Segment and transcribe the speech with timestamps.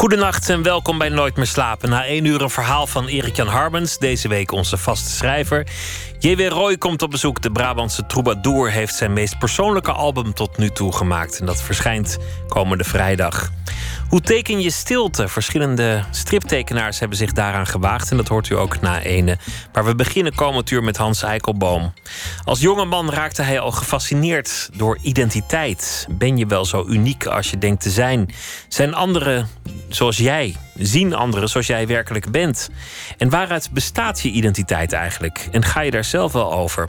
[0.00, 1.90] Goedenacht en welkom bij Nooit meer slapen.
[1.90, 5.66] Na één uur een verhaal van Erik-Jan Harbens, deze week onze vaste schrijver.
[6.18, 6.48] J.W.
[6.48, 7.42] Roy komt op bezoek.
[7.42, 11.40] De Brabantse troubadour heeft zijn meest persoonlijke album tot nu toe gemaakt.
[11.40, 12.18] En dat verschijnt
[12.48, 13.50] komende vrijdag.
[14.10, 15.28] Hoe teken je stilte?
[15.28, 18.10] Verschillende striptekenaars hebben zich daaraan gewaagd.
[18.10, 19.38] En dat hoort u ook na ene.
[19.72, 21.92] Maar we beginnen komend uur met Hans Eikelboom.
[22.44, 26.06] Als jonge man raakte hij al gefascineerd door identiteit.
[26.10, 28.34] Ben je wel zo uniek als je denkt te zijn?
[28.68, 29.48] Zijn anderen
[29.88, 30.56] zoals jij?
[30.82, 32.70] Zien anderen zoals jij werkelijk bent?
[33.18, 35.48] En waaruit bestaat je identiteit eigenlijk?
[35.50, 36.88] En ga je daar zelf wel over?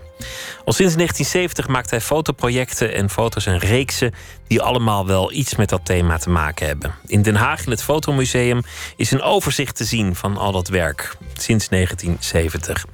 [0.66, 4.13] Al sinds 1970 maakt hij fotoprojecten en foto's en reeksen
[4.48, 6.94] die allemaal wel iets met dat thema te maken hebben.
[7.05, 8.62] In Den Haag in het Fotomuseum
[8.96, 12.85] is een overzicht te zien van al dat werk sinds 1970.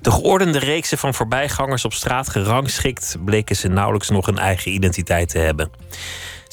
[0.00, 5.28] De geordende reeksen van voorbijgangers op straat gerangschikt bleken ze nauwelijks nog een eigen identiteit
[5.28, 5.70] te hebben.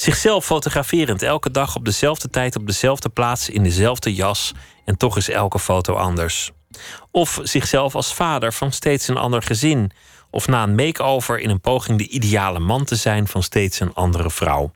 [0.00, 4.52] Zichzelf fotograferend elke dag op dezelfde tijd op dezelfde plaats in dezelfde jas
[4.84, 6.50] en toch is elke foto anders.
[7.10, 9.90] Of zichzelf als vader van steeds een ander gezin.
[10.30, 13.94] Of na een make-over in een poging de ideale man te zijn van steeds een
[13.94, 14.72] andere vrouw.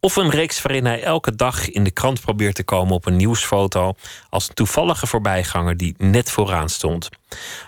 [0.00, 3.16] Of een reeks waarin hij elke dag in de krant probeert te komen op een
[3.16, 3.94] nieuwsfoto
[4.30, 7.08] als een toevallige voorbijganger die net vooraan stond.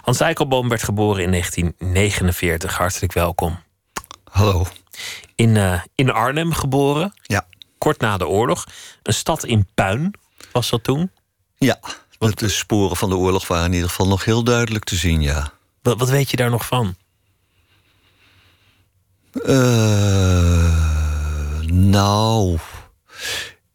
[0.03, 2.77] Hans Eikelboom werd geboren in 1949.
[2.77, 3.59] Hartelijk welkom.
[4.31, 4.67] Hallo.
[5.35, 7.13] In, uh, in Arnhem geboren.
[7.23, 7.47] Ja.
[7.79, 8.67] Kort na de oorlog.
[9.03, 10.15] Een stad in puin
[10.53, 11.11] was dat toen?
[11.59, 11.81] Ja,
[12.19, 15.23] want de sporen van de oorlog waren in ieder geval nog heel duidelijk te zien,
[15.23, 15.53] ja.
[15.83, 16.97] Wat, wat weet je daar nog van?
[19.33, 20.81] Uh,
[21.67, 22.59] nou,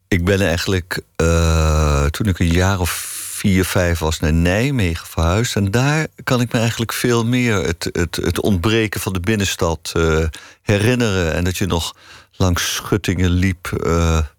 [0.08, 3.07] ik ben eigenlijk uh, toen ik een jaar of
[3.38, 5.56] vier, vijf was naar Nijmegen verhuisd.
[5.56, 9.94] En daar kan ik me eigenlijk veel meer het, het, het ontbreken van de binnenstad
[9.98, 10.26] uh,
[10.62, 11.34] herinneren.
[11.34, 11.96] En dat je nog
[12.32, 13.70] langs schuttingen liep,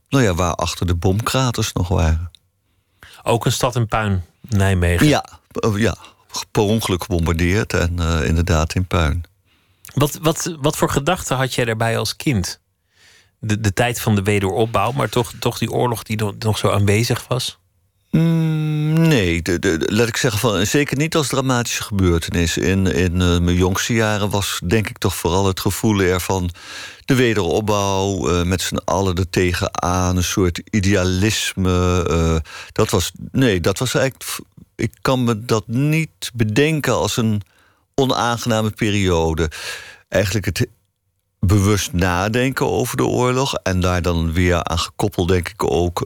[0.09, 2.31] nou ja, waar achter de bomkraters nog waren.
[3.23, 5.07] Ook een stad in puin, Nijmegen?
[5.07, 5.25] Ja,
[5.77, 5.97] ja
[6.51, 9.25] per ongeluk gebombardeerd en inderdaad in puin.
[9.95, 12.61] Wat, wat, wat voor gedachten had jij daarbij als kind?
[13.39, 16.71] De, de tijd van de wederopbouw, maar toch, toch die oorlog die nog, nog zo
[16.71, 17.58] aanwezig was?
[18.11, 19.43] Mm, nee,
[19.79, 22.57] laat ik zeggen, van, zeker niet als dramatische gebeurtenis.
[22.57, 26.51] In, in uh, mijn jongste jaren was denk ik toch vooral het gevoel ervan...
[27.05, 32.07] de wederopbouw, uh, met z'n allen er tegenaan, een soort idealisme.
[32.11, 32.37] Uh,
[32.73, 34.39] dat was, nee, dat was eigenlijk...
[34.77, 37.43] Ik kan me dat niet bedenken als een
[37.95, 39.51] onaangename periode.
[40.09, 40.67] Eigenlijk het
[41.41, 43.55] bewust nadenken over de oorlog...
[43.55, 46.05] en daar dan weer aan gekoppeld, denk ik ook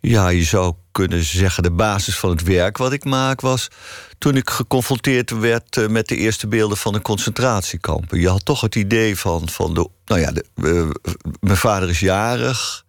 [0.00, 3.68] ja, je zou kunnen zeggen, de basis van het werk wat ik maak was.
[4.18, 8.20] toen ik geconfronteerd werd uh, met de eerste beelden van de concentratiekampen.
[8.20, 9.48] Je had toch het idee van.
[9.48, 10.44] van de, nou ja, de,
[11.40, 12.84] mijn vader is jarig,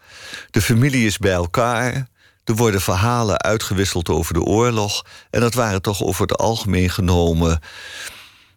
[0.51, 2.09] de familie is bij elkaar.
[2.43, 5.05] Er worden verhalen uitgewisseld over de oorlog.
[5.29, 7.59] En dat waren toch over het algemeen genomen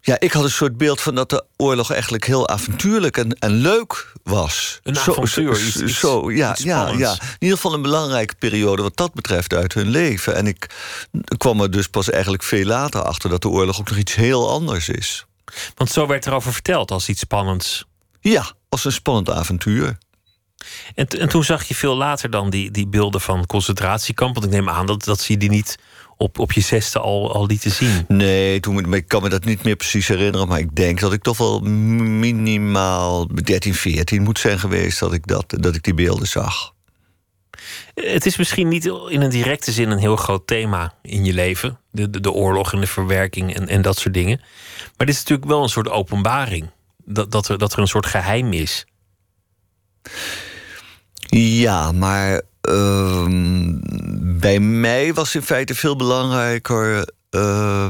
[0.06, 3.52] ja, ik had een soort beeld van dat de oorlog eigenlijk heel avontuurlijk en, en
[3.52, 4.80] leuk was.
[4.82, 7.12] Een avontuur, zo, iets, zo, ja, ja, ja.
[7.12, 10.34] In ieder geval een belangrijke periode wat dat betreft uit hun leven.
[10.34, 10.66] En ik
[11.36, 14.50] kwam er dus pas eigenlijk veel later achter dat de oorlog ook nog iets heel
[14.50, 15.24] anders is.
[15.74, 17.84] Want zo werd erover verteld als iets spannends.
[18.20, 19.98] Ja, als een spannend avontuur.
[20.94, 24.40] En, en toen zag je veel later dan die, die beelden van concentratiekampen.
[24.40, 25.78] Want ik neem aan dat, dat zie je die niet
[26.24, 28.04] op, op je zesde al, al lieten zien?
[28.08, 30.48] Nee, toen, ik kan me dat niet meer precies herinneren.
[30.48, 35.26] Maar ik denk dat ik toch wel minimaal 13, 14 moet zijn geweest dat ik,
[35.26, 36.72] dat, dat ik die beelden zag.
[37.94, 41.78] Het is misschien niet in een directe zin een heel groot thema in je leven.
[41.90, 44.40] De, de, de oorlog en de verwerking en, en dat soort dingen.
[44.96, 46.70] Maar dit is natuurlijk wel een soort openbaring.
[47.04, 48.86] Dat, dat, er, dat er een soort geheim is.
[51.38, 53.26] Ja, maar uh,
[54.38, 57.08] bij mij was in feite veel belangrijker.
[57.30, 57.86] Uh,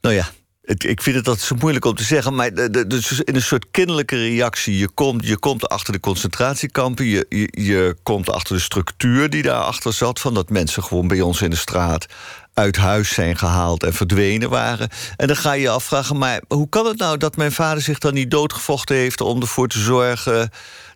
[0.00, 0.30] nou ja,
[0.62, 3.42] ik vind het altijd zo moeilijk om te zeggen, maar de, de, dus in een
[3.42, 4.78] soort kinderlijke reactie.
[4.78, 9.42] Je komt, je komt achter de concentratiekampen, je, je, je komt achter de structuur die
[9.42, 10.20] daarachter zat.
[10.20, 12.06] Van dat mensen gewoon bij ons in de straat
[12.54, 14.88] uit huis zijn gehaald en verdwenen waren.
[15.16, 17.98] En dan ga je je afvragen, maar hoe kan het nou dat mijn vader zich
[17.98, 20.50] dan niet doodgevochten heeft om ervoor te zorgen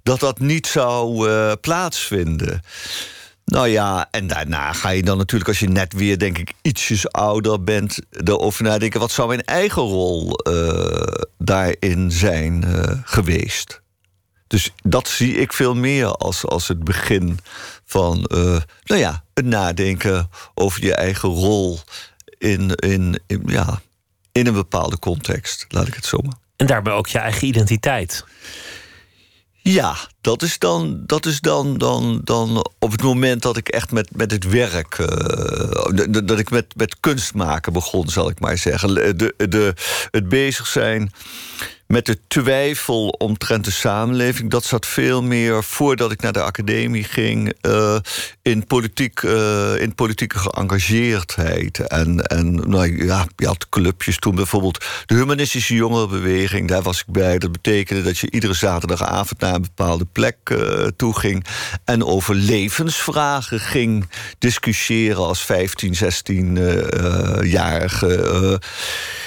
[0.06, 2.62] dat dat niet zou uh, plaatsvinden?
[3.44, 7.12] Nou ja, en daarna ga je dan natuurlijk, als je net weer, denk ik, ietsjes
[7.12, 11.02] ouder bent, erover nadenken: wat zou mijn eigen rol uh,
[11.38, 13.80] daarin zijn uh, geweest?
[14.46, 17.38] Dus dat zie ik veel meer als, als het begin
[17.84, 18.26] van
[18.84, 21.78] nou ja, het nadenken over je eigen rol
[22.38, 23.80] in, in, in, ja,
[24.32, 26.36] in een bepaalde context, laat ik het zo maar.
[26.56, 28.24] En daarbij ook je eigen identiteit.
[29.68, 33.92] Ja, dat is dan, dat is dan, dan, dan op het moment dat ik echt
[33.92, 34.98] met, met het werk.
[34.98, 38.94] Uh, dat ik met, met kunst maken begon, zal ik maar zeggen.
[38.94, 39.74] De, de,
[40.10, 41.12] het bezig zijn
[41.86, 44.50] met de twijfel omtrent de samenleving.
[44.50, 47.54] Dat zat veel meer voordat ik naar de academie ging.
[47.62, 47.96] Uh,
[48.42, 51.78] in, politiek, uh, in politieke geëngageerdheid.
[51.78, 54.84] En, en nou, ja, je had clubjes toen bijvoorbeeld.
[55.06, 57.38] De Humanistische Jongerenbeweging, daar was ik bij.
[57.38, 61.46] Dat betekende dat je iedere zaterdagavond naar een bepaalde plek uh, toe ging.
[61.84, 68.60] En over levensvragen ging discussiëren als 15, 16-jarige.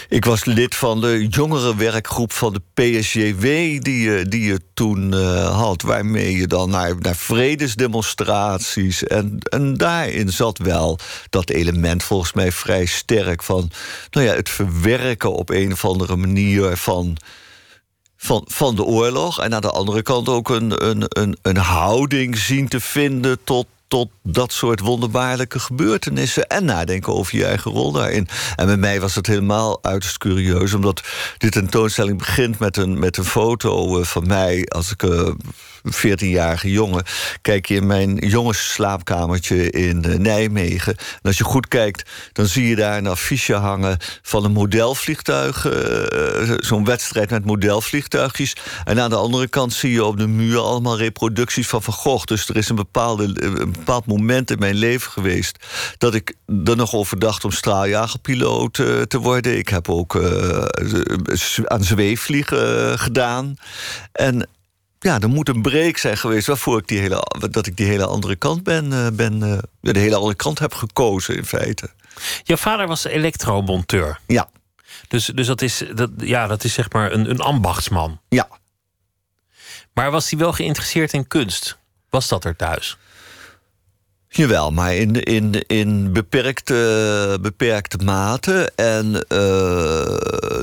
[0.10, 3.44] Ik was lid van de jongerenwerkgroep van de PSJW...
[3.84, 9.04] die je, die je toen uh, had, waarmee je dan naar, naar vredesdemonstraties...
[9.04, 11.00] En, en daarin zat wel
[11.30, 13.44] dat element volgens mij vrij sterk...
[13.44, 13.72] van
[14.12, 17.18] nou ja, het verwerken op een of andere manier van
[18.22, 19.40] van, van de oorlog.
[19.42, 23.68] En aan de andere kant ook een, een, een, een houding zien te vinden tot,
[23.90, 26.48] tot dat soort wonderbaarlijke gebeurtenissen.
[26.48, 28.28] En nadenken over je eigen rol daarin.
[28.56, 31.04] En bij mij was het helemaal uiterst curieus, omdat
[31.38, 35.04] dit tentoonstelling begint met een, met een foto eh, van mij als ik.
[35.04, 35.30] Uh,
[35.96, 37.04] 14-jarige jongen.
[37.42, 40.96] Kijk je in mijn jongensslaapkamertje in uh, Nijmegen.
[40.98, 45.66] En als je goed kijkt, dan zie je daar een affiche hangen van een modelvliegtuig.
[45.66, 48.54] Uh, Zo'n wedstrijd met modelvliegtuigjes.
[48.84, 52.26] En aan de andere kant zie je op de muur allemaal reproducties van Van Gogh.
[52.26, 55.66] Dus er is een, bepaalde, een bepaald moment in mijn leven geweest
[55.98, 56.34] dat ik
[56.66, 58.74] er nog over dacht om straaljagerpiloot
[59.08, 59.58] te worden.
[59.58, 60.16] Ik heb ook
[61.66, 63.56] aan zweefvliegen gedaan.
[64.12, 64.48] En
[65.00, 68.06] ja, er moet een break zijn geweest waarvoor ik die hele, dat ik die hele
[68.06, 69.58] andere kant ben, uh, ben uh,
[69.94, 71.90] de hele andere kant heb gekozen in feite.
[72.44, 74.20] Jouw vader was elektromonteur.
[74.28, 74.50] Ja.
[75.08, 78.20] Dus, dus dat, is, dat, ja, dat is zeg maar een, een ambachtsman.
[78.30, 78.48] Ja.
[79.94, 81.78] Maar was hij wel geïnteresseerd in kunst?
[82.10, 82.98] Was dat er thuis?
[84.32, 88.72] Jawel, maar in, in, in beperkte, beperkte mate.
[88.76, 89.20] En uh,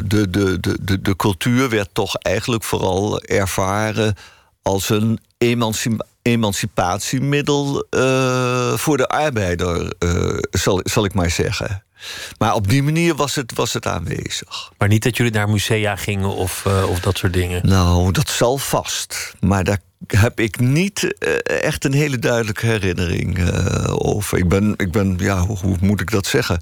[0.04, 4.14] de, de, de, de cultuur werd toch eigenlijk vooral ervaren
[4.62, 5.18] als een
[6.22, 11.84] emancipatiemiddel uh, voor de arbeider, uh, zal, zal ik maar zeggen.
[12.38, 14.72] Maar op die manier was het, was het aanwezig.
[14.78, 17.68] Maar niet dat jullie naar musea gingen of, uh, of dat soort dingen?
[17.68, 19.34] Nou, dat zal vast.
[19.40, 24.38] Maar daar heb ik niet uh, echt een hele duidelijke herinnering uh, over.
[24.38, 26.60] Ik ben, ik ben ja, hoe, moet ik dat zeggen?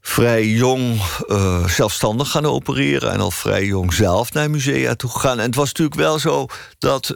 [0.00, 5.38] Vrij jong uh, zelfstandig gaan opereren en al vrij jong zelf naar musea toe gaan.
[5.38, 6.46] En het was natuurlijk wel zo
[6.78, 7.14] dat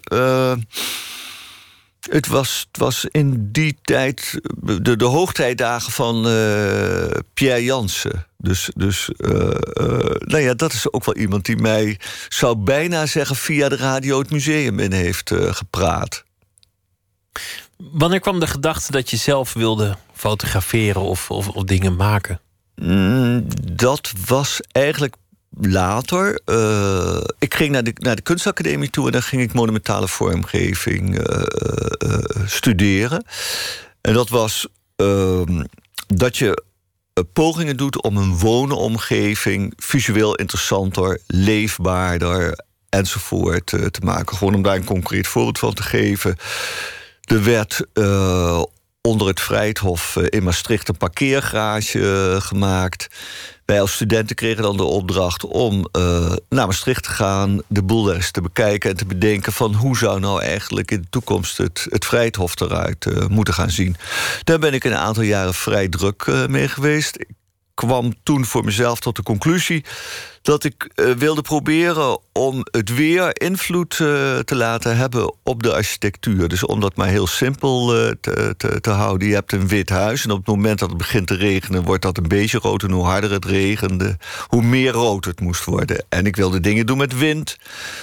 [2.11, 4.41] het was, het was in die tijd
[4.83, 8.27] de, de hoogtijdagen van uh, Pierre Jansen.
[8.37, 9.55] Dus, dus uh, uh,
[10.19, 14.19] nou ja, dat is ook wel iemand die mij, zou bijna zeggen, via de radio
[14.19, 16.25] het museum in heeft gepraat.
[17.77, 22.41] Wanneer kwam de gedachte dat je zelf wilde fotograferen of, of, of dingen maken?
[22.75, 25.15] Mm, dat was eigenlijk
[25.61, 26.41] later.
[26.47, 31.19] Uh, ik ging naar de, naar de kunstacademie toe en dan ging ik monumentale vormgeving
[31.19, 31.43] uh,
[32.07, 33.25] uh, studeren.
[34.01, 35.65] En dat was ehm,
[36.07, 36.63] dat je
[37.33, 44.37] pogingen doet om een woonomgeving visueel interessanter, leefbaarder enzovoort te maken.
[44.37, 46.37] Gewoon om daar een concreet voorbeeld van te geven.
[47.23, 47.87] Er werd
[49.01, 53.09] onder het Vrijthof in Maastricht een parkeergarage gemaakt.
[53.65, 58.15] Wij als studenten kregen dan de opdracht om uh, naar Maastricht te gaan, de boel
[58.15, 61.87] eens te bekijken en te bedenken van hoe zou nou eigenlijk in de toekomst het,
[61.89, 63.97] het Vrijthof eruit uh, moeten gaan zien.
[64.45, 67.17] Daar ben ik een aantal jaren vrij druk uh, mee geweest.
[67.17, 67.29] Ik
[67.75, 69.85] kwam toen voor mezelf tot de conclusie
[70.43, 74.09] dat ik uh, wilde proberen om het weer invloed uh,
[74.39, 76.49] te laten hebben op de architectuur.
[76.49, 79.29] Dus om dat maar heel simpel uh, te, te, te, houden.
[79.29, 81.83] Je hebt een wit huis en op het moment dat het begint te regenen...
[81.83, 84.17] wordt dat een beetje rood en hoe harder het regende...
[84.47, 86.05] hoe meer rood het moest worden.
[86.09, 87.57] En ik wilde dingen doen met wind.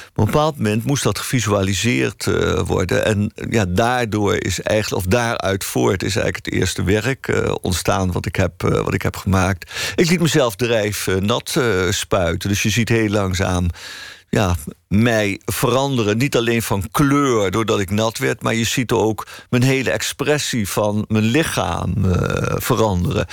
[0.10, 2.26] Op een bepaald moment moest dat gevisualiseerd
[2.66, 3.06] worden.
[3.06, 6.04] En ja, daardoor is eigenlijk, of daaruit voort...
[6.04, 9.72] is eigenlijk het eerste werk ontstaan wat ik, heb, wat ik heb gemaakt.
[9.96, 11.50] Ik liet mezelf drijf nat
[11.90, 12.29] spuiten.
[12.38, 13.68] Dus je ziet heel langzaam
[14.30, 14.56] ja,
[14.88, 16.18] mij veranderen.
[16.18, 20.70] Niet alleen van kleur doordat ik nat werd, maar je ziet ook mijn hele expressie
[20.70, 22.14] van mijn lichaam uh,
[22.56, 23.26] veranderen.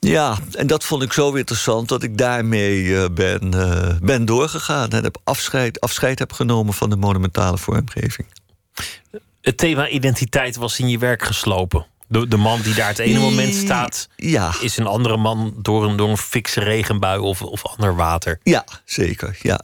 [0.00, 4.90] Ja, en dat vond ik zo interessant dat ik daarmee uh, ben, uh, ben doorgegaan
[4.90, 8.28] en heb afscheid, afscheid heb genomen van de monumentale vormgeving.
[9.40, 11.86] Het thema identiteit was in je werk geslopen.
[12.08, 14.54] De, de man die daar het ene moment staat, ja.
[14.60, 18.40] is een andere man door een, door een fikse regenbui of, of ander water.
[18.42, 19.38] Ja, zeker.
[19.42, 19.60] Ja.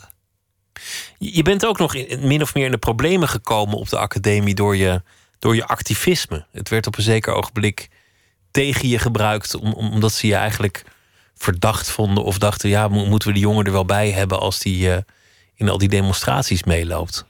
[1.19, 4.55] Je bent ook nog in, min of meer in de problemen gekomen op de academie
[4.55, 5.03] door je,
[5.39, 6.47] door je activisme.
[6.53, 7.89] Het werd op een zeker ogenblik
[8.51, 10.85] tegen je gebruikt, om, omdat ze je eigenlijk
[11.35, 14.89] verdacht vonden of dachten: ja, moeten we die jongen er wel bij hebben als die
[14.89, 14.97] uh,
[15.55, 17.25] in al die demonstraties meeloopt?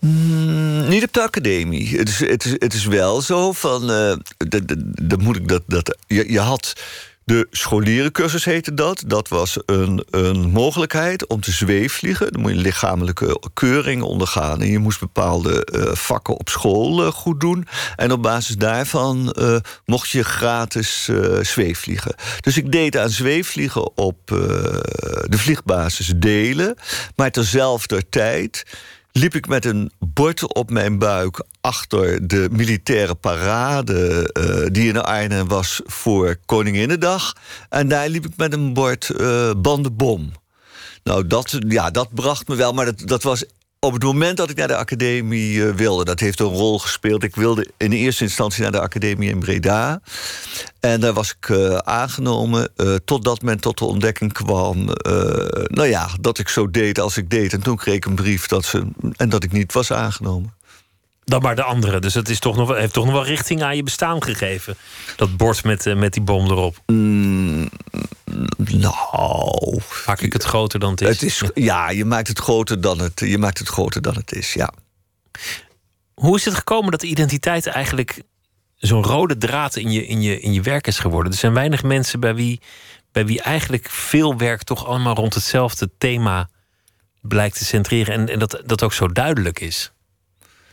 [0.00, 1.98] Mm, niet op de academie.
[1.98, 3.90] Het is, het is, het is wel zo van.
[3.90, 4.12] Uh,
[5.02, 5.62] dat moet ik dat.
[5.66, 6.80] dat je, had
[7.24, 9.02] de scholierencursus heette dat.
[9.06, 12.32] Dat was een, een mogelijkheid om te zweefvliegen.
[12.32, 14.60] Dan moet je lichamelijke keuring ondergaan.
[14.60, 17.66] En je moest bepaalde uh, vakken op school uh, goed doen.
[17.96, 19.36] En op basis daarvan
[19.84, 21.08] mocht je gratis
[21.40, 22.14] zweefvliegen.
[22.40, 26.76] Dus ik deed aan zweefvliegen op de vliegbasis delen.
[27.16, 28.64] Maar terzelfde tijd
[29.12, 35.02] liep ik met een bord op mijn buik achter de militaire parade uh, die in
[35.02, 37.36] Arnhem was voor Koninginnedag.
[37.68, 40.32] En daar liep ik met een bord uh, bandenbom.
[41.02, 43.44] Nou, dat, ja, dat bracht me wel, maar dat, dat was
[43.80, 47.22] op het moment dat ik naar de academie uh, wilde, dat heeft een rol gespeeld.
[47.22, 50.00] Ik wilde in eerste instantie naar de academie in Breda.
[50.80, 54.84] En daar was ik uh, aangenomen uh, totdat men tot de ontdekking kwam...
[55.64, 57.52] nou ja, dat ik zo deed als ik deed.
[57.52, 60.54] En toen kreeg ik een brief dat ze, en dat ik niet was aangenomen.
[61.30, 61.98] Dan maar de andere.
[61.98, 64.76] Dus het is toch nog, heeft toch nog wel richting aan je bestaan gegeven.
[65.16, 66.82] Dat bord met, met die bom erop.
[66.86, 67.70] Mm,
[68.56, 69.80] nou.
[70.06, 71.08] Maak ik het groter dan het is?
[71.08, 74.32] Het is ja, je maakt het groter dan het, je maakt het groter dan het
[74.32, 74.72] is, ja.
[76.14, 78.22] Hoe is het gekomen dat de identiteit eigenlijk
[78.76, 81.32] zo'n rode draad in je, in, je, in je werk is geworden?
[81.32, 82.60] Er zijn weinig mensen bij wie,
[83.12, 86.48] bij wie eigenlijk veel werk toch allemaal rond hetzelfde thema
[87.20, 89.92] blijkt te centreren en, en dat, dat ook zo duidelijk is.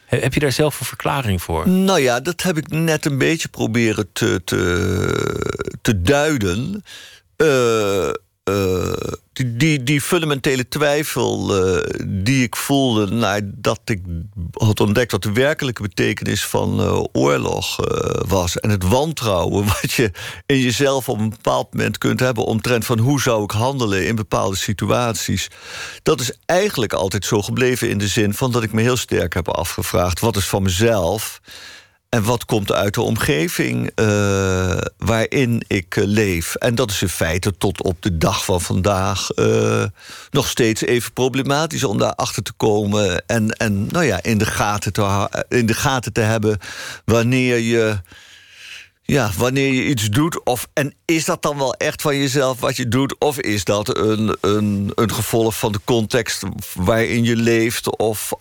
[0.08, 1.70] Heb je daar zelf een verklaring voor?
[1.70, 6.84] Nou ja, dat heb ik net een beetje proberen te, te, te duiden.
[7.38, 8.10] Uh,
[8.50, 8.94] uh,
[9.34, 14.02] die, die, fundamentele twijfel uh, die ik voelde nadat ik
[14.54, 17.76] had ontdekt wat de werkelijke betekenis van oorlog
[18.28, 18.60] was.
[18.60, 20.12] En het wantrouwen wat je
[20.46, 24.16] in jezelf op een bepaald moment kunt hebben omtrent van hoe zou ik handelen in
[24.16, 25.48] bepaalde situaties.
[26.04, 29.34] Dat is eigenlijk altijd zo gebleven in de zin van dat ik me heel sterk
[29.34, 31.42] heb afgevraagd: wat is van mezelf?
[32.10, 36.56] En wat komt uit de omgeving uh, waarin ik uh, leef?
[36.56, 39.84] En dat is in feite tot op de dag van vandaag uh,
[40.30, 43.24] nog steeds even problematisch om daarachter te komen.
[43.26, 46.60] En, en nou ja, in de, gaten te, in de gaten te hebben
[47.06, 47.98] wanneer je.
[49.02, 50.46] Ja, wanneer je iets doet.
[50.46, 53.20] Of, en is dat dan wel echt van jezelf wat je doet?
[53.20, 57.98] Of is dat een, een, een gevolg van de context waarin je leeft?
[57.98, 58.32] Of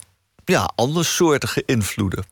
[0.44, 2.25] ja, andersoortige invloeden?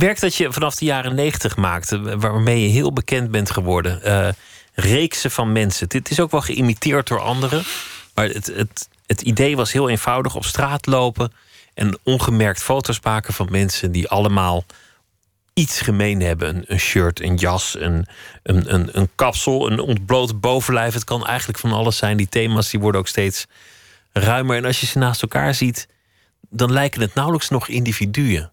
[0.00, 4.00] Werk dat je vanaf de jaren negentig maakte, waarmee je heel bekend bent geworden.
[4.04, 4.28] Uh,
[4.74, 5.88] reeksen van mensen.
[5.88, 7.62] Dit is ook wel geïmiteerd door anderen.
[8.14, 11.32] Maar het, het, het idee was heel eenvoudig: op straat lopen
[11.74, 14.64] en ongemerkt foto's maken van mensen die allemaal
[15.52, 16.48] iets gemeen hebben.
[16.48, 18.06] Een, een shirt, een jas, een,
[18.42, 20.94] een, een, een kapsel, een ontbloot bovenlijf.
[20.94, 22.16] Het kan eigenlijk van alles zijn.
[22.16, 23.46] Die thema's die worden ook steeds
[24.12, 24.56] ruimer.
[24.56, 25.88] En als je ze naast elkaar ziet,
[26.48, 28.52] dan lijken het nauwelijks nog individuen.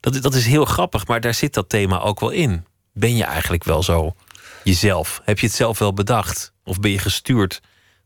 [0.00, 2.64] Dat, dat is heel grappig, maar daar zit dat thema ook wel in.
[2.92, 4.14] Ben je eigenlijk wel zo
[4.64, 5.20] jezelf?
[5.24, 6.52] Heb je het zelf wel bedacht?
[6.64, 7.60] Of ben je gestuurd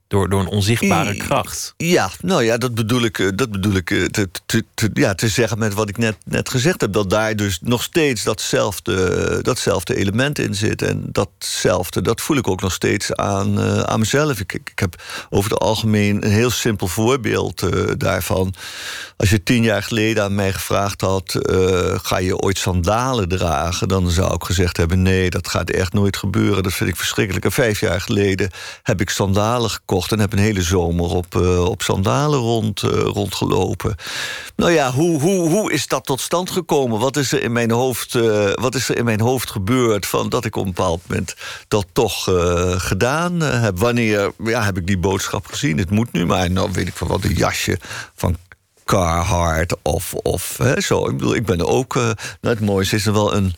[0.09, 1.75] door, door een onzichtbare kracht.
[1.77, 5.15] Ja, nou ja, dat bedoel ik, eh, dat bedoel ik eh, te, te, te, ja,
[5.15, 6.93] te zeggen met wat ik net, net gezegd heb.
[6.93, 10.83] Dat daar dus nog steeds datzelfde, datzelfde element in zit.
[10.83, 14.41] En datzelfde, dat voel ik ook nog steeds aan, uh, aan mezelf.
[14.41, 18.55] Ik, ik, ik, heb over het algemeen een heel simpel voorbeeld uh, daarvan.
[19.17, 23.89] Als je tien jaar geleden aan mij gevraagd had: uh, ga je ooit sandalen dragen?
[23.89, 26.63] Dan zou ik gezegd hebben: nee, dat gaat echt nooit gebeuren.
[26.63, 27.45] Dat vind ik verschrikkelijk.
[27.45, 28.51] En vijf jaar geleden
[28.83, 32.91] heb ik sandalen gekocht en heb een hele zomer op, uh, op sandalen rond, uh,
[32.91, 33.95] rondgelopen.
[34.57, 36.99] Nou ja, hoe, hoe, hoe is dat tot stand gekomen?
[37.01, 40.29] Wat is er in mijn hoofd, uh, wat is er in mijn hoofd gebeurd van
[40.29, 41.35] dat ik op een bepaald moment
[41.69, 42.31] dat toch
[42.77, 43.79] gedaan heb?
[43.79, 45.79] Wanneer ja, heb ik die boodschap gezien?
[45.79, 47.79] Het moet nu, maar nou weet ik van wat een jasje
[48.15, 48.37] van
[48.85, 51.09] Carhartt of, of hè, zo.
[51.09, 51.95] Ik bedoel, ik ben ook.
[51.95, 53.55] Nou, het mooiste is er wel een,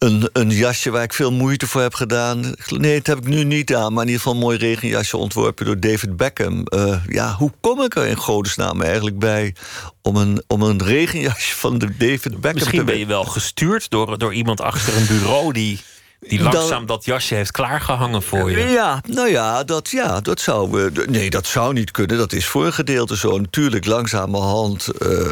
[0.00, 2.54] een, een jasje waar ik veel moeite voor heb gedaan.
[2.68, 5.66] Nee, dat heb ik nu niet aan, maar in ieder geval een mooi regenjasje ontworpen
[5.66, 6.66] door David Beckham.
[6.74, 9.54] Uh, ja, hoe kom ik er in godesnaam eigenlijk bij
[10.02, 14.18] om een, om een regenjasje van de David Beckham Misschien ben je wel gestuurd door,
[14.18, 15.80] door iemand achter een bureau die
[16.20, 18.58] die langzaam dat jasje heeft klaargehangen voor je.
[18.58, 20.90] Ja, nou ja, dat, ja, dat zou.
[21.06, 22.18] Nee, dat zou niet kunnen.
[22.18, 23.38] Dat is voor een gedeelte zo.
[23.38, 24.88] Natuurlijk, langzamerhand.
[24.98, 25.30] Uh,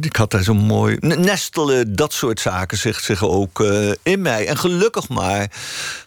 [0.00, 0.96] ik had daar zo mooi.
[1.00, 3.64] Nestelen, dat soort zaken zegt zich ook
[4.02, 4.46] in mij.
[4.46, 5.52] En gelukkig maar.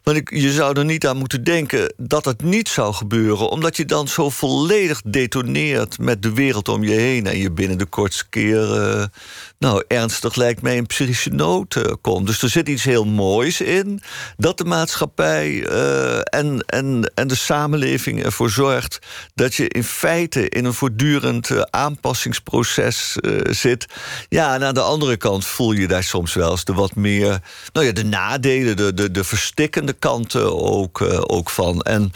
[0.03, 3.49] Want ik, je zou er niet aan moeten denken dat het niet zou gebeuren.
[3.49, 7.27] Omdat je dan zo volledig detoneert met de wereld om je heen.
[7.27, 9.09] En je binnen de kortste keer
[9.63, 12.27] nou, ernstig lijkt mij een psychische nood uh, komt.
[12.27, 14.01] Dus er zit iets heel moois in
[14.37, 18.99] dat de maatschappij uh, en, en, en de samenleving ervoor zorgt
[19.35, 23.85] dat je in feite in een voortdurend uh, aanpassingsproces zit.
[24.29, 27.41] Ja, en aan de andere kant voel je daar soms wel eens de wat meer,
[27.73, 31.01] nou ja, de nadelen, de, de, de verstikkende kanten ook,
[31.31, 31.81] ook van.
[31.81, 32.11] En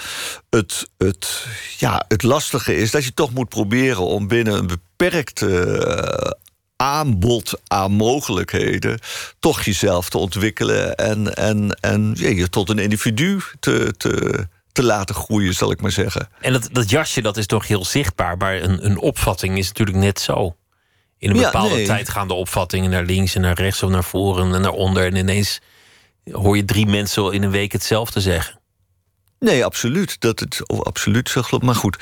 [0.49, 1.45] het, het,
[1.77, 6.35] ja, het lastige is dat je toch moet proberen om binnen een beperkte
[6.77, 8.99] aanbod aan mogelijkheden
[9.39, 14.83] toch jezelf te ontwikkelen en, en, en ja, je tot een individu te, te, te
[14.83, 16.29] laten groeien, zal ik maar zeggen.
[16.39, 19.97] En dat, dat jasje dat is toch heel zichtbaar, maar een, een opvatting is natuurlijk
[19.97, 20.55] net zo.
[21.17, 24.53] In een bepaalde tijd gaan de opvattingen naar links en naar rechts of naar voren
[24.53, 25.05] en naar onder.
[25.05, 25.59] En ineens
[26.31, 28.56] hoor je drie mensen in een week hetzelfde zeggen.
[29.39, 30.19] Nee, absoluut.
[30.19, 31.63] Dat het oh, absoluut zo klopt.
[31.63, 31.97] Maar goed.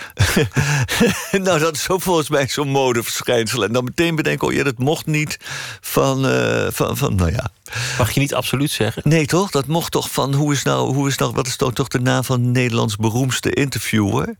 [1.46, 3.64] nou, dat is zo volgens mij zo'n modeverschijnsel.
[3.64, 5.38] En dan meteen bedenken, oh ja, dat mocht niet
[5.82, 7.50] van, uh, van, van, nou ja.
[7.98, 9.02] Mag je niet absoluut zeggen?
[9.06, 9.52] Nee, toch?
[9.52, 12.24] Dat mocht toch van, hoe is nou, hoe is nou, wat is toch de naam
[12.24, 14.36] van Nederlands beroemdste interviewer?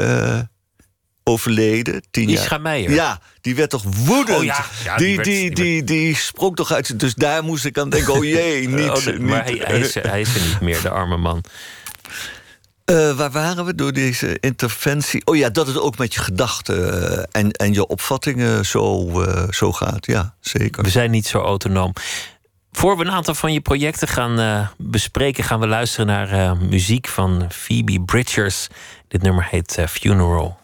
[0.00, 0.38] Uh,
[1.24, 2.60] overleden, tien Ischa jaar.
[2.60, 2.90] Meijer.
[2.90, 4.38] Ja, die werd toch woedend.
[4.38, 4.64] Oh, ja.
[4.84, 7.00] Ja, die, die, die, die, die, sprong toch uit.
[7.00, 8.90] Dus daar moest ik aan denken, oh jee, niet.
[8.90, 9.62] oh, maar niet.
[9.62, 11.44] Hij, hij, is, hij is er niet meer, de arme man.
[12.90, 15.26] Uh, waar waren we door deze interventie?
[15.26, 19.48] Oh ja, dat het ook met je gedachten uh, en, en je opvattingen zo, uh,
[19.50, 20.06] zo gaat.
[20.06, 20.82] Ja, zeker.
[20.82, 21.92] We zijn niet zo autonoom.
[22.72, 27.46] Voor we een aantal van je projecten gaan bespreken, gaan we luisteren naar muziek van
[27.50, 28.68] Phoebe Bridgers.
[29.08, 30.58] Dit nummer heet Funeral.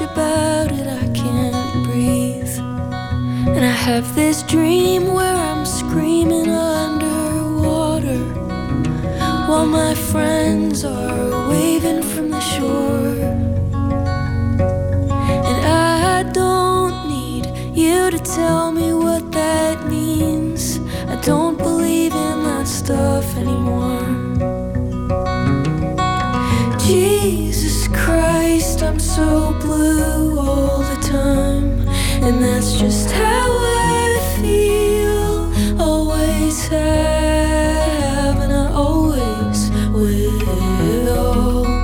[0.00, 2.58] About it, I can't breathe.
[3.56, 8.18] And I have this dream where I'm screaming underwater
[9.48, 13.18] while my friends are waving from the shore.
[15.48, 17.46] And I don't need
[17.76, 20.78] you to tell me what that means.
[21.08, 24.57] I don't believe in that stuff anymore.
[26.88, 31.86] Jesus Christ, I'm so blue all the time,
[32.24, 35.52] and that's just how I feel.
[35.78, 41.77] Always have, and I always will.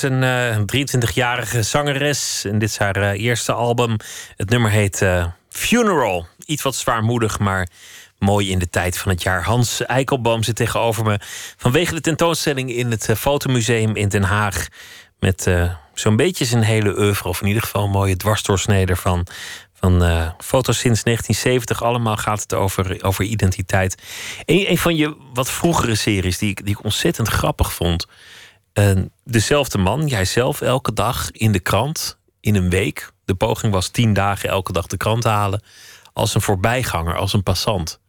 [0.00, 2.44] Bridgers, een uh, 23-jarige zangeres.
[2.44, 3.96] En dit is haar uh, eerste album.
[4.36, 6.26] Het nummer heet uh, Funeral.
[6.46, 7.68] Iets wat zwaarmoedig, maar
[8.18, 9.44] mooi in de tijd van het jaar.
[9.44, 11.18] Hans Eikelboom zit tegenover me.
[11.56, 14.66] Vanwege de tentoonstelling in het Fotomuseum in Den Haag.
[15.18, 15.50] Met
[15.94, 17.28] zo'n beetje zijn hele oeuvre.
[17.28, 19.26] Of in ieder geval een mooie dwarsdoorsnede van,
[19.74, 19.92] van
[20.38, 21.82] foto's sinds 1970.
[21.82, 24.02] Allemaal gaat het over, over identiteit.
[24.44, 28.06] Een, een van je wat vroegere series die ik, die ik ontzettend grappig vond
[29.24, 33.12] dezelfde man, jijzelf, elke dag in de krant, in een week.
[33.24, 35.62] De poging was tien dagen elke dag de krant halen.
[36.12, 38.00] Als een voorbijganger, als een passant.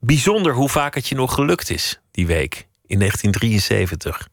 [0.00, 4.28] Bijzonder hoe vaak het je nog gelukt is, die week, in 1973.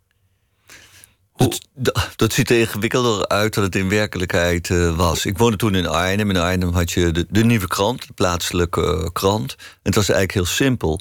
[1.73, 5.25] Dat, dat, ziet er ingewikkelder uit dan het in werkelijkheid uh, was.
[5.25, 6.29] Ik woonde toen in Arnhem.
[6.29, 9.55] In Arnhem had je de, nieuwe krant, de plaatselijke uh, krant.
[9.58, 10.99] En het was eigenlijk heel simpel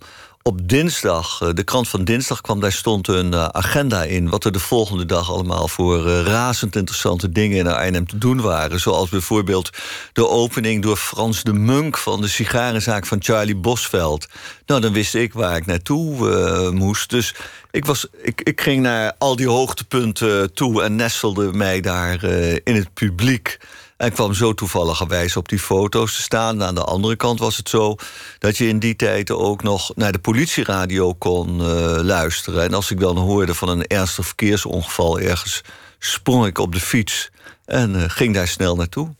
[0.48, 4.28] op dinsdag, eh, de krant van dinsdag kwam, daar stond een eh, agenda in.
[4.28, 8.40] Wat er de volgende dag allemaal voor eh, razend interessante dingen in Arnhem te doen
[8.40, 8.80] waren.
[8.80, 9.70] Zoals bijvoorbeeld
[10.12, 14.26] de opening door Frans de Munk van de sigarenzaak van Charlie Bosveld.
[14.66, 17.10] Nou, dan wist ik waar ik naartoe moest.
[17.10, 17.34] Dus
[17.70, 22.24] ik, was, ik, ik ging naar al die hoogtepunten toe en nestelde mij daar
[22.64, 23.58] in het publiek.
[23.98, 26.62] En kwam zo toevalligerwijs op die foto's te staan.
[26.62, 27.96] Aan de andere kant was het zo
[28.38, 31.66] dat je in die tijd ook nog naar de politieradio kon uh,
[32.02, 32.62] luisteren.
[32.62, 35.62] En als ik dan hoorde van een ernstig verkeersongeval ergens,
[35.98, 37.30] sprong ik op de fiets
[37.64, 39.14] en uh, ging daar snel naartoe.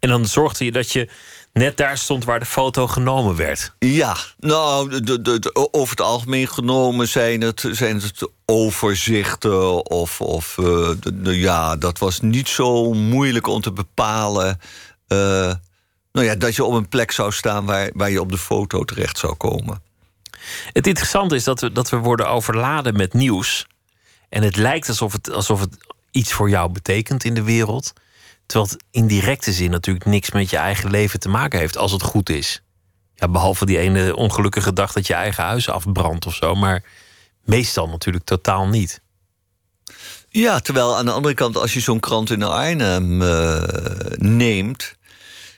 [0.00, 1.08] En dan zorgde je dat je
[1.54, 3.72] net daar stond waar de foto genomen werd.
[3.78, 9.90] Ja, nou, de, de, over het algemeen genomen zijn het, zijn het overzichten.
[9.90, 10.90] Of, of uh,
[11.22, 14.60] ja, dat was niet zo moeilijk om te bepalen.
[15.08, 15.18] Uh,
[16.12, 18.84] nou ja, dat je op een plek zou staan waar, waar je op de foto
[18.84, 19.82] terecht zou komen.
[20.72, 23.66] Het interessante is dat we, dat we worden overladen met nieuws.
[24.28, 25.76] En het lijkt alsof het, alsof het
[26.10, 27.92] iets voor jou betekent in de wereld.
[28.46, 31.92] Terwijl het in directe zin natuurlijk niks met je eigen leven te maken heeft als
[31.92, 32.62] het goed is.
[33.14, 36.54] Ja, behalve die ene ongelukkige dag dat je eigen huis afbrandt of zo.
[36.54, 36.82] Maar
[37.44, 39.02] meestal natuurlijk totaal niet.
[40.28, 43.62] Ja, terwijl aan de andere kant, als je zo'n krant in Arnhem uh,
[44.16, 44.96] neemt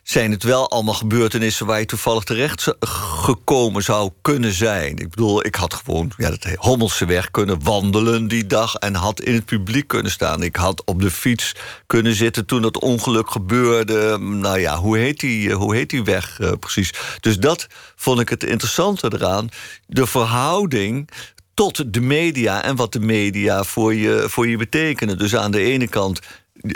[0.08, 4.98] zijn het wel allemaal gebeurtenissen waar je toevallig terecht gekomen zou kunnen zijn.
[4.98, 9.20] Ik bedoel, ik had gewoon ja, dat Hommelse weg kunnen wandelen die dag en had
[9.20, 10.42] in het publiek kunnen staan.
[10.42, 11.54] Ik had op de fiets
[11.86, 14.18] kunnen zitten toen dat ongeluk gebeurde.
[14.18, 16.92] Nou ja, hoe heet die, hoe heet die weg uh, precies?
[17.20, 17.66] Dus dat
[17.96, 19.48] vond ik het interessante eraan.
[19.86, 21.10] De verhouding
[21.54, 25.18] tot de media en wat de media voor je, voor je betekenen.
[25.18, 26.20] Dus aan de ene kant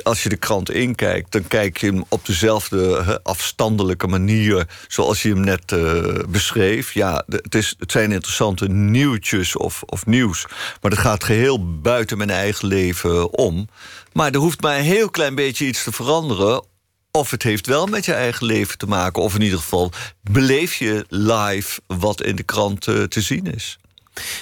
[0.03, 5.29] als je de krant inkijkt, dan kijk je hem op dezelfde afstandelijke manier zoals je
[5.29, 6.93] hem net uh, beschreef.
[6.93, 10.47] Ja, het, is, het zijn interessante nieuwtjes of, of nieuws,
[10.81, 13.69] maar dat gaat geheel buiten mijn eigen leven om.
[14.13, 16.65] Maar er hoeft maar een heel klein beetje iets te veranderen.
[17.11, 20.75] Of het heeft wel met je eigen leven te maken, of in ieder geval beleef
[20.75, 23.79] je live wat in de krant uh, te zien is.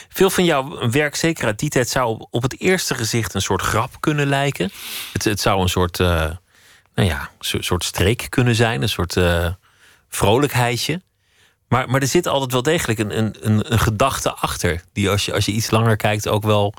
[0.08, 3.62] Veel van jouw werk, zeker uit die tijd, zou op het eerste gezicht een soort
[3.62, 4.70] grap kunnen lijken.
[5.12, 6.08] Het, het zou een soort, uh,
[6.94, 9.48] nou ja, soort streek kunnen zijn, een soort uh,
[10.08, 11.02] vrolijkheidje.
[11.68, 15.24] Maar, maar er zit altijd wel degelijk een, een, een, een gedachte achter, die als
[15.24, 16.74] je, als je iets langer kijkt ook wel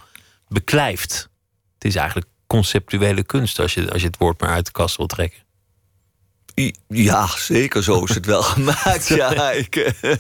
[0.47, 1.30] beklijft.
[1.73, 4.97] Het is eigenlijk conceptuele kunst als je, als je het woord maar uit de kast
[4.97, 5.39] wil trekken.
[6.88, 7.84] Ja, zeker.
[7.84, 9.08] Zo is het wel gemaakt.
[9.08, 10.12] Ja, ik, eh,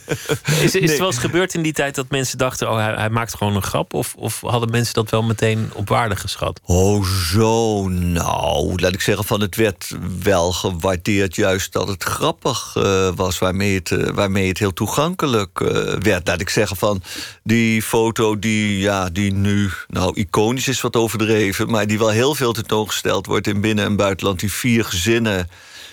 [0.63, 3.09] is, is het wel eens gebeurd in die tijd dat mensen dachten: oh, hij, hij,
[3.09, 3.93] maakt gewoon een grap?
[3.93, 6.59] Of, of hadden mensen dat wel meteen op waarde geschat?
[6.65, 7.87] Oh, zo.
[7.87, 13.39] Nou, laat ik zeggen, van het werd wel gewaardeerd, juist dat het grappig uh, was,
[13.39, 15.59] waarmee het, uh, waarmee het heel toegankelijk
[15.99, 16.27] werd.
[16.27, 17.03] Laat ik zeggen, van
[17.43, 22.35] die foto die, ja, die nu, nou, iconisch is wat overdreven, maar die wel heel
[22.35, 24.39] veel tentoongesteld wordt in binnen- en buitenland.
[24.39, 25.49] Die vier gezinnen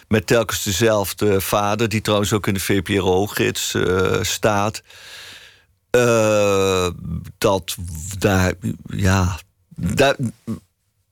[0.09, 4.83] met telkens dezelfde vader, die trouwens ook in de VPRO-gids uh, staat.
[5.91, 6.89] Uh,
[7.39, 7.77] dat
[8.19, 8.53] daar,
[8.87, 9.39] ja,
[9.77, 10.17] daar,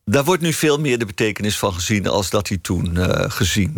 [0.05, 3.73] daar wordt nu veel meer de betekenis van gezien als dat hij toen uh, gezien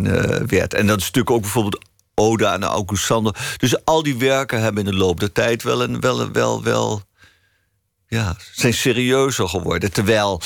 [0.47, 0.73] werd.
[0.73, 3.11] En dat is natuurlijk ook bijvoorbeeld Oda en August.
[3.57, 7.01] Dus al die werken hebben in de loop der tijd wel, een, wel, wel, wel
[8.07, 9.91] ja, zijn serieuzer geworden.
[9.91, 10.41] Terwijl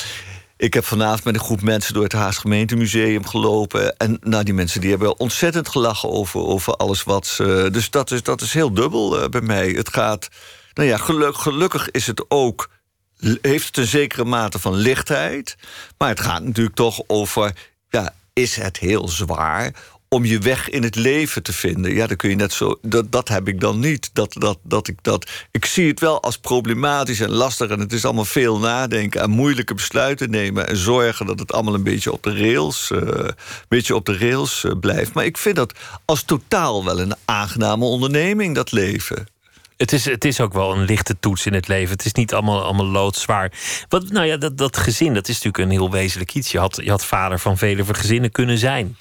[0.62, 3.96] ik heb vanavond met een groep mensen door het Haas Gemeentemuseum gelopen.
[3.96, 7.68] En nou, die mensen die hebben ontzettend gelachen over, over alles wat ze.
[7.72, 9.68] Dus dat is, dat is heel dubbel eh, bij mij.
[9.68, 10.28] Het gaat.
[10.74, 12.70] Nou ja, geluk, gelukkig is het ook.
[13.40, 15.56] Heeft het een zekere mate van lichtheid.
[15.98, 17.52] Maar het gaat natuurlijk toch over.
[17.88, 19.74] Ja, is het heel zwaar?
[20.12, 21.94] Om je weg in het leven te vinden.
[21.94, 22.78] Ja, dan kun je net zo.
[22.82, 24.10] Dat, dat heb ik dan niet.
[24.12, 27.70] Dat, dat, dat ik, dat, ik zie het wel als problematisch en lastig.
[27.70, 30.68] En het is allemaal veel nadenken en moeilijke besluiten nemen.
[30.68, 33.34] En zorgen dat het allemaal een beetje op de rails, een
[33.68, 35.12] beetje op de rails uh, blijft.
[35.12, 39.26] Maar ik vind dat als totaal wel een aangename onderneming, dat leven.
[39.76, 41.92] Het is, het is ook wel een lichte toets in het leven.
[41.92, 43.52] Het is niet allemaal, allemaal loodzwaar.
[43.88, 46.52] Wat, nou ja, dat, dat gezin, dat is natuurlijk een heel wezenlijk iets.
[46.52, 48.96] Je had, je had vader van vele gezinnen kunnen zijn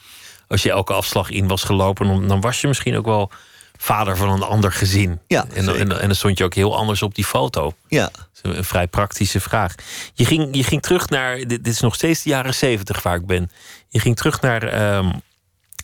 [0.51, 3.31] als je elke afslag in was gelopen, dan was je misschien ook wel
[3.77, 5.19] vader van een ander gezin.
[5.27, 7.73] Ja, en, en, en, dan stond je ook heel anders op die foto.
[7.87, 8.03] Ja.
[8.03, 9.75] Dat is een vrij praktische vraag.
[10.13, 11.37] Je ging, je ging terug naar.
[11.37, 13.51] Dit, dit is nog steeds de jaren zeventig waar ik ben.
[13.87, 15.11] Je ging terug naar ehm,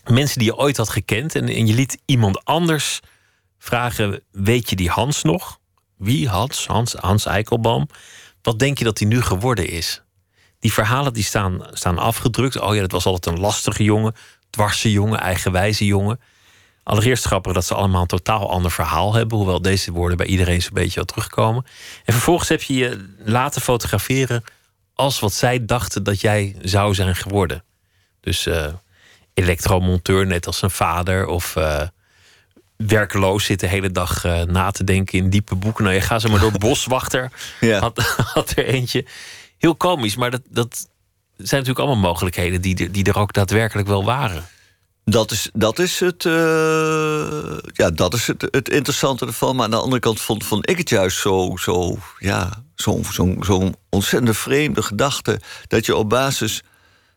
[0.04, 1.34] mensen die je ooit had gekend.
[1.34, 3.00] En, en je liet iemand anders
[3.58, 5.58] vragen: Weet je die Hans nog?
[5.96, 6.66] Wie Hans?
[6.66, 7.88] Hans, Hans Eikelboom.
[8.42, 10.02] Wat denk je dat hij nu geworden is?
[10.60, 12.60] Die verhalen die staan, staan afgedrukt.
[12.60, 14.14] Oh ja, dat was altijd een lastige jongen
[14.50, 16.20] dwarse jongen, eigenwijze jongen.
[16.82, 20.62] Allereerst grappig dat ze allemaal een totaal ander verhaal hebben, hoewel deze woorden bij iedereen
[20.62, 21.64] zo'n beetje al terugkomen.
[22.04, 24.44] En vervolgens heb je je laten fotograferen
[24.94, 27.64] als wat zij dachten dat jij zou zijn geworden.
[28.20, 28.66] Dus uh,
[29.34, 31.82] elektromonteur, net als zijn vader, of uh,
[32.76, 35.84] werkeloos zit de hele dag uh, na te denken in diepe boeken.
[35.84, 37.32] Nou, je gaat ze maar door boswachter.
[37.60, 37.78] ja.
[37.78, 37.98] had,
[38.34, 39.04] had er eentje.
[39.58, 40.88] Heel komisch, maar dat, dat,
[41.46, 44.44] zijn natuurlijk allemaal mogelijkheden die, die er ook daadwerkelijk wel waren.
[45.04, 46.32] Dat is, dat is, het, uh,
[47.72, 49.56] ja, dat is het, het interessante ervan.
[49.56, 53.36] Maar aan de andere kant vond, vond ik het juist zo, zo, ja, zo'n zo,
[53.40, 55.40] zo ontzettend vreemde gedachte.
[55.66, 56.62] Dat je op basis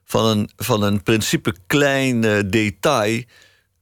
[0.06, 3.24] van een, van een principe klein uh, detail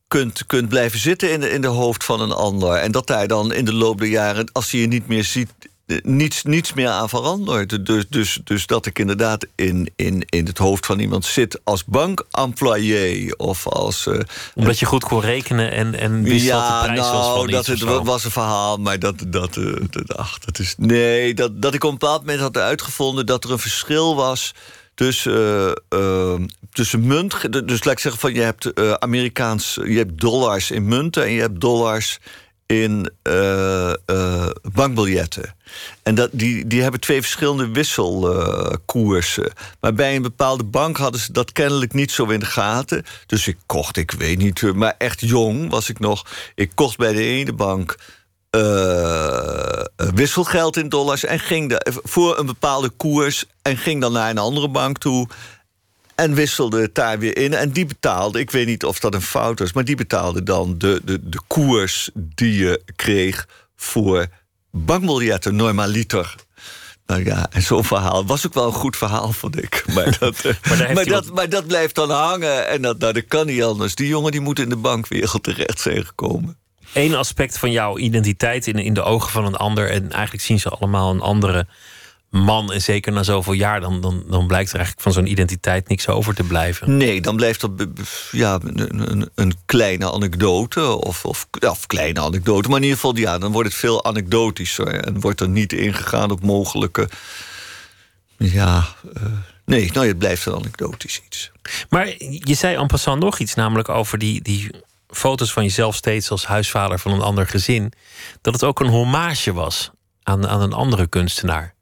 [0.07, 2.73] kunt, kunt blijven zitten in de, in de hoofd van een ander.
[2.73, 5.51] En dat daar dan in de loop der jaren, als hij je niet meer ziet,
[6.03, 7.85] niets, niets meer aan veranderd.
[7.85, 11.85] Dus, dus, dus dat ik inderdaad in, in, in het hoofd van iemand zit als
[11.85, 14.05] bankemployé of als.
[14.05, 14.19] Uh,
[14.55, 17.65] Omdat je goed kon rekenen en, en wist ja, de prijs nou, was van dat
[17.65, 20.75] het was een verhaal, maar dat, dat, uh, dat, ach, dat is.
[20.77, 24.53] Nee, dat, dat ik op een bepaald moment had uitgevonden dat er een verschil was
[24.95, 26.33] tussen, uh,
[26.71, 27.51] tussen munt.
[27.67, 31.41] Dus laat ik zeggen van je hebt Amerikaans, je hebt dollars in munten en je
[31.41, 32.19] hebt dollars
[32.71, 35.55] in uh, uh, bankbiljetten.
[36.03, 39.51] En dat, die, die hebben twee verschillende wisselkoersen.
[39.79, 43.05] maar bij een bepaalde bank hadden ze dat kennelijk niet zo in de gaten.
[43.25, 46.25] Dus ik kocht, ik weet niet, maar echt jong was ik nog.
[46.55, 47.97] Ik kocht bij de ene bank
[48.55, 54.29] uh, wisselgeld in dollars en ging de, voor een bepaalde koers en ging dan naar
[54.29, 55.27] een andere bank toe.
[56.19, 57.53] En wisselde het daar weer in.
[57.53, 59.73] En die betaalde, ik weet niet of dat een fout was...
[59.73, 63.47] maar die betaalde dan de, de, de koers die je kreeg...
[63.75, 64.27] voor
[64.71, 66.35] bankbiljetten normaliter.
[67.05, 69.83] Nou ja, en zo'n verhaal was ook wel een goed verhaal, vond ik.
[69.93, 72.67] Maar dat, maar, maar, dat, maar dat blijft dan hangen.
[72.67, 73.95] En dat, nou, dat kan niet anders.
[73.95, 76.57] Die jongen die moet in de bankwereld terecht zijn gekomen.
[76.93, 79.89] Eén aspect van jouw identiteit in, in de ogen van een ander...
[79.89, 81.67] en eigenlijk zien ze allemaal een andere
[82.29, 85.87] man, en zeker na zoveel jaar, dan, dan, dan blijkt er eigenlijk van zo'n identiteit
[85.87, 86.97] niks over te blijven.
[86.97, 87.69] Nee, dan blijft er
[88.31, 93.37] ja, een, een, kleine anekdote, of, of, of, kleine anekdote, maar in ieder geval, ja,
[93.37, 97.09] dan wordt het veel anekdotischer en wordt er niet ingegaan op mogelijke.
[98.37, 98.87] Ja,
[99.17, 99.23] uh,
[99.65, 101.51] nee, nou, het blijft een anekdotisch iets.
[101.89, 104.71] Maar je zei en passant nog iets, namelijk over die, die
[105.07, 107.91] foto's van jezelf steeds als huisvader van een ander gezin,
[108.41, 109.91] dat het ook een hommage was
[110.23, 111.77] aan, aan een andere kunstenaar.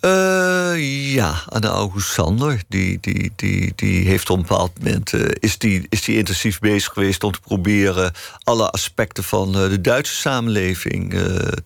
[0.00, 2.62] Uh, ja, August Sander.
[2.68, 6.58] Die, die, die, die heeft op een bepaald moment uh, is die, is die intensief
[6.58, 11.10] bezig geweest om te proberen alle aspecten van uh, de Duitse samenleving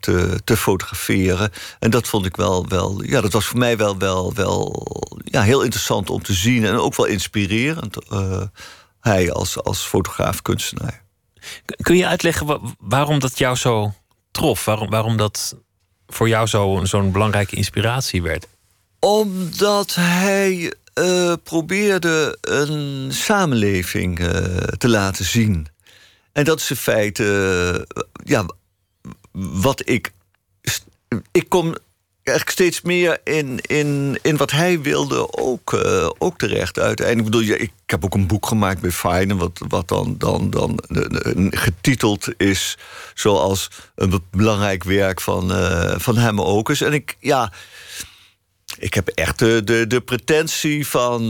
[0.01, 1.51] te, te fotograferen.
[1.79, 4.87] En dat vond ik wel, wel ja, dat was voor mij wel, wel, wel
[5.25, 7.97] ja, heel interessant om te zien en ook wel inspirerend.
[9.01, 11.03] hij als, als fotograaf-kunstenaar.
[11.77, 13.93] Kun je uitleggen waarom dat jou zo
[14.31, 14.65] trof?
[14.65, 15.57] Waarom, waarom dat
[16.13, 18.47] voor jou zo'n zo belangrijke inspiratie werd?
[18.99, 24.29] Omdat hij uh, probeerde een samenleving uh,
[24.79, 25.67] te laten zien.
[26.33, 27.25] En dat is in feite
[27.95, 28.47] uh, ja,
[29.63, 30.13] wat ik.
[31.33, 31.75] Ik kom
[32.23, 36.79] eigenlijk steeds meer in, in, in wat hij wilde ook, uh, ook terecht.
[36.79, 39.37] Uiteindelijk ik bedoel, ja, ik heb ook een boek gemaakt bij Fine...
[39.37, 40.81] wat, wat dan, dan, dan
[41.51, 42.79] getiteld is
[43.15, 45.51] zoals een belangrijk werk van,
[46.01, 46.81] van hem ook is.
[46.81, 47.53] En ik, ja...
[48.79, 51.29] Ik heb echt de, de, de pretentie van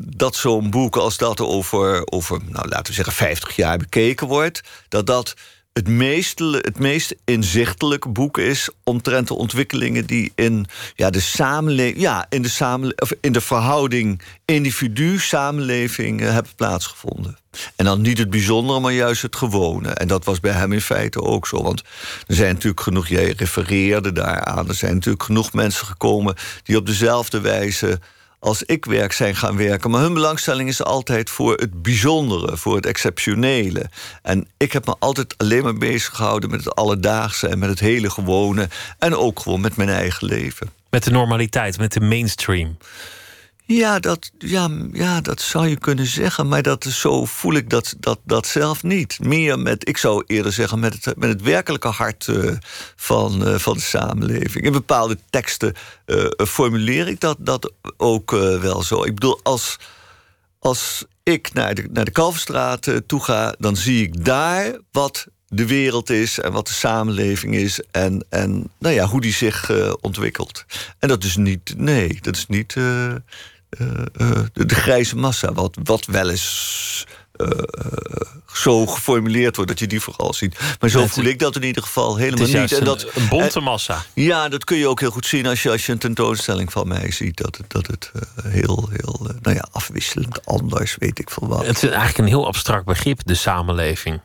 [0.00, 4.60] dat zo'n boek als dat over, over, nou laten we zeggen, 50 jaar bekeken wordt,
[4.88, 5.34] dat dat
[5.72, 12.00] het meest, het meest inzichtelijke boek is omtrent de ontwikkelingen die in ja, de samenleving,
[12.00, 17.38] ja, in de, of in de verhouding individu-samenleving uh, hebben plaatsgevonden.
[17.76, 19.88] En dan niet het bijzondere, maar juist het gewone.
[19.88, 21.62] En dat was bij hem in feite ook zo.
[21.62, 21.82] Want
[22.26, 26.86] er zijn natuurlijk genoeg, jij refereerde daaraan, er zijn natuurlijk genoeg mensen gekomen die op
[26.86, 28.00] dezelfde wijze
[28.40, 29.90] als ik werk zijn gaan werken.
[29.90, 33.90] Maar hun belangstelling is altijd voor het bijzondere, voor het exceptionele.
[34.22, 37.80] En ik heb me altijd alleen maar bezig gehouden met het alledaagse en met het
[37.80, 38.68] hele gewone.
[38.98, 40.70] En ook gewoon met mijn eigen leven.
[40.90, 42.76] Met de normaliteit, met de mainstream.
[43.72, 46.48] Ja, dat, ja, ja, dat zou je kunnen zeggen.
[46.48, 49.18] Maar dat, zo voel ik dat, dat, dat zelf niet.
[49.20, 52.52] Meer met, ik zou eerder zeggen, met het, met het werkelijke hart uh,
[52.96, 54.64] van, uh, van de samenleving.
[54.64, 55.74] In bepaalde teksten
[56.06, 58.30] uh, formuleer ik dat, dat ook
[58.60, 59.04] wel zo.
[59.04, 59.76] Ik bedoel, als,
[60.58, 65.66] als ik naar de, naar de Kalverstraat toe ga, dan zie ik daar wat de
[65.66, 70.64] wereld is en wat de samenleving is en, en nou ja, hoe die zich ontwikkelt.
[70.98, 72.76] En dat is niet, nee, dat is niet
[73.70, 77.06] de, de, grijze massa, wat, wat wel eens
[77.36, 77.48] uh,
[78.54, 80.58] zo geformuleerd wordt dat je die vooral ziet.
[80.80, 82.72] Maar zo voel ik dat in ieder geval helemaal niet.
[82.72, 84.04] En dat, een bonte massa.
[84.14, 86.88] ja, dat kun je ook heel goed zien als je, als je een tentoonstelling van
[86.88, 87.36] mij ziet.
[87.36, 91.66] Dat het, dat het heel, heel nou ja, afwisselend anders, weet ik veel wat.
[91.66, 94.20] Het is eigenlijk een heel abstract begrip, de samenleving.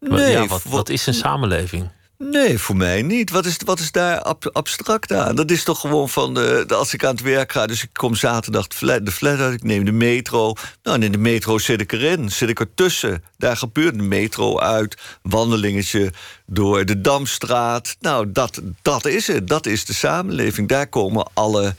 [0.00, 1.90] Nee, ja, wat, wat is een samenleving?
[2.18, 3.30] Nee, voor mij niet.
[3.30, 4.22] Wat is, wat is daar
[4.52, 5.34] abstract aan?
[5.34, 7.88] Dat is toch gewoon van de, de, als ik aan het werk ga, dus ik
[7.92, 10.52] kom zaterdag de flat uit, ik neem de metro.
[10.82, 13.24] Nou, en in de metro zit ik erin, zit ik ertussen.
[13.36, 16.12] Daar gebeurt de metro uit, wandelingetje
[16.46, 17.96] door de Damstraat.
[18.00, 19.48] Nou, dat, dat is het.
[19.48, 20.68] Dat is de samenleving.
[20.68, 21.74] Daar komen alle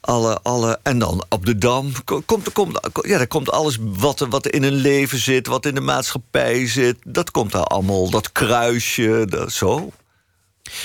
[0.00, 1.92] alle, alle, en dan op de Dam
[2.24, 5.80] komt, komt, ja, daar komt alles wat, wat in een leven zit, wat in de
[5.80, 6.96] maatschappij zit.
[7.04, 9.92] Dat komt daar allemaal, dat kruisje, dat, zo.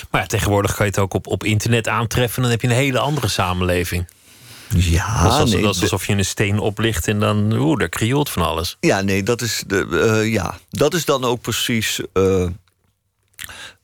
[0.10, 2.36] Maar ja, tegenwoordig kan je het ook op, op internet aantreffen...
[2.36, 4.08] en dan heb je een hele andere samenleving.
[4.75, 7.54] Ja, dat is, nee, dat is alsof je een steen oplicht en dan...
[7.54, 8.78] oeh, daar krioelt van alles.
[8.80, 9.88] Ja, nee, dat is, de,
[10.23, 12.01] uh, ja, dat is dan ook precies...
[12.13, 12.47] Uh,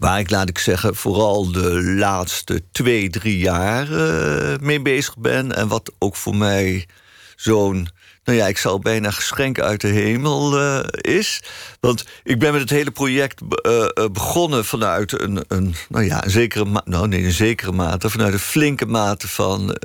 [0.01, 5.55] Waar ik, laat ik zeggen, vooral de laatste twee, drie jaar uh, mee bezig ben.
[5.55, 6.87] En wat ook voor mij
[7.35, 7.87] zo'n
[8.23, 11.43] nou ja, ik zal bijna geschenk uit de hemel uh, is.
[11.79, 16.31] Want ik ben met het hele project uh, begonnen vanuit een, een, nou ja, een
[16.31, 19.77] zekere, nou nee, een zekere mate, vanuit een flinke mate van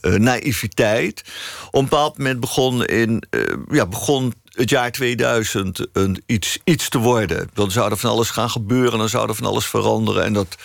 [0.00, 1.22] naïviteit.
[1.66, 3.22] Op een bepaald moment begon, in,
[3.70, 7.50] ja, begon het jaar 2000 een, iets, iets te worden.
[7.54, 10.24] Dan zou er van alles gaan gebeuren, dan zou er van alles veranderen.
[10.24, 10.56] En dat,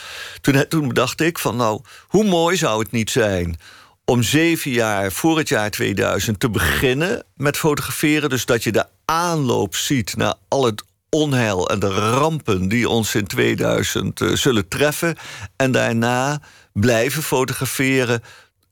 [0.41, 3.59] toen, toen bedacht ik van nou, hoe mooi zou het niet zijn
[4.09, 8.29] om zeven jaar voor het jaar 2000 te beginnen met fotograferen.
[8.29, 13.15] Dus dat je de aanloop ziet naar al het onheil en de rampen die ons
[13.15, 15.15] in 2000 uh, eh, zullen treffen.
[15.55, 16.41] En daarna
[16.73, 18.23] blijven fotograferen.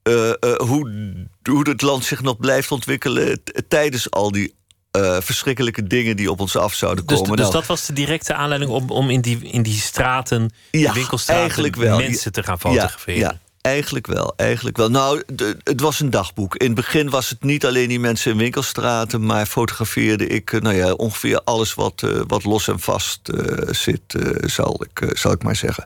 [0.03, 1.13] Uh, uh, hoe,
[1.49, 4.55] hoe het land zich nog blijft ontwikkelen tijdens al die
[4.97, 7.35] uh, verschrikkelijke dingen die op ons af zouden dus, komen.
[7.35, 10.93] Dus nou, dat was de directe aanleiding om, om in, die, in die straten, ja,
[10.93, 11.97] winkelstraten, eigenlijk wel.
[11.97, 13.19] mensen te gaan fotograferen.
[13.19, 13.45] Ja, ja.
[13.67, 14.89] Eigenlijk wel, eigenlijk wel.
[14.89, 15.23] Nou,
[15.63, 16.55] het was een dagboek.
[16.55, 19.25] In het begin was het niet alleen die mensen in winkelstraten...
[19.25, 23.41] maar fotografeerde ik eh, nou ja, ongeveer alles wat, uh, wat los en vast uh,
[23.71, 24.01] zit,
[24.41, 25.85] zal, ik, zal ik maar zeggen.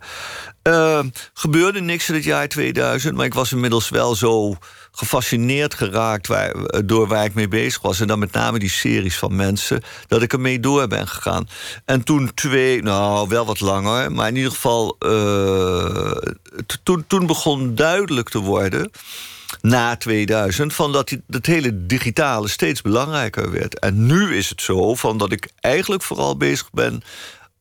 [1.34, 4.58] gebeurde niks in het jaar 2000, maar ik was inmiddels wel zo
[4.92, 8.00] gefascineerd geraakt waar, door waar ik mee bezig was.
[8.00, 11.48] En dan met name die series van mensen, dat ik ermee door ben gegaan.
[11.86, 16.16] En toen twee, nou wel wat langer, maar in ieder geval, uh,
[16.84, 18.92] toen, toen begon duidelijk te worden
[19.62, 23.80] na 2000 van dat het hele digitale steeds belangrijker werd.
[23.80, 27.04] En nu is het zo van dat ik eigenlijk vooral bezig ben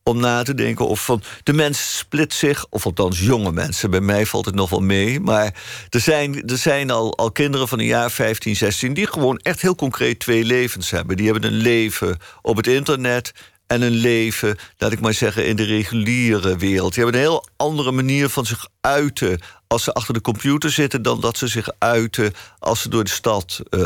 [0.03, 4.01] om na te denken of van de mens split zich, of althans jonge mensen, bij
[4.01, 5.53] mij valt het nog wel mee, maar
[5.89, 9.61] er zijn, er zijn al, al kinderen van een jaar 15, 16 die gewoon echt
[9.61, 11.17] heel concreet twee levens hebben.
[11.17, 13.31] Die hebben een leven op het internet
[13.71, 16.93] en een leven, laat ik maar zeggen, in de reguliere wereld.
[16.93, 21.01] Die hebben een heel andere manier van zich uiten als ze achter de computer zitten
[21.01, 23.81] dan dat ze zich uiten als ze door de stad uh,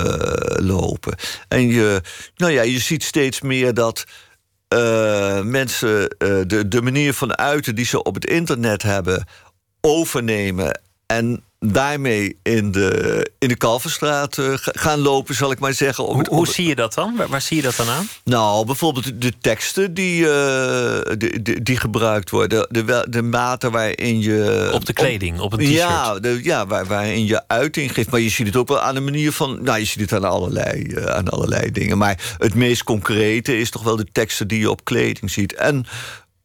[0.45, 1.15] lopen.
[1.47, 2.01] En je,
[2.35, 4.05] nou ja, je ziet steeds meer dat
[4.73, 6.07] uh, mensen uh,
[6.47, 9.25] de, de manier van uiten die ze op het internet hebben
[9.81, 16.03] overnemen en daarmee in de, in de Kalverstraat uh, gaan lopen, zal ik maar zeggen.
[16.03, 17.15] hoe, hoe zie je dat dan?
[17.29, 18.07] Waar, zie je dat dan aan?
[18.23, 22.67] Nou, bijvoorbeeld de teksten die, uh, die, die, gebruikt worden.
[22.69, 24.69] De, de mate waarin je...
[24.73, 25.73] Op de kleding, op, een t-shirt.
[25.73, 28.11] Ja, de, ja waar, waarin je uiting geeft.
[28.11, 29.63] Maar je ziet het ook wel aan de manier van...
[29.63, 31.97] Nou, je ziet het aan allerlei, uh, aan allerlei dingen.
[31.97, 35.53] Maar het meest concrete is toch wel de teksten die je op kleding ziet.
[35.53, 35.85] En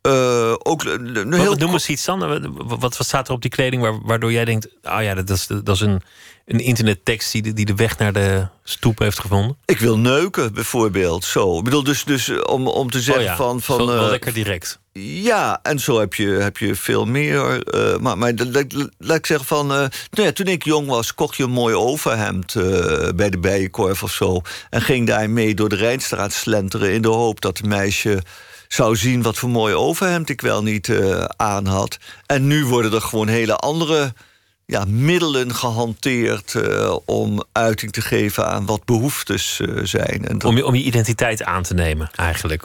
[0.09, 1.55] uh, ook een heel...
[1.55, 2.53] Noem eens iets dan.
[2.55, 4.69] Wat, wat staat er op die kleding waardoor jij denkt...
[4.83, 6.03] ah ja, dat is, dat is een,
[6.47, 9.57] een internettekst die de, die de weg naar de stoep heeft gevonden?
[9.65, 11.25] Ik wil neuken, bijvoorbeeld.
[11.25, 11.59] Zo.
[11.59, 13.61] Ik bedoel, dus, dus om, om te zeggen oh ja, van...
[13.61, 14.79] van wel uh, lekker direct.
[15.03, 17.75] Ja, en zo heb je, heb je veel meer.
[17.75, 18.33] Uh, maar maar
[18.99, 19.67] laat ik zeggen van...
[19.67, 22.55] nou ja, toen ik jong was, kocht je een mooi overhemd...
[23.17, 24.41] bij de Bijenkorf of zo.
[24.71, 26.93] En ging daar mee door de Rijnstraat slenteren...
[26.93, 28.23] in de hoop dat het meisje
[28.73, 31.99] zou zien wat voor mooi overhemd ik wel niet uh, aan had.
[32.27, 34.13] En nu worden er gewoon hele andere
[34.67, 40.29] ja, middelen gehanteerd uh, om uiting te geven aan wat behoeftes uh, zijn.
[40.29, 42.65] En om, je, om je identiteit aan te nemen, eigenlijk.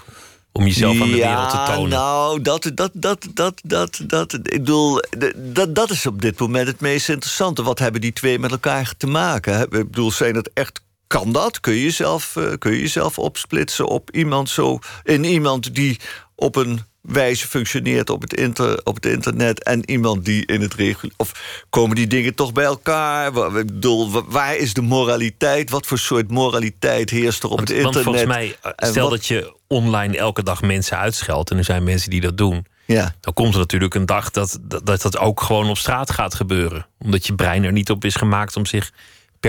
[0.51, 1.89] Om jezelf aan de wereld te tonen.
[1.89, 5.01] Nou, dat, dat, dat, dat, dat, dat, ik bedoel,
[5.35, 7.63] dat, dat is op dit moment het meest interessante.
[7.63, 9.61] Wat hebben die twee met elkaar te maken?
[9.61, 11.59] Ik bedoel, zijn het echt kan dat?
[11.59, 15.99] Kun je jezelf, uh, kun je jezelf opsplitsen op iemand zo, in iemand die
[16.35, 20.73] op een wijze functioneert op het, inter, op het internet en iemand die in het
[20.73, 21.13] regulier.
[21.17, 23.27] Of komen die dingen toch bij elkaar?
[23.57, 25.69] Ik bedoel, waar is de moraliteit?
[25.69, 27.93] Wat voor soort moraliteit heerst er op het internet?
[27.93, 31.83] Want volgens mij, eh, stel dat je online elke dag mensen uitscheldt en er zijn
[31.83, 32.65] mensen die dat doen.
[32.85, 33.15] Ja.
[33.19, 36.87] Dan komt er natuurlijk een dag dat, dat dat ook gewoon op straat gaat gebeuren.
[36.99, 38.91] Omdat je brein er niet op is gemaakt om zich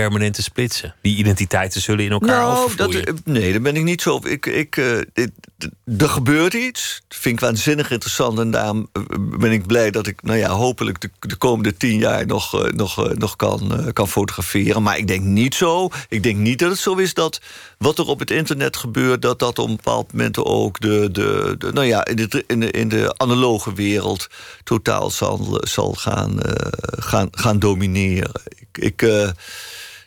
[0.01, 0.95] permanent te splitsen.
[1.01, 4.45] Die identiteiten zullen in elkaar nou, dat, eh, Nee, daar ben ik niet zo Ik,
[4.45, 4.97] ik, uh,
[5.97, 7.01] er gebeurt iets.
[7.07, 8.39] Dat vind ik waanzinnig interessant.
[8.39, 9.01] En daarom eh,
[9.39, 13.13] ben ik blij dat ik nou ja, hopelijk de, de komende tien jaar nog, nog,
[13.13, 14.83] nog kan, kan fotograferen.
[14.83, 15.89] Maar ik denk niet zo.
[16.09, 17.41] Ik denk niet dat het zo is dat
[17.77, 19.21] wat er op het internet gebeurt...
[19.21, 22.59] dat dat op een bepaald moment ook de, de, de nou ja, in, de, in,
[22.59, 24.27] de, in de analoge wereld...
[24.63, 26.37] totaal zal, zal gaan,
[26.81, 28.31] gaan, gaan domineren.
[28.71, 28.83] Ik...
[28.83, 29.33] ik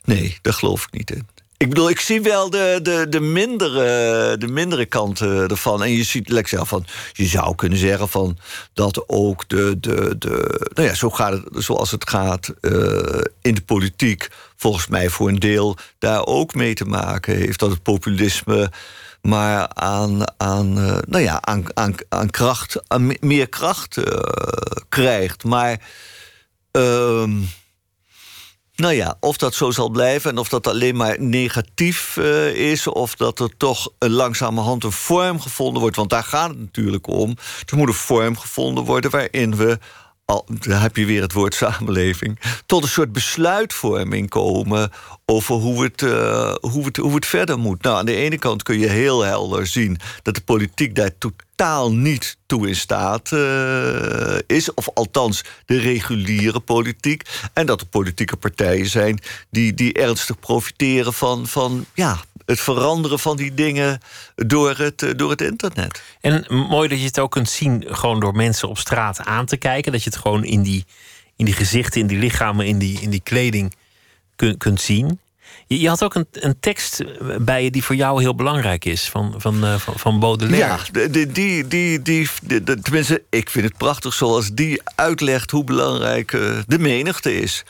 [0.05, 1.27] Nee, daar geloof ik niet in.
[1.61, 5.83] Ik bedoel, ik zie wel de, de, de, mindere, de mindere kanten ervan.
[5.83, 8.39] En je ziet, zelf van, je zou kunnen zeggen van
[8.73, 13.55] dat ook de, de, de nou ja, zo gaat het, zoals het gaat uh, in
[13.55, 17.59] de politiek, volgens mij voor een deel daar ook mee te maken heeft.
[17.59, 18.71] Dat het populisme
[19.23, 22.83] maar aan, aan, uh, nou ja, aan, aan, aan kracht,
[23.21, 23.99] meer kracht
[24.89, 25.45] krijgt.
[25.45, 25.81] Maar.
[26.73, 27.25] Uh,
[28.81, 32.87] nou ja, of dat zo zal blijven en of dat alleen maar negatief uh, is,
[32.87, 35.97] of dat er toch een langzamerhand een vorm gevonden wordt.
[35.97, 37.37] Want daar gaat het natuurlijk om.
[37.67, 39.79] Er moet een vorm gevonden worden waarin we
[40.47, 44.91] daar heb je weer het woord samenleving, tot een soort besluitvorming komen
[45.25, 47.83] over hoe het, uh, hoe, het, hoe het verder moet.
[47.83, 51.93] Nou, aan de ene kant kun je heel helder zien dat de politiek daar totaal
[51.93, 57.23] niet toe in staat uh, is, of althans de reguliere politiek,
[57.53, 59.19] en dat er politieke partijen zijn
[59.51, 62.21] die, die ernstig profiteren van, van ja,
[62.51, 64.01] het veranderen van die dingen
[64.35, 66.03] door het, eh, door het internet.
[66.21, 69.57] En mooi dat je het ook kunt zien, gewoon door mensen op straat aan te
[69.57, 69.93] kijken.
[69.93, 70.85] Dat je het gewoon in die,
[71.37, 73.75] in die gezichten, in die lichamen, in die, in die kleding
[74.37, 75.21] kunt, kunt zien.
[75.67, 77.03] Je, had ook een, een tekst
[77.41, 80.79] bij je die voor jou heel belangrijk is, van, van, uh, van, van Baudelaire.
[80.93, 82.29] Ja, die, die, die, die,
[82.83, 86.31] tenminste, ik vind het prachtig zoals die uitlegt hoe belangrijk
[86.67, 87.65] de menigte is.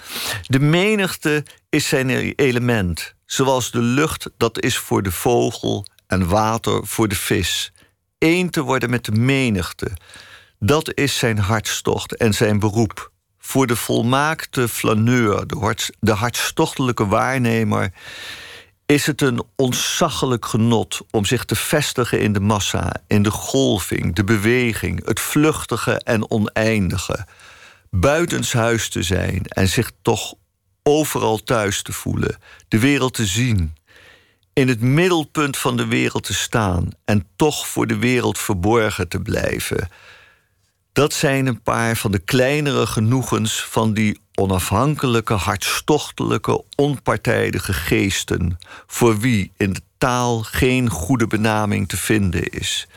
[0.46, 3.14] De menigte is zijn element.
[3.30, 7.72] Zoals de lucht dat is voor de vogel en water voor de vis.
[8.18, 9.90] Eén te worden met de menigte.
[10.58, 13.12] Dat is zijn hartstocht en zijn beroep.
[13.38, 15.46] Voor de volmaakte flaneur,
[16.00, 17.92] de, hartstochtelijke waarnemer,
[18.86, 24.14] is het een ontzaglijk genot om zich te vestigen in de massa, in de golving,
[24.14, 27.26] de beweging, het vluchtige en oneindige.
[27.90, 30.34] Buitenshuis te zijn en zich toch
[30.90, 32.36] overal thuis te voelen,
[32.68, 33.74] de wereld te zien,
[34.52, 39.20] in het middelpunt van de wereld te staan en toch voor de wereld verborgen te
[39.20, 39.88] blijven.
[40.92, 49.18] Dat zijn een paar van de kleinere genoegens van die onafhankelijke, hartstochtelijke, onpartijdige geesten, voor
[49.18, 52.88] wie in de taal geen goede benaming te vinden is.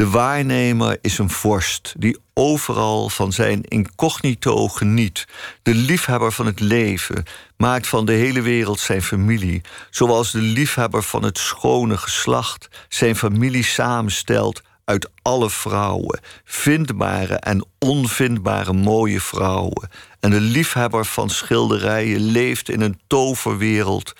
[0.00, 5.26] De waarnemer is een vorst die overal van zijn incognito geniet.
[5.62, 7.24] De liefhebber van het leven
[7.56, 13.16] maakt van de hele wereld zijn familie, zoals de liefhebber van het schone geslacht zijn
[13.16, 19.88] familie samenstelt uit alle vrouwen, vindbare en onvindbare mooie vrouwen.
[20.20, 24.12] En de liefhebber van schilderijen leeft in een toverwereld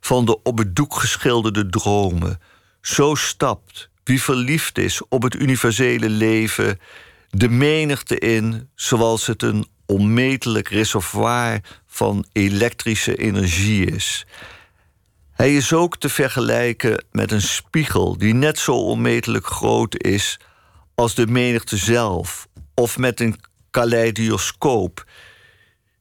[0.00, 2.40] van de op het doek geschilderde dromen.
[2.80, 6.80] Zo stapt wie verliefd is op het universele leven
[7.30, 14.26] de menigte in, zoals het een onmetelijk reservoir van elektrische energie is.
[15.32, 20.38] Hij is ook te vergelijken met een spiegel die net zo onmetelijk groot is
[20.94, 23.40] als de menigte zelf, of met een
[23.70, 25.04] kaleidoscoop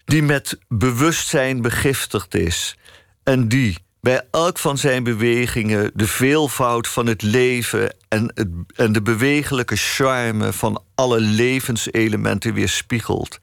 [0.05, 2.77] die met bewustzijn begiftigd is
[3.23, 8.91] en die bij elk van zijn bewegingen de veelvoud van het leven en, het, en
[8.91, 13.39] de bewegelijke charme van alle levenselementen weerspiegelt.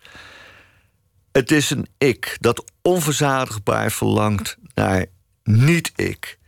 [1.33, 5.07] Het is een ik dat onverzadigbaar verlangt naar
[5.45, 6.39] niet-ik,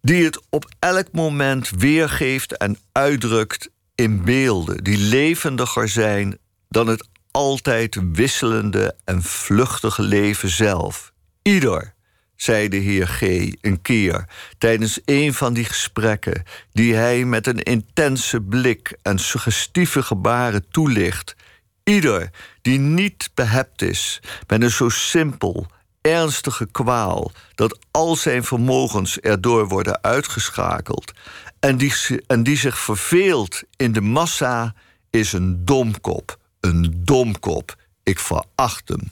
[0.00, 6.38] die het op elk moment weergeeft en uitdrukt in beelden die levendiger zijn
[6.68, 11.12] dan het altijd wisselende en vluchtige leven zelf.
[11.42, 11.96] Ieder
[12.40, 13.22] zei de heer G.
[13.60, 14.24] een keer
[14.58, 21.36] tijdens een van die gesprekken, die hij met een intense blik en suggestieve gebaren toelicht.
[21.84, 22.30] Ieder
[22.62, 25.66] die niet behept is met een zo simpel,
[26.00, 31.12] ernstige kwaal dat al zijn vermogens erdoor worden uitgeschakeld
[31.60, 31.92] en die,
[32.26, 34.74] en die zich verveelt in de massa,
[35.10, 36.38] is een domkop.
[36.60, 37.76] Een domkop.
[38.02, 39.10] Ik veracht hem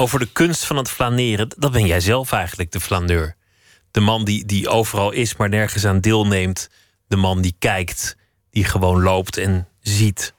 [0.00, 1.48] over de kunst van het flaneren.
[1.56, 3.36] Dat ben jij zelf eigenlijk, de flaneur.
[3.90, 6.70] De man die, die overal is, maar nergens aan deelneemt.
[7.06, 8.16] De man die kijkt,
[8.50, 10.32] die gewoon loopt en ziet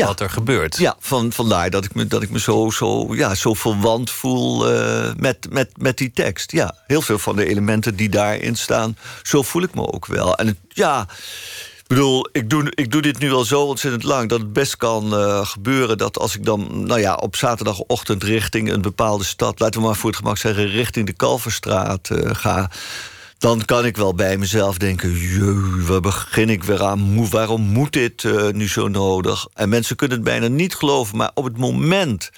[0.00, 0.76] wat er gebeurt.
[0.76, 4.72] Ja, van, vandaar dat ik me, dat ik me zo, zo, ja, zo verwant voel
[4.74, 6.52] uh, met, met, met die tekst.
[6.52, 10.36] Ja, heel veel van de elementen die daarin staan, zo voel ik me ook wel.
[10.36, 11.06] En het, ja,
[11.94, 14.28] bedoel, ik doe, ik doe dit nu al zo ontzettend lang...
[14.28, 18.22] dat het best kan uh, gebeuren dat als ik dan nou ja, op zaterdagochtend...
[18.22, 20.66] richting een bepaalde stad, laten we maar voor het gemak zeggen...
[20.66, 22.70] richting de Kalverstraat uh, ga...
[23.38, 25.12] dan kan ik wel bij mezelf denken...
[25.18, 27.28] jee, waar begin ik weer aan?
[27.30, 29.46] Waarom moet dit uh, nu zo nodig?
[29.54, 32.30] En mensen kunnen het bijna niet geloven, maar op het moment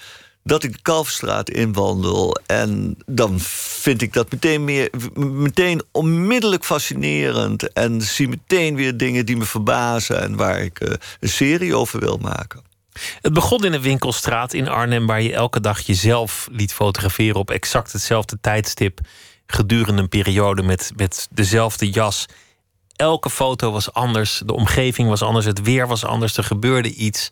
[0.44, 2.36] dat ik de Kalfstraat inwandel.
[2.46, 7.72] En dan vind ik dat meteen, meer, meteen onmiddellijk fascinerend.
[7.72, 12.00] En zie meteen weer dingen die me verbazen en waar ik uh, een serie over
[12.00, 12.62] wil maken.
[13.20, 17.50] Het begon in een winkelstraat in Arnhem, waar je elke dag jezelf liet fotograferen op
[17.50, 19.00] exact hetzelfde tijdstip.
[19.46, 22.26] Gedurende een periode met, met dezelfde jas.
[22.96, 27.30] Elke foto was anders, de omgeving was anders, het weer was anders, er gebeurde iets.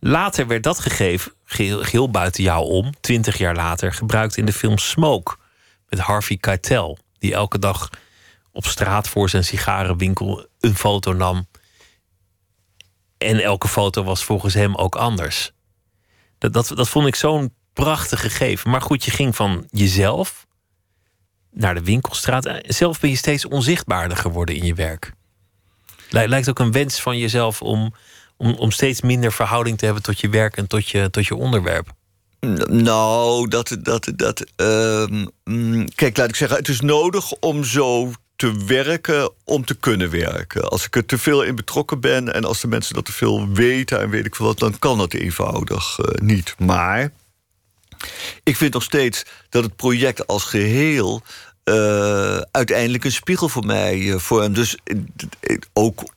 [0.00, 4.78] Later werd dat gegeven, geheel, buiten jou om, twintig jaar later, gebruikt in de film
[4.78, 5.36] Smoke.
[5.88, 7.90] Met Harvey Keitel, die elke dag
[8.52, 11.46] op straat voor zijn sigarenwinkel een foto nam.
[13.18, 15.52] En elke foto was volgens hem ook anders.
[16.38, 18.70] Dat, dat, dat vond ik zo'n prachtig gegeven.
[18.70, 20.46] Maar goed, je ging van jezelf
[21.50, 22.60] naar de winkelstraat.
[22.62, 25.12] Zelf ben je steeds onzichtbaarder geworden in je werk.
[26.10, 27.94] Lijkt ook een wens van jezelf om
[28.36, 31.34] om, om steeds minder verhouding te hebben tot je werk en tot je, tot je
[31.34, 31.94] onderwerp?
[32.68, 33.76] Nou, dat.
[33.82, 35.04] dat, dat uh,
[35.94, 40.68] kijk, laat ik zeggen, het is nodig om zo te werken om te kunnen werken.
[40.68, 43.48] Als ik er te veel in betrokken ben en als de mensen dat te veel
[43.48, 46.54] weten en weet ik veel wat, dan kan dat eenvoudig uh, niet.
[46.58, 47.12] Maar
[48.42, 51.22] ik vind nog steeds dat het project als geheel
[51.64, 54.54] uh, uiteindelijk een spiegel voor mij uh, vormt.
[54.54, 54.76] Dus
[55.72, 56.14] ook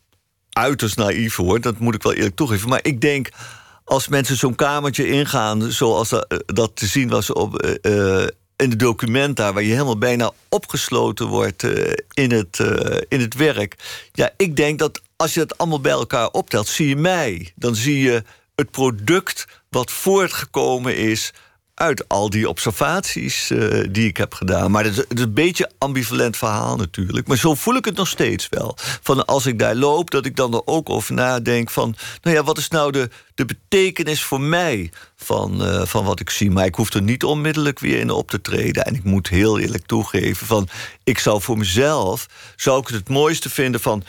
[0.60, 2.70] uiterst naïef hoor, dat moet ik wel eerlijk toegeven.
[2.70, 3.30] Maar ik denk,
[3.84, 8.76] als mensen zo'n kamertje ingaan, zoals dat, eh, te zien was op, uh, in de
[8.76, 11.64] documenta, waar je helemaal bijna opgesloten wordt
[12.14, 12.60] in, het,
[13.08, 13.76] in het werk.
[14.12, 17.52] Ja, ik denk dat als je dat allemaal bij elkaar optelt, zie je mij.
[17.56, 18.24] Dan zie je
[18.56, 21.34] het product wat voortgekomen is
[21.80, 24.72] uit al die observaties uh, die ik heb gedaan.
[24.72, 27.28] Maar het is, een beetje ambivalent verhaal natuurlijk.
[27.28, 28.76] Maar zo voel ik het nog steeds wel.
[29.02, 31.96] Van als ik daar loop, dat ik dan er ook over nadenk van...
[32.22, 36.30] nou ja, wat is nou de, de betekenis voor mij van, uh, van wat ik
[36.30, 36.52] zie?
[36.52, 38.86] Maar ik hoef er niet onmiddellijk weer in op te treden.
[38.86, 40.68] En ik moet heel eerlijk toegeven van...
[41.04, 44.04] ik zou voor mezelf, zou ik het mooiste vinden van...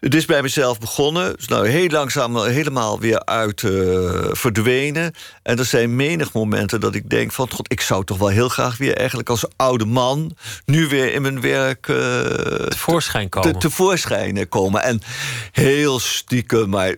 [0.00, 1.36] Het is bij mezelf begonnen.
[1.36, 3.70] is nou heel langzaam helemaal weer uit uh,
[4.30, 5.14] verdwenen.
[5.42, 7.50] En er zijn menig momenten dat ik denk van...
[7.50, 10.36] God, ik zou toch wel heel graag weer eigenlijk als oude man...
[10.64, 11.88] nu weer in mijn werk...
[11.88, 11.96] Uh,
[12.68, 13.52] tevoorschijn komen.
[13.52, 14.82] Te, tevoorschijn komen.
[14.82, 15.00] En
[15.52, 16.94] heel stiekem, maar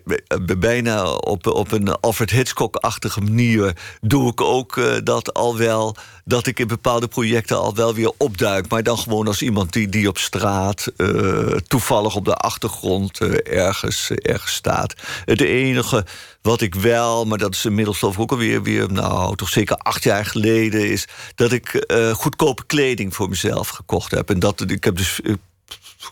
[0.58, 3.76] bijna op, op een Alfred Hitchcock-achtige manier...
[4.00, 5.96] doe ik ook uh, dat al wel
[6.28, 8.68] dat ik in bepaalde projecten al wel weer opduik.
[8.68, 13.20] Maar dan gewoon als iemand die, die op straat uh, toevallig op de achtergrond grond
[13.20, 14.94] eh, ergens, eh, ergens staat.
[15.24, 16.06] Het enige
[16.42, 20.26] wat ik wel, maar dat is inmiddels ook alweer weer, nou, toch zeker acht jaar
[20.26, 24.30] geleden, is dat ik eh, goedkope kleding voor mezelf gekocht heb.
[24.30, 25.38] En dat ik heb dus, ik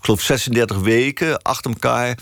[0.01, 2.19] geloof, 36 weken achter elkaar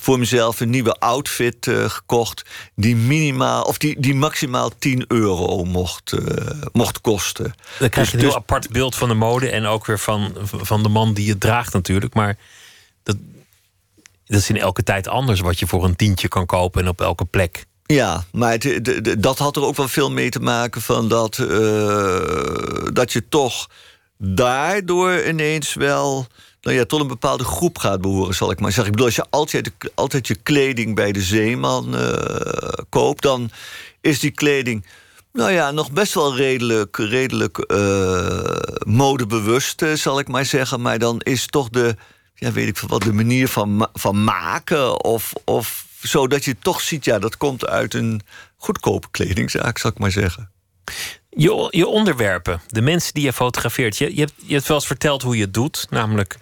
[0.00, 2.42] voor mezelf een nieuwe outfit uh, gekocht.
[2.74, 7.54] die minimaal, of die, die maximaal 10 euro mocht, uh, mocht kosten.
[7.78, 9.98] Dan krijg je Dus- een heel dus- apart beeld van de mode en ook weer
[9.98, 12.14] van, van de man die het draagt, natuurlijk.
[12.14, 12.36] Maar
[13.02, 13.16] dat,
[14.24, 17.00] dat is in elke tijd anders wat je voor een tientje kan kopen en op
[17.00, 17.66] elke plek.
[17.86, 22.86] Ja, maar het, dat had er ook wel veel mee te maken van dat, eh,
[22.92, 23.68] dat je toch
[24.18, 26.26] daardoor ineens wel.
[26.64, 28.86] Nou ja, tot een bepaalde groep gaat behoren, zal ik maar zeggen.
[28.86, 33.50] Ik bedoel, als je altijd, altijd je kleding bij de zeeman eh, koopt, dan
[34.00, 34.86] is die kleding.
[35.32, 38.56] Nou ja, nog best wel redelijk, redelijk eh,
[38.86, 40.80] modebewust, eh, zal ik maar zeggen.
[40.80, 41.96] Maar dan is toch de,
[42.34, 46.80] ja, weet ik wat, de manier van, van maken of, of zo dat je toch
[46.80, 48.20] ziet, ja, dat komt uit een
[48.56, 50.50] goedkope kledingzaak, zal ik maar zeggen.
[51.30, 53.96] Je, je onderwerpen, de mensen die je fotografeert.
[53.96, 55.86] Je, je, hebt, je hebt wel eens verteld hoe je het doet.
[55.90, 56.36] Namelijk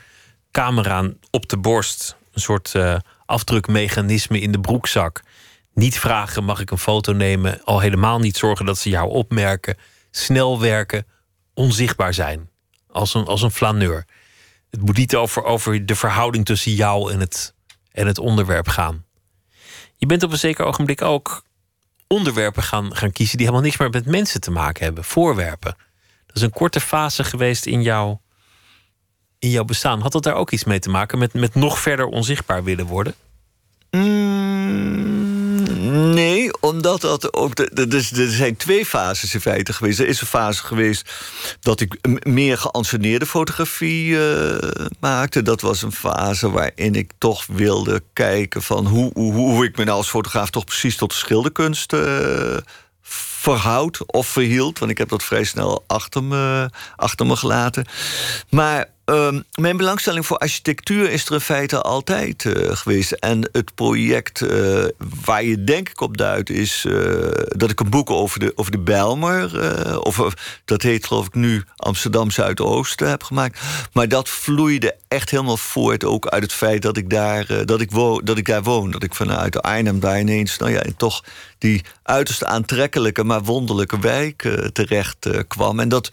[0.53, 2.17] camera op de borst.
[2.33, 2.97] Een soort eh,
[3.27, 5.23] afdrukmechanisme in de broekzak.
[5.75, 7.65] Niet vragen, mag ik een foto nemen?
[7.65, 9.77] Al helemaal niet zorgen dat ze jou opmerken.
[10.11, 11.07] Snel werken,
[11.55, 12.51] onzichtbaar zijn.
[12.91, 14.05] Als een, als een flaneur.
[14.71, 17.55] Het moet niet over, over de verhouding tussen jou en het,
[17.93, 19.05] en het onderwerp gaan.
[19.97, 21.43] Je bent op een zeker ogenblik ook
[22.07, 25.05] onderwerpen gaan, gaan kiezen die helemaal niks meer met mensen te maken hebben.
[25.05, 25.77] Voorwerpen.
[26.27, 28.21] Dat is een korte fase geweest in jouw,
[29.43, 30.01] in jouw bestaan.
[30.01, 33.15] Had dat daar ook iets mee te maken met, met nog verder onzichtbaar willen worden?
[33.91, 35.45] Mm,
[36.15, 37.77] nee, omdat dat ook.
[37.91, 39.99] dus er zijn twee fases in feite geweest.
[39.99, 41.13] Er is een fase geweest
[41.61, 45.43] dat ik meer geanceneerde fotografie eh, maakte.
[45.43, 49.85] Dat was een fase waarin ik toch wilde kijken van hoe, hoe, hoe ik me
[49.85, 52.57] nou als fotograaf toch precies tot de schilderkunst eh,
[53.03, 54.79] verhoud of verhield.
[54.79, 57.87] Want ik heb dat vrij snel achter me, achter me gelaten.
[58.51, 63.13] Maar ehm, mijn belangstelling voor architectuur is er in feite altijd eh, geweest.
[63.13, 64.85] En het project eh,
[65.25, 66.95] waar je denk ik op duidt is eh,
[67.49, 69.51] dat ik een boek over de, over de Bijlmer,
[70.05, 73.61] over, dat heet geloof ik nu Amsterdam Zuidoosten, heb gemaakt.
[73.93, 77.91] Maar dat vloeide echt helemaal voort ook uit het feit dat ik daar, dat ik
[77.91, 78.91] wo dat ik daar woon.
[78.91, 81.25] Dat ik vanuit Arnhem daar ineens, nou ja, in toch
[81.59, 85.81] die uiterst aantrekkelijke, maar wonderlijke wijk terecht kwam.
[85.81, 86.11] En dat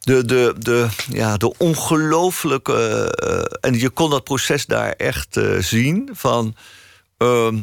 [0.00, 2.72] de, de, de, ja, de ongelooflijke.
[3.14, 6.08] eh, en je kon dat proces daar echt eh, zien.
[6.12, 6.54] Van.
[7.16, 7.58] ehm,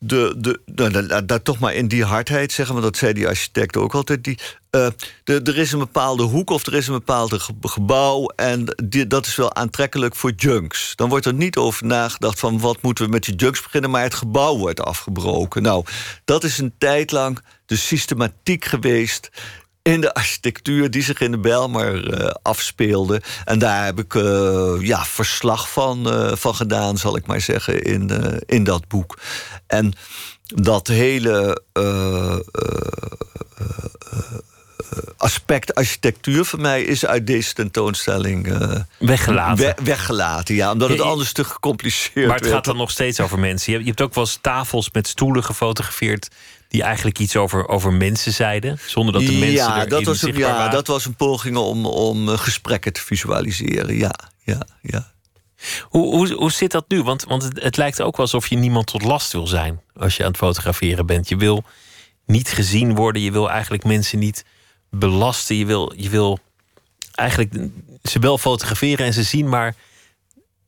[0.00, 0.34] de,
[0.66, 3.94] de, nou, dat toch maar in die hardheid zeggen, want dat zei die architect ook
[3.94, 4.24] altijd.
[4.24, 4.38] Die,
[4.70, 4.88] eh,
[5.24, 8.26] de, er is een bepaalde hoek of er is een bepaald ge- gebouw.
[8.36, 10.92] En die, dat is wel aantrekkelijk voor junks.
[10.96, 14.02] Dan wordt er niet over nagedacht van wat moeten we met die junks beginnen, maar
[14.02, 15.62] het gebouw wordt afgebroken.
[15.62, 15.84] Nou,
[16.24, 19.30] dat is een tijd lang de systematiek geweest
[19.88, 23.22] in de architectuur die zich in de Bijlmer eh, afspeelde.
[23.44, 27.82] En daar heb ik eh, ja, verslag van, eh, van gedaan, zal ik maar zeggen,
[27.82, 28.10] in,
[28.46, 29.18] in dat boek.
[29.66, 29.92] En
[30.46, 31.62] dat hele
[35.16, 39.56] aspect architectuur voor mij is uit deze tentoonstelling eh, Weggelaten.
[39.76, 40.54] we- weggelaten.
[40.54, 42.54] Ja, omdat het anders te gecompliceerd maar het werd.
[42.56, 43.64] gaat dan nog steeds over mensen.
[43.66, 46.28] Je hebt, je hebt ook wel eens tafels met stoelen gefotografeerd.
[46.68, 48.78] die eigenlijk iets over, over mensen zeiden.
[48.86, 49.48] zonder dat de mensen.
[49.52, 50.70] ja, dat was, een, ja waren.
[50.70, 53.96] dat was een poging om, om eh, gesprekken te visualiseren.
[53.96, 54.14] Ja,
[54.44, 55.10] ja, ja.
[55.82, 57.02] Hoe, hoe, hoe zit dat nu?
[57.02, 60.16] Want, want het, het lijkt ook wel alsof je niemand tot last wil zijn als
[60.16, 61.28] je aan het fotograferen bent.
[61.28, 61.64] Je wil
[62.26, 64.44] niet gezien worden, je wil eigenlijk mensen niet
[64.90, 65.56] belasten.
[65.56, 66.38] Je wil, je wil
[67.14, 67.54] eigenlijk
[68.02, 69.74] ze wel fotograferen en ze zien, maar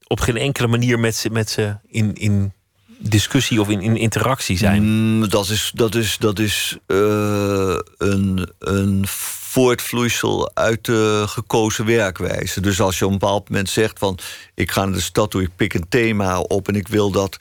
[0.07, 2.53] op geen enkele manier met ze, met ze in, in
[2.99, 4.83] discussie of in, in interactie zijn.
[4.83, 9.05] Mm, dat is, dat is, dat is eh, een, een
[9.51, 12.61] voortvloeisel uit de gekozen werkwijze.
[12.61, 14.19] Dus als je op een bepaald moment zegt van...
[14.55, 16.69] ik ga naar de stad toe, ik pik een thema op...
[16.69, 17.37] en ik wil dat,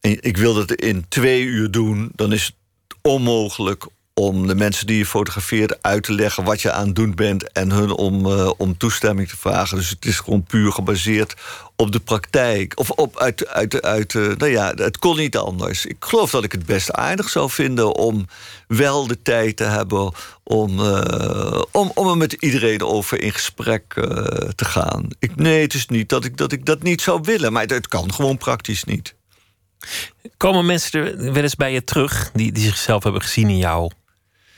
[0.00, 2.10] ik wil dat in twee uur doen...
[2.14, 2.54] dan is het
[3.02, 7.14] onmogelijk om de mensen die je fotografeert uit te leggen wat je aan het doen
[7.14, 9.76] bent en hun om, eh, om toestemming te vragen.
[9.76, 11.34] Dus het is gewoon puur gebaseerd
[11.76, 12.78] op de praktijk.
[12.78, 15.86] Of op uit, uit, uit eh, nou ja, het kon niet anders.
[15.86, 18.26] Ik geloof dat ik het best aardig zou vinden om
[18.68, 20.12] wel de tijd te hebben
[20.42, 23.92] om, eh, om, om er met iedereen over in gesprek
[24.54, 25.08] te gaan.
[25.18, 27.70] Ik, nee, het is niet dat ik, dat ik dat niet zou willen, maar het,
[27.70, 29.14] het kan gewoon praktisch niet.
[30.36, 33.90] Komen mensen er wel eens bij je terug die, die zichzelf hebben gezien in jouw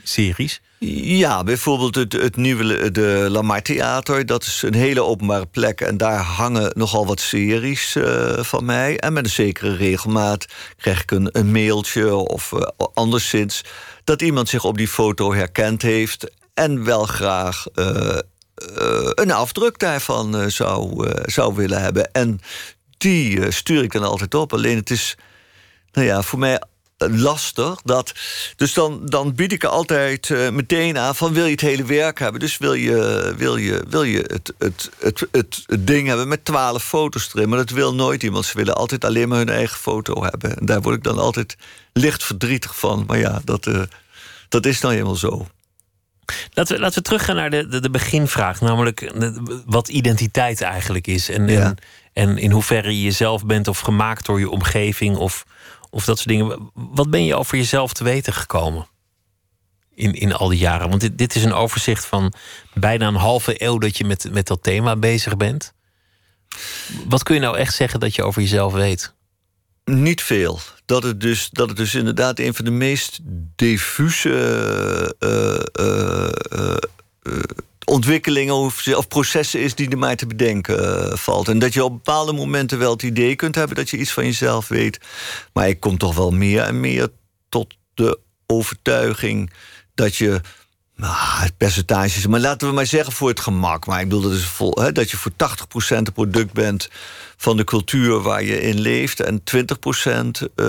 [0.09, 0.61] series?
[0.79, 4.27] Ja, bijvoorbeeld het, het nieuwe de Lamar Theater.
[4.27, 5.81] Dat is een hele openbare plek.
[5.81, 8.99] En daar hangen nogal wat series uh, van mij.
[8.99, 10.47] En met een zekere regelmaat
[10.77, 12.61] krijg ik een, een mailtje of uh,
[12.95, 13.63] anderszins...
[14.05, 16.31] dat iemand zich op die foto herkend heeft...
[16.55, 18.19] en wel graag uh,
[19.15, 22.13] een afdruk daarvan zou, zou willen hebben.
[22.13, 22.41] En
[22.99, 24.53] die stuur ik dan altijd op.
[24.53, 25.17] Alleen het is
[25.93, 26.61] nou ja, voor mij
[26.99, 27.83] lastig.
[27.83, 28.13] Dat,
[28.57, 31.85] dus dan, dan bied ik er altijd uh, meteen aan van wil je het hele
[31.85, 32.41] werk hebben.
[32.41, 36.45] Dus wil je, wil je, wil je het, het, het, het, het ding hebben met
[36.45, 37.49] twaalf foto's erin.
[37.49, 38.45] Maar dat wil nooit iemand.
[38.45, 40.59] Ze willen altijd alleen maar hun eigen foto hebben.
[40.59, 41.57] En daar word ik dan altijd
[41.93, 43.05] licht verdrietig van.
[43.07, 43.83] Maar ja, dat, uh,
[44.49, 45.47] dat is nou helemaal zo.
[46.53, 48.61] Laten we, laten we teruggaan naar de, de, de beginvraag.
[48.61, 49.13] Namelijk
[49.67, 51.29] wat identiteit eigenlijk is.
[51.29, 51.61] En, ja.
[51.63, 51.77] en,
[52.13, 55.17] en in hoeverre je jezelf bent of gemaakt door je omgeving...
[55.17, 55.45] of
[55.97, 56.71] of dat soort dingen.
[56.75, 58.87] Wat ben je over jezelf te weten gekomen?
[59.95, 60.89] In, in al die jaren.
[60.89, 62.33] Want dit, dit is een overzicht van
[62.75, 65.73] bijna een halve eeuw dat je met, met dat thema bezig bent.
[67.09, 69.15] Wat kun je nou echt zeggen dat je over jezelf weet?
[69.85, 70.61] Niet veel.
[70.85, 73.19] Dat het dus, dat het dus inderdaad een van de meest
[73.57, 74.29] diffuse
[75.21, 77.43] uh, uh, uh,
[77.87, 81.49] ontwikkelingen of, processen is die er maar te bedenken uh, valt.
[81.49, 84.25] En dat je op bepaalde momenten wel het idee kunt hebben dat je iets van
[84.25, 85.01] jezelf weet.
[85.53, 87.09] Maar ik kom toch wel meer en meer
[87.49, 89.53] tot de overtuiging
[89.95, 90.41] dat je.
[90.97, 92.27] Nou, het percentage is.
[92.27, 93.87] Maar laten we maar zeggen voor het gemak.
[93.87, 96.89] Maar ik bedoel, dat, is vol, hè, dat je voor 80% een product bent
[97.37, 99.21] van de cultuur waar je in leeft.
[99.21, 100.67] En 20 procent, uh,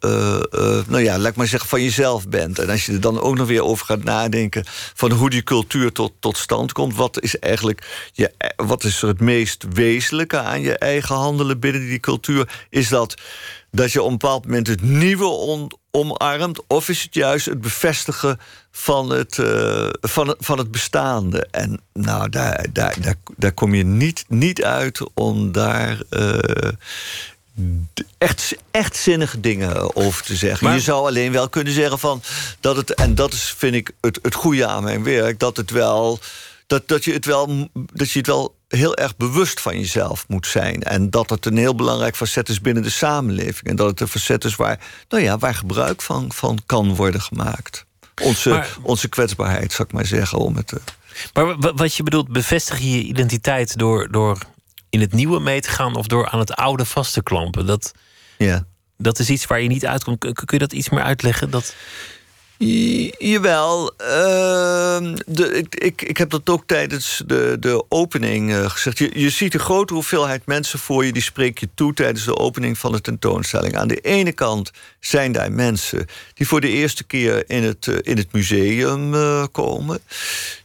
[0.00, 0.38] uh,
[0.86, 2.58] nou ja, laat maar zeggen, van jezelf bent.
[2.58, 4.64] En als je er dan ook nog weer over gaat nadenken
[4.94, 6.94] van hoe die cultuur tot, tot stand komt.
[6.94, 11.80] Wat is eigenlijk je, wat is er het meest wezenlijke aan je eigen handelen binnen
[11.80, 12.66] die cultuur?
[12.70, 13.14] Is dat
[13.70, 15.24] dat je op een bepaald moment het nieuwe
[15.98, 16.62] omarmt?
[16.66, 18.40] Of is het juist het bevestigen
[18.70, 21.46] van het, uh, van, van het bestaande?
[21.50, 26.02] En nou, daar, daar, daar, daar kom je niet, niet uit om daar.
[26.10, 26.38] Uh,
[28.18, 30.66] echt, echt zinnige dingen over te zeggen.
[30.66, 30.76] Maar...
[30.76, 32.22] Je zou alleen wel kunnen zeggen van
[32.60, 35.70] dat het, en dat is, vind ik, het, het goede aan mijn werk, dat het
[35.70, 36.18] wel.
[36.66, 40.46] Dat, dat, je het wel, dat je het wel heel erg bewust van jezelf moet
[40.46, 40.82] zijn.
[40.82, 43.66] En dat het een heel belangrijk facet is binnen de samenleving.
[43.66, 47.20] En dat het een facet is waar, nou ja, waar gebruik van, van kan worden
[47.20, 47.86] gemaakt.
[48.22, 50.38] Onze, maar, onze kwetsbaarheid, zou ik maar zeggen.
[50.38, 50.80] Om het te...
[51.32, 54.38] Maar wat je bedoelt, bevestig je je identiteit door, door
[54.90, 57.66] in het nieuwe mee te gaan of door aan het oude vast te klampen?
[57.66, 57.92] Dat,
[58.38, 58.66] ja.
[58.96, 60.18] dat is iets waar je niet uitkomt.
[60.18, 61.50] Kun je dat iets meer uitleggen?
[61.50, 61.74] Dat...
[62.58, 68.98] Jawel, uh, de, ik, ik, ik heb dat ook tijdens de, de opening uh, gezegd.
[68.98, 72.78] Je, ziet een grote hoeveelheid mensen voor je, die spreek je toe tijdens de opening
[72.78, 73.76] van de tentoonstelling.
[73.76, 77.96] Aan de ene kant zijn daar mensen die voor de eerste keer in het, uh,
[78.00, 80.00] in het museum uh, komen.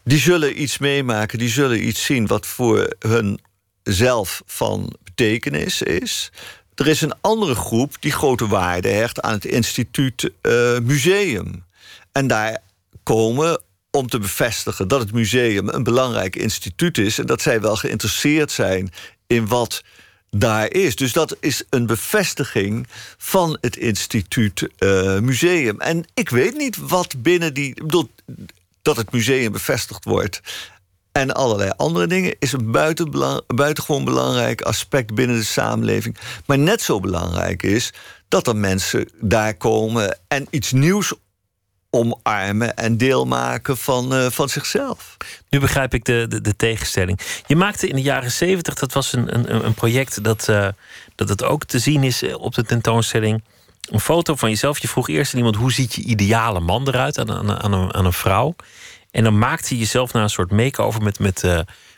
[0.03, 3.39] Die zullen iets meemaken, die zullen iets zien wat voor hun
[3.83, 6.31] zelf van betekenis is.
[6.75, 10.31] Er is een andere groep die grote waarde hecht aan het instituut
[10.81, 11.63] Museum.
[12.13, 12.57] En daar
[13.03, 13.61] komen
[13.91, 18.51] om te bevestigen dat het museum een belangrijk instituut is en dat zij wel geïnteresseerd
[18.51, 18.89] zijn
[19.27, 19.83] in wat
[20.29, 20.95] daar is.
[20.95, 22.87] Dus dat is een bevestiging
[23.17, 25.79] van het instituut uh, museum.
[25.79, 27.73] En ik weet niet wat binnen die.
[27.73, 28.09] Bedoel,
[28.81, 30.41] dat het museum bevestigd wordt.
[31.11, 32.71] En allerlei andere dingen is een
[33.47, 36.17] buitengewoon belangrijk aspect binnen de samenleving.
[36.45, 37.93] Maar net zo belangrijk is
[38.27, 41.13] dat er mensen daar komen en iets nieuws
[41.93, 45.17] omarmen en deel maken van, uh, van zichzelf.
[45.49, 47.19] Nu begrijp ik de, de, de, tegenstelling.
[47.47, 50.67] Je maakte in de jaren zeventig, dat was een, een, een project dat, uh,
[51.15, 53.43] dat het ook te zien is eh, op de tentoonstelling.
[53.89, 54.79] Een foto van jezelf.
[54.79, 57.93] Je vroeg eerst aan iemand hoe ziet je ideale man eruit aan, aan, aan, een,
[57.93, 58.55] aan een vrouw.
[59.11, 61.43] En dan maakte je jezelf naar een soort make-over met, met,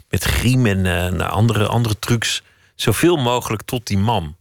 [0.10, 2.44] met griem en andere, andere trucs.
[2.76, 4.36] Zoveel mogelijk tot die man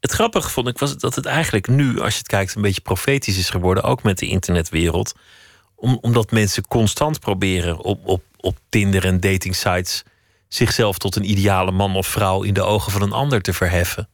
[0.00, 2.80] het grappige vond ik was dat het eigenlijk nu, als je het kijkt, een beetje
[2.80, 5.14] profetisch is geworden, ook met de internetwereld.
[5.74, 10.02] Om, omdat mensen constant proberen op, op, op Tinder en datingsites
[10.48, 14.08] zichzelf tot een ideale man of vrouw in de ogen van een ander te verheffen.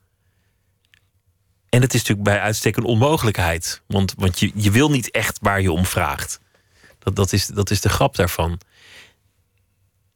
[1.68, 3.82] En het is natuurlijk bij uitstek een onmogelijkheid.
[3.87, 6.41] Want, want je, je wil niet echt waar je om vraagt.
[6.99, 8.61] Dat, dat, is, dat is de grap daarvan.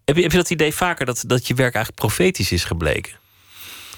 [0.05, 3.20] Heb je, heb je dat idee vaker dat, dat je werk eigenlijk profetisch is gebleken?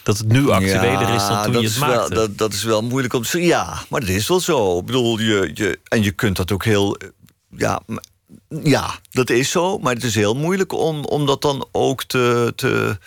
[0.02, 2.14] Dat het nu actueler is dan toen je het maakte.
[2.14, 3.50] Wel, dat, dat is wel moeilijk om te zeggen.
[3.50, 4.78] Ja, maar dat is wel zo.
[4.78, 6.96] Ik bedoel, je, je, en je kunt dat ook heel...
[7.56, 7.80] Ja,
[8.62, 9.78] ja, dat is zo.
[9.78, 12.98] Maar het is heel moeilijk om, om dat dan ook te, te...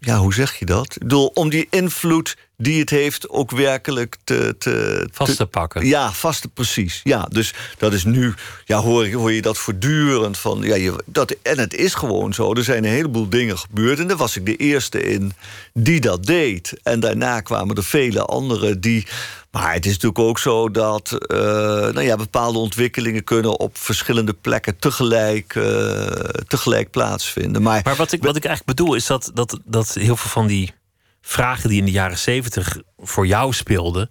[0.00, 0.94] Ja, hoe zeg je dat?
[0.94, 4.54] Ik bedoel, om die invloed die het heeft ook werkelijk te...
[4.58, 5.86] te Vast te pakken.
[5.86, 7.00] Ja, vast precies.
[7.04, 8.34] Ja, dus dat is nu,
[8.64, 10.62] ja, hoor, je- hoor je dat voortdurend van.
[10.62, 12.52] Ja, je, dat, en het is gewoon zo.
[12.54, 13.98] Er zijn een heleboel dingen gebeurd.
[13.98, 15.32] En daar was ik de eerste in
[15.74, 16.72] die dat deed.
[16.82, 19.06] En daarna kwamen er vele anderen die.
[19.50, 24.32] Maar het is natuurlijk ook zo dat eh, nou ja, bepaalde ontwikkelingen kunnen op verschillende
[24.32, 26.06] plekken tegelijk, eh,
[26.48, 27.62] tegelijk plaatsvinden.
[27.62, 30.46] Maar, Maar wat ik, wat ik eigenlijk bedoel is dat, dat, dat heel veel van
[30.46, 30.72] die
[31.20, 34.10] vragen die in de jaren zeventig voor jou speelden,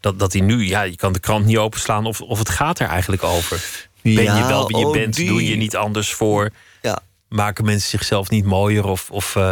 [0.00, 2.78] dat, dat die nu, ja, je kan de krant niet openslaan of, of het gaat
[2.78, 3.64] er eigenlijk over.
[4.02, 5.14] Ben je wel wie je oh, bent?
[5.14, 6.50] die- Doe je niet anders voor?
[6.82, 8.84] ja, Maken mensen zichzelf niet mooier?
[8.86, 9.42] Of, of eh,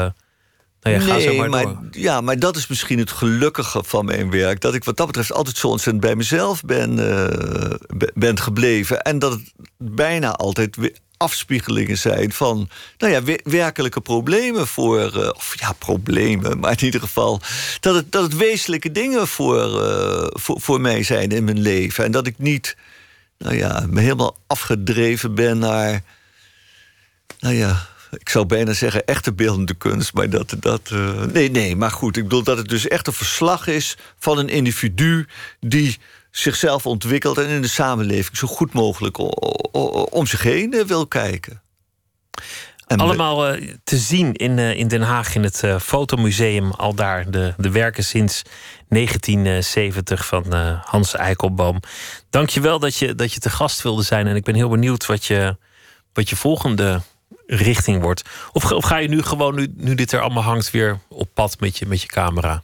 [0.81, 1.79] nou ja, ga zo maar, maar, door.
[1.91, 4.61] ja, maar dat is misschien het gelukkige van mijn werk.
[4.61, 6.95] Dat ik wat dat betreft altijd zo ontzettend bij mezelf ben,
[7.97, 9.03] be- ben gebleven.
[9.03, 10.77] En dat het bijna altijd
[11.17, 15.23] afspiegelingen zijn van nou ja, we- werkelijke problemen voor.
[15.23, 17.41] eh, of ja, problemen, maar in ieder geval.
[17.81, 22.05] Dat het, dat het wezenlijke dingen voor, eh, voor, voor mij zijn in mijn leven.
[22.05, 22.77] En dat ik niet
[23.39, 26.03] nou ja, me helemaal afgedreven ben naar
[27.41, 27.87] nou ja,
[28.19, 30.55] ik zou bijna zeggen echte beeldende kunst, maar dat.
[30.61, 32.17] dat eh, nee, nee, maar goed.
[32.17, 35.27] Ik bedoel dat het dus echt een verslag is van een individu
[35.61, 35.99] die
[36.39, 39.19] zichzelf ontwikkelt en in de samenleving zo goed mogelijk
[40.15, 41.61] om zich heen eh, wil kijken.
[42.87, 46.71] En Allemaal eh, te zien in, eh, in Den Haag in het eh, Fotomuseum.
[46.73, 48.43] Al daar de, de werken sinds
[48.89, 50.53] 1970 van
[50.85, 51.81] Hans Eikelboom.
[52.31, 54.27] Dank je wel dat je, dat je te gast wilde zijn.
[54.27, 55.57] En ik ben heel benieuwd wat je,
[56.13, 57.01] wat je volgende
[57.47, 58.23] richting wordt.
[58.53, 61.61] Of, of ga je nu gewoon, nu, nu dit er allemaal hangt, weer op pad
[61.61, 62.63] met je, met je camera?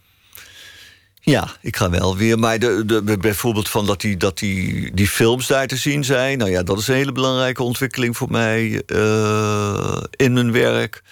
[1.25, 2.39] Ja, ik ga wel weer.
[2.39, 6.39] Maar de, de, bijvoorbeeld van dat, die, dat die, die films daar te zien zijn.
[6.39, 11.03] Nou ja, dat is een hele belangrijke ontwikkeling voor mij eh, in mijn werk.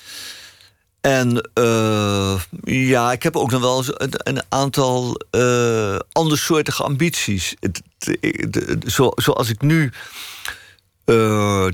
[1.00, 7.54] En eh, ja, ik heb ook nog wel een, een aantal eh andersoortige ambities.
[8.86, 9.92] Zo, zoals ik nu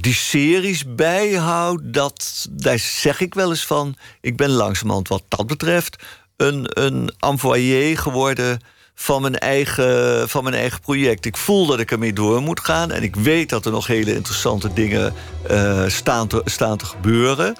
[0.00, 3.96] die series bijhoud, dat, daar zeg ik wel eens van...
[4.20, 5.96] ik ben langzamerhand wat dat betreft
[6.36, 8.60] een, een geworden
[8.94, 11.24] van mijn, eigen, van mijn eigen project.
[11.24, 12.92] Ik voel dat ik ermee door moet gaan...
[12.92, 15.14] en ik weet dat er nog hele interessante dingen
[15.48, 17.56] eh, staan, te, staan te gebeuren...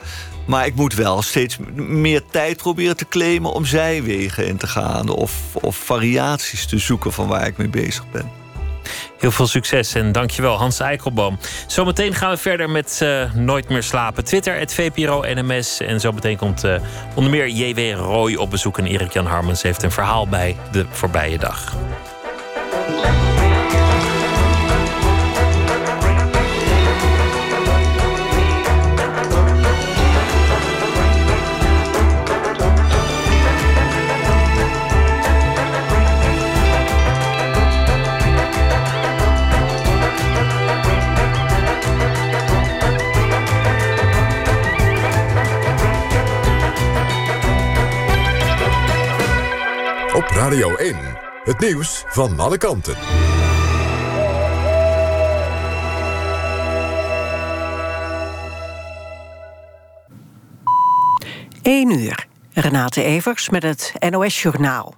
[0.47, 5.09] Maar ik moet wel steeds meer tijd proberen te claimen om zijwegen in te gaan.
[5.09, 8.46] Of, of variaties te zoeken van waar ik mee bezig ben.
[9.19, 11.39] Heel veel succes en dankjewel Hans Eikelboom.
[11.67, 14.25] Zometeen gaan we verder met eh, Nooit meer slapen.
[14.25, 15.81] Twitter, het VPRO NMS.
[15.81, 16.75] En zometeen komt eh,
[17.15, 17.99] onder meer J.W.
[17.99, 18.79] Roy op bezoek.
[18.79, 21.75] En Erik-Jan Harmens heeft een verhaal bij de voorbije dag.
[50.47, 50.97] Radio 1.
[51.45, 52.95] Het nieuws van alle kanten.
[61.63, 62.27] 1 uur.
[62.53, 64.95] Renate Evers met het NOS Journaal.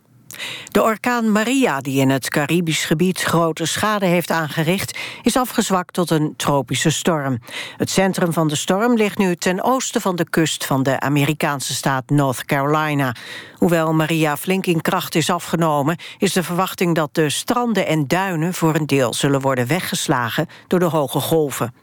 [0.69, 6.11] De orkaan Maria, die in het Caribisch gebied grote schade heeft aangericht, is afgezwakt tot
[6.11, 7.39] een tropische storm.
[7.77, 11.75] Het centrum van de storm ligt nu ten oosten van de kust van de Amerikaanse
[11.75, 13.15] staat North Carolina.
[13.55, 18.55] Hoewel Maria flink in kracht is afgenomen, is de verwachting dat de stranden en duinen
[18.55, 21.75] voor een deel zullen worden weggeslagen door de hoge golven.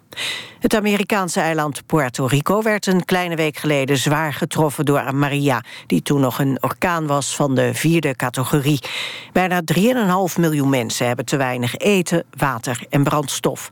[0.60, 6.02] Het Amerikaanse eiland Puerto Rico werd een kleine week geleden zwaar getroffen door Maria, die
[6.02, 8.45] toen nog een orkaan was van de vierde categorie.
[9.32, 9.62] Bijna
[10.30, 13.70] 3,5 miljoen mensen hebben te weinig eten, water en brandstof.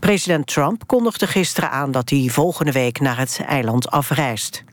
[0.00, 4.64] President Trump kondigde gisteren aan dat hij volgende week naar het eiland afreist.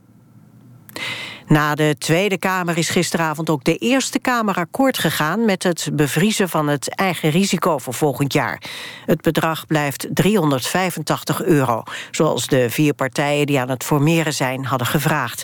[1.49, 6.49] Na de Tweede Kamer is gisteravond ook de Eerste Kamer akkoord gegaan met het bevriezen
[6.49, 8.61] van het eigen risico voor volgend jaar.
[9.05, 14.87] Het bedrag blijft 385 euro, zoals de vier partijen die aan het formeren zijn hadden
[14.87, 15.43] gevraagd.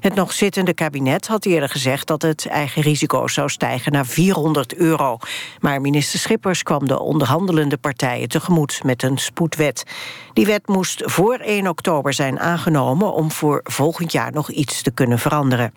[0.00, 4.74] Het nog zittende kabinet had eerder gezegd dat het eigen risico zou stijgen naar 400
[4.74, 5.18] euro.
[5.60, 9.84] Maar minister Schippers kwam de onderhandelende partijen tegemoet met een spoedwet.
[10.32, 14.90] Die wet moest voor 1 oktober zijn aangenomen om voor volgend jaar nog iets te
[14.90, 15.72] kunnen veranderen.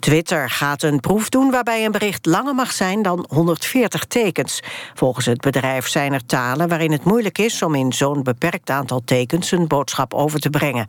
[0.00, 4.60] Twitter gaat een proef doen waarbij een bericht langer mag zijn dan 140 tekens.
[4.94, 9.02] Volgens het bedrijf zijn er talen waarin het moeilijk is om in zo'n beperkt aantal
[9.04, 10.88] tekens een boodschap over te brengen.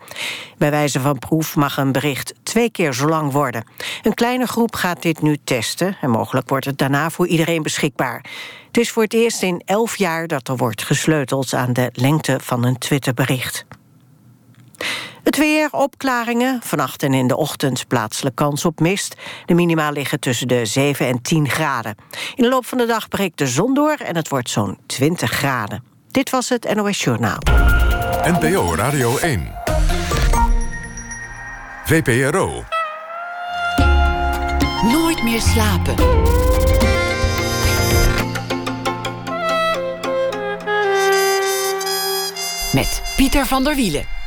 [0.57, 3.64] Bij wijze van proef mag een bericht twee keer zo lang worden.
[4.03, 8.26] Een kleine groep gaat dit nu testen en mogelijk wordt het daarna voor iedereen beschikbaar.
[8.68, 12.39] Het is voor het eerst in elf jaar dat er wordt gesleuteld aan de lengte
[12.41, 13.66] van een Twitterbericht.
[15.23, 16.59] Het weer, opklaringen.
[16.63, 19.15] Vannacht en in de ochtend plaatselijk kans op mist.
[19.45, 21.95] De minima liggen tussen de 7 en 10 graden.
[22.36, 25.32] In de loop van de dag breekt de zon door en het wordt zo'n 20
[25.32, 25.84] graden.
[26.07, 27.39] Dit was het NOS Journaal.
[28.23, 29.51] NPO Radio 1.
[31.86, 32.63] VPRO.
[34.84, 35.95] Nooit meer slapen.
[42.73, 44.20] Met Pieter van der Wielen.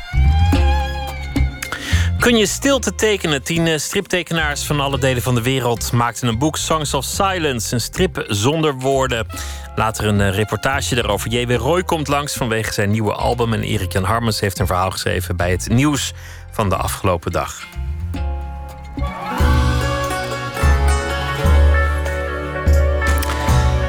[2.25, 3.43] Kun je stilte tekenen?
[3.43, 7.75] Tien eh, striptekenaars van alle delen van de wereld maakten een boek Songs of Silence,
[7.75, 9.27] een strip zonder woorden.
[9.77, 11.31] Later een eh, reportage daarover.
[11.31, 11.57] J.W.
[11.57, 15.37] Roy komt langs vanwege zijn nieuwe album en Erik Jan Harmens heeft een verhaal geschreven
[15.37, 16.13] bij het nieuws
[16.51, 17.67] van de afgelopen dag.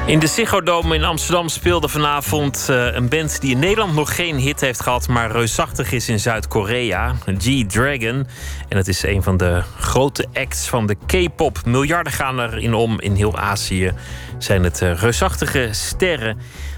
[0.05, 4.35] In de Ziggo in Amsterdam speelde vanavond uh, een band die in Nederland nog geen
[4.35, 8.27] hit heeft gehad, maar reusachtig is in Zuid-Korea, G-Dragon.
[8.69, 11.65] En het is een van de grote acts van de K-pop.
[11.65, 12.99] Miljarden gaan erin om.
[12.99, 13.91] In heel Azië
[14.37, 16.37] zijn het uh, reusachtige sterren.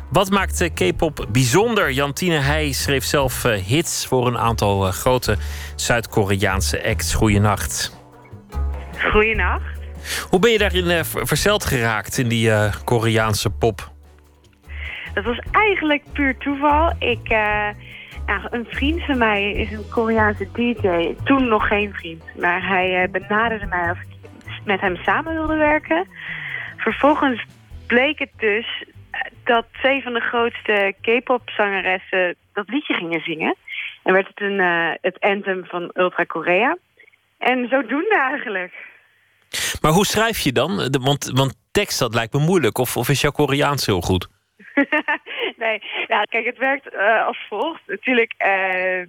[0.09, 1.91] Wat maakt K-pop bijzonder?
[1.91, 5.37] Jantine Heij schreef zelf hits voor een aantal grote
[5.75, 7.13] Zuid-Koreaanse acts.
[7.13, 7.97] Goeienacht.
[9.11, 9.76] Goeienacht.
[10.29, 13.91] Hoe ben je daarin uh, verzeld geraakt in die uh, Koreaanse pop?
[15.13, 16.93] Dat was eigenlijk puur toeval.
[16.99, 17.69] Ik, uh,
[18.27, 21.15] ja, een vriend van mij is een Koreaanse DJ.
[21.23, 22.23] Toen nog geen vriend.
[22.39, 24.29] Maar hij benaderde mij of ik
[24.65, 26.07] met hem samen wilde werken.
[26.77, 27.45] Vervolgens
[27.87, 28.85] bleek het dus
[29.43, 33.55] dat twee van de grootste K-pop zangeressen dat liedje gingen zingen.
[34.03, 34.59] En werd het een,
[35.01, 36.77] het anthem van Ultra Korea.
[37.37, 38.73] En zodoende eigenlijk.
[39.81, 40.97] Maar hoe schrijf je dan?
[41.01, 42.77] Want, want tekst, dat lijkt me moeilijk.
[42.77, 44.27] Of, of is jouw Koreaans heel goed?
[45.63, 47.81] nee, ja, kijk, het werkt uh, als volgt.
[47.85, 49.05] Natuurlijk, uh,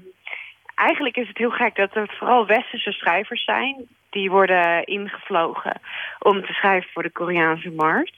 [0.75, 3.87] eigenlijk is het heel gek dat het vooral westerse schrijvers zijn...
[4.11, 5.81] die worden ingevlogen
[6.19, 8.15] om te schrijven voor de Koreaanse markt.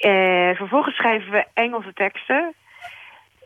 [0.00, 2.54] Uh, vervolgens schrijven we Engelse teksten...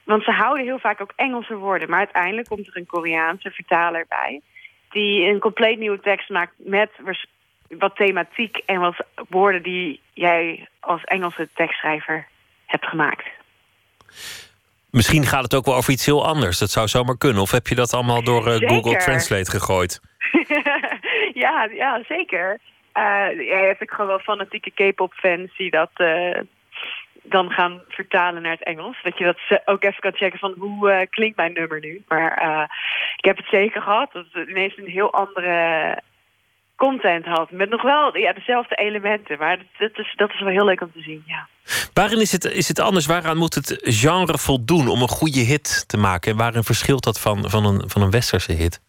[0.06, 1.90] Want ze houden heel vaak ook Engelse woorden.
[1.90, 4.40] Maar uiteindelijk komt er een Koreaanse vertaler bij...
[4.90, 6.90] die een compleet nieuwe tekst maakt met
[7.68, 8.96] wat thematiek en wat
[9.28, 12.26] woorden die jij als Engelse tekstschrijver
[12.66, 13.26] hebt gemaakt.
[14.90, 16.58] Misschien gaat het ook wel over iets heel anders.
[16.58, 17.42] Dat zou zomaar kunnen.
[17.42, 20.00] Of heb je dat allemaal door uh, Google Translate gegooid?
[21.44, 22.58] ja, ja, zeker.
[22.94, 26.40] Uh, ja, heb ik gewoon wel fanatieke K-pop fans die dat uh,
[27.22, 28.96] dan gaan vertalen naar het Engels.
[29.02, 32.04] Dat je dat ook even kan checken van hoe klinkt mijn nummer nu.
[32.08, 32.68] Maar
[33.16, 34.12] ik heb het zeker gehad.
[34.12, 35.98] Dat het ineens een heel andere
[36.76, 37.50] content had.
[37.50, 39.38] Met nog wel ja, dezelfde elementen.
[39.38, 41.48] Maar dat is, dat is wel heel leuk om te zien, ja.
[41.92, 43.06] Waarin is het, is het anders?
[43.06, 46.30] Waaraan moet het genre voldoen om een goede hit te maken?
[46.30, 48.80] En waarin verschilt dat van, van, een, van een westerse hit?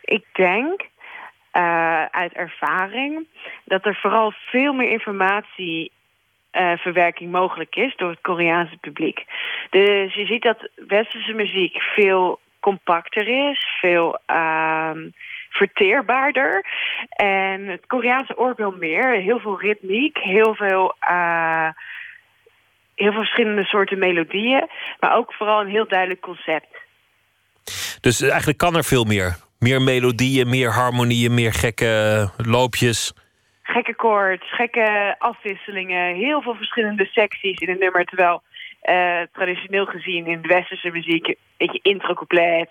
[0.00, 0.80] Ik denk
[1.52, 3.26] uh, uit ervaring
[3.64, 5.92] dat er vooral veel meer informatie
[6.52, 9.24] uh, verwerking mogelijk is door het Koreaanse publiek.
[9.70, 14.90] Dus je ziet dat westerse muziek veel compacter is, veel uh,
[15.56, 16.64] verteerbaarder.
[17.08, 19.12] En het Koreaanse oor wil meer.
[19.12, 21.68] Heel veel ritmiek, heel veel, uh,
[22.94, 24.68] heel veel verschillende soorten melodieën.
[25.00, 26.84] Maar ook vooral een heel duidelijk concept.
[28.00, 29.36] Dus eigenlijk kan er veel meer.
[29.58, 33.14] Meer melodieën, meer harmonieën, meer gekke loopjes.
[33.62, 36.14] Gekke koorts, gekke afwisselingen.
[36.14, 38.04] Heel veel verschillende secties in een nummer.
[38.04, 38.42] Terwijl
[38.82, 41.34] uh, traditioneel gezien in de westerse muziek...
[41.56, 42.70] weet je, intro, couplet,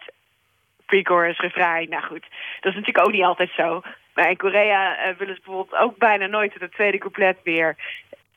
[0.86, 1.90] pre-chorus, refrein.
[1.90, 2.26] Nou goed,
[2.60, 3.82] dat is natuurlijk ook niet altijd zo.
[4.14, 7.76] Maar in Korea uh, willen ze bijvoorbeeld ook bijna nooit dat het tweede couplet weer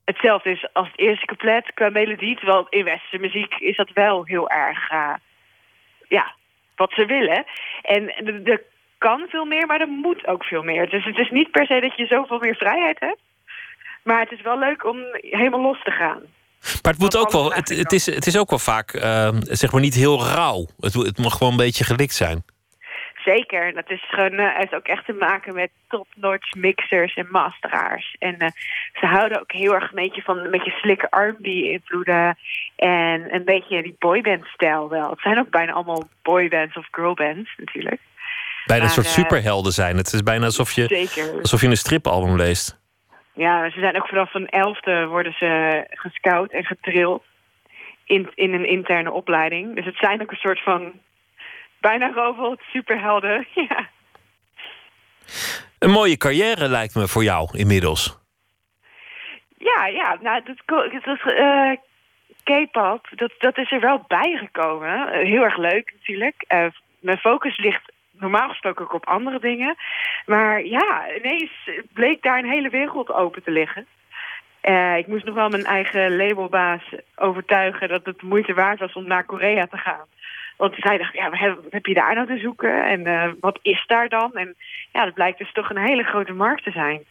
[0.05, 2.37] hetzelfde is als het eerste couplet qua melodie.
[2.37, 5.15] Terwijl in westerse muziek is dat wel heel erg, uh,
[6.09, 6.35] ja,
[6.77, 7.45] wat ze willen.
[7.83, 8.63] En er
[8.99, 10.89] kan veel meer, maar er moet ook veel meer.
[10.91, 13.21] Dus het is niet per se dat je zoveel meer vrijheid hebt.
[14.03, 16.23] Maar het is wel leuk om helemaal los te gaan.
[16.83, 19.73] Maar het, moet ook wel, het, het, is, het is ook wel vaak uh, zeg
[19.73, 20.67] maar niet heel rauw.
[20.81, 22.45] Het, het mag gewoon een beetje gelikt zijn.
[23.25, 23.75] Zeker.
[23.75, 28.17] Dat is gewoon, uh, heeft ook echt te maken met top-notch mixers en masteraars.
[28.19, 28.49] En uh,
[28.93, 32.39] ze houden ook heel erg een beetje van een beetje slikke R&B-invloeden.
[32.77, 35.11] En een beetje die boyband-stijl wel.
[35.11, 38.01] Het zijn ook bijna allemaal boybands of girlbands natuurlijk.
[38.65, 39.97] Bijna een Maar, soort eh, superhelden zijn.
[39.97, 41.41] Het is bijna alsof je, Zeker.
[41.41, 42.81] alsof je een stripalbum leest.
[43.39, 47.23] Ja, ze zijn ook vanaf een elfde worden ze gescout en getrild
[48.05, 49.75] in, in een interne opleiding.
[49.75, 50.93] Dus het zijn ook een soort van
[51.81, 53.47] bijna robot superhelden.
[53.69, 53.89] Ja,
[55.79, 58.19] Een mooie carrière lijkt me voor jou inmiddels.
[59.59, 60.57] ja, ja nou, dat,
[61.05, 61.73] dat eh,
[62.45, 65.13] K-pop, dat, dat is er wel bijgekomen.
[65.13, 66.45] Eh, heel erg leuk natuurlijk.
[66.47, 66.67] Eh,
[67.01, 69.77] mijn focus ligt normaal gesproken ook op andere dingen.
[70.27, 71.53] Maar ja, ineens
[71.93, 73.87] bleek daar een hele wereld open te liggen.
[74.61, 76.83] Eh, ik moest nog wel mijn eigen labelbaas
[77.17, 80.07] overtuigen dat het moeite waard was om naar Korea te gaan.
[80.57, 82.85] Want zij dacht, ja, wat heb, je daar nou te zoeken?
[82.85, 84.31] En eh, wat is daar dan?
[84.35, 84.57] En
[84.93, 87.05] ja, dat blijkt dus toch een hele grote markt te zijn.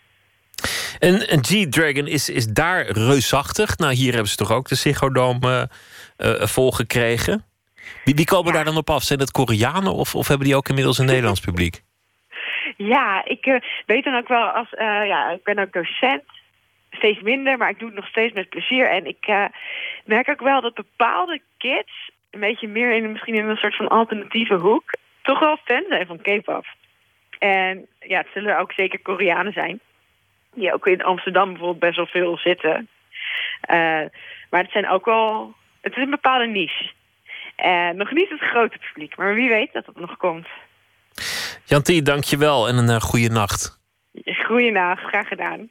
[1.00, 3.78] En, G-Dragon is, is daar reusachtig.
[3.78, 5.70] Nou, hier hebben ze toch ook de Ziggo Dome
[6.18, 7.47] eh, volgekregen.
[8.04, 9.04] Wie, wie komen daar dan op af?
[9.04, 11.82] Zijn dat Koreanen of, of hebben die ook inmiddels een Nederlands publiek?
[12.78, 16.24] Ja, ik eh, weet dan ook wel als, eh, ja, ik ben ook docent.
[16.92, 18.90] Steeds minder, maar ik doe het nog steeds met plezier.
[18.90, 19.46] En ik eh,
[20.06, 23.88] merk ook wel dat bepaalde kids, een beetje meer in misschien in een soort van
[23.88, 26.66] alternatieve hoek, toch wel fan zijn van K-pop.
[27.40, 29.80] En ja, het zullen ook zeker Koreanen zijn.
[30.54, 32.88] Die ook in Amsterdam bijvoorbeeld best wel veel zitten.
[34.50, 35.54] Maar het zijn ook wel.
[35.82, 36.92] Het is een bepaalde niche.
[37.58, 40.48] En nog niet het grote publiek, maar wie weet dat het nog komt.
[41.66, 43.80] Jantie, dank je wel en een uh, goede nacht.
[44.24, 45.70] Goeienacht, graag gedaan.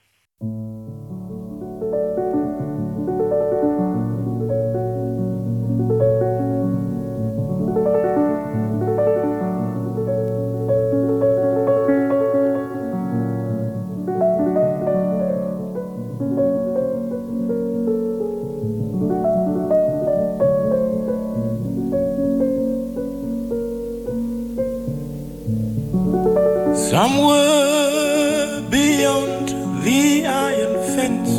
[26.90, 29.48] Somewhere beyond
[29.82, 31.32] the iron fence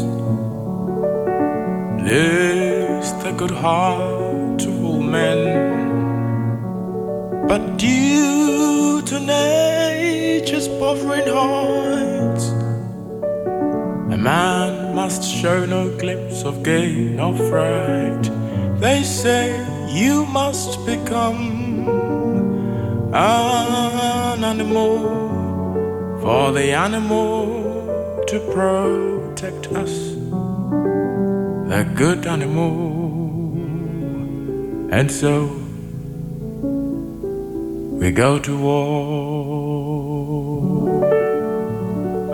[2.03, 5.39] lives the good heart of all men.
[7.47, 12.49] But due to nature's bothering hearts,
[14.15, 18.29] a man must show no glimpse of gain or fright.
[18.81, 19.55] They say
[19.87, 21.87] you must become
[23.13, 25.26] an animal
[26.27, 27.45] for the animal
[28.27, 29.93] to protect us,
[31.71, 32.73] the good animal.
[34.91, 35.33] And so
[38.01, 38.77] we go to war.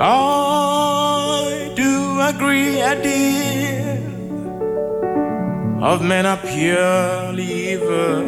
[0.02, 4.02] I do agree, a dear,
[5.92, 8.24] of men are purely evil.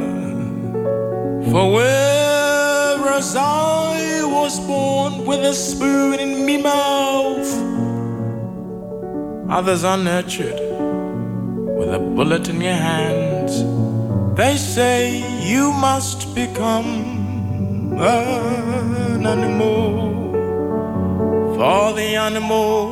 [1.49, 1.65] For
[3.15, 7.47] whereas I was born with a spoon in me mouth,
[9.49, 10.59] others are nurtured
[11.77, 13.53] with a bullet in your hands.
[14.35, 20.33] They say you must become an animal
[21.55, 22.91] for the animal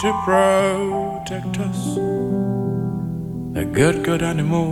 [0.00, 1.96] to protect us,
[3.52, 4.70] the good, good animal.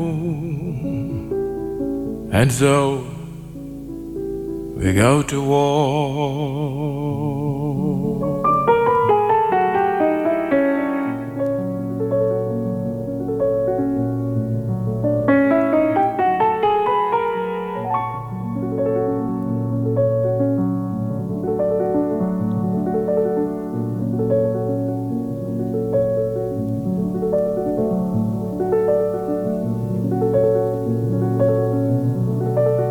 [2.33, 3.09] And so
[4.81, 6.70] we go to war.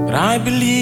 [0.06, 0.79] But I believe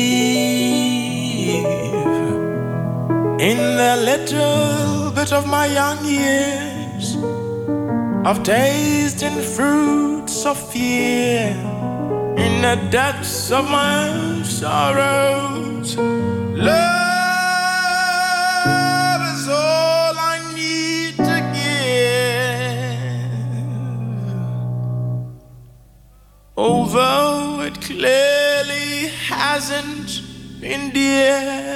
[3.48, 7.16] in the little bit of my young years
[8.30, 11.56] of tasting fruits of fear
[12.46, 15.96] in the depths of my sorrows.
[15.96, 16.82] Love
[19.34, 22.04] is all I need to give.
[26.58, 30.22] Although it clearly hasn't
[30.60, 31.67] been dear.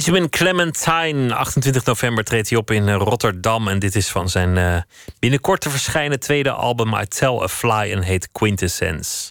[0.00, 3.68] Benjamin Clementine, 28 november treedt hij op in eh, Rotterdam.
[3.68, 4.76] En dit is van zijn uh,
[5.18, 9.30] binnenkort te verschijnen tweede album I Tell a Fly en heet Quintessence.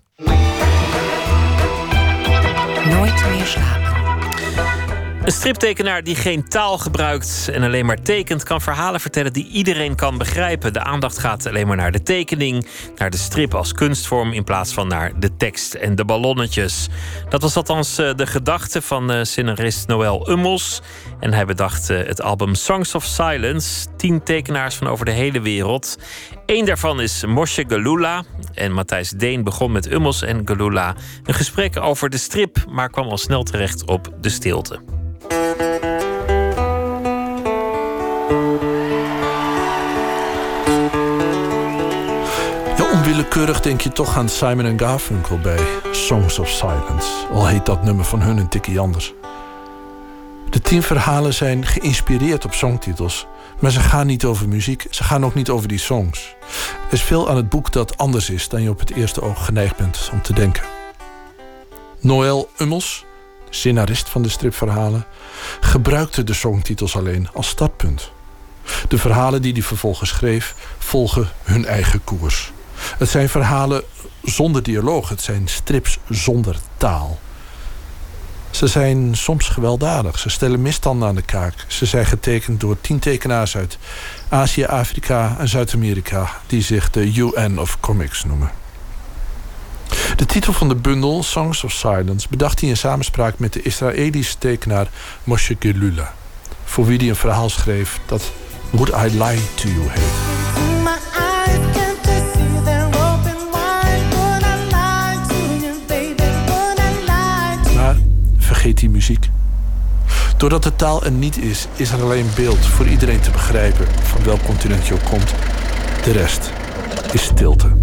[2.85, 3.88] Nooit meer slapen.
[5.23, 9.95] Een striptekenaar die geen taal gebruikt en alleen maar tekent, kan verhalen vertellen die iedereen
[9.95, 10.73] kan begrijpen.
[10.73, 14.73] De aandacht gaat alleen maar naar de tekening, naar de strip als kunstvorm, in plaats
[14.73, 16.87] van naar de tekst en de ballonnetjes.
[17.29, 20.81] Dat was althans eh, de gedachte van uh, scenarist Noël Ummels.
[21.19, 23.87] En hij bedacht uh, het album Songs of Silence.
[23.97, 25.97] Tien tekenaars van over de hele wereld.
[26.45, 28.23] Eén daarvan is Moshe Galula.
[28.53, 33.07] En Matthijs Deen begon met Ummels en Galula een gesprek over de strip, maar kwam
[33.07, 34.98] al snel terecht op de stilte.
[43.09, 45.59] Onwillekeurig denk je toch aan Simon Garfunkel bij
[45.91, 47.27] Songs of Silence.
[47.31, 49.13] Al heet dat nummer van hun een tikkie anders.
[50.49, 53.27] De tien verhalen zijn geïnspireerd op songtitels.
[53.59, 56.35] Maar ze gaan niet over muziek, ze gaan ook niet over die songs.
[56.87, 59.45] Er is veel aan het boek dat anders is dan je op het eerste oog
[59.45, 60.63] geneigd bent om te denken.
[61.99, 63.05] Noël Ummels,
[63.49, 65.05] scenarist van de stripverhalen,
[65.59, 68.11] gebruikte de songtitels alleen als startpunt.
[68.87, 72.51] De verhalen die hij vervolgens schreef, volgen hun eigen koers.
[72.97, 73.83] Het zijn verhalen
[74.23, 77.19] zonder dialoog, het zijn strips zonder taal.
[78.51, 80.19] Ze zijn soms gewelddadig.
[80.19, 81.53] Ze stellen misstanden aan de kaak.
[81.67, 83.77] Ze zijn getekend door tien tekenaars uit
[84.29, 86.29] Azië, Afrika en Zuid-Amerika...
[86.47, 88.58] die zich de UN of Comics noemen.
[90.15, 92.27] De titel van de bundel, Songs of Silence...
[92.29, 94.87] bedacht hij in samenspraak met de Israëlische tekenaar
[95.23, 96.13] Moshe Gelula...
[96.63, 98.31] voor wie hij een verhaal schreef dat
[98.69, 100.37] Would I Lie To You heet.
[107.75, 107.97] Maar
[108.37, 109.29] vergeet die muziek.
[110.37, 114.23] Doordat de taal er niet is, is er alleen beeld voor iedereen te begrijpen van
[114.23, 115.33] welk continent je ook komt.
[116.03, 116.51] De rest
[117.11, 117.78] is stilte.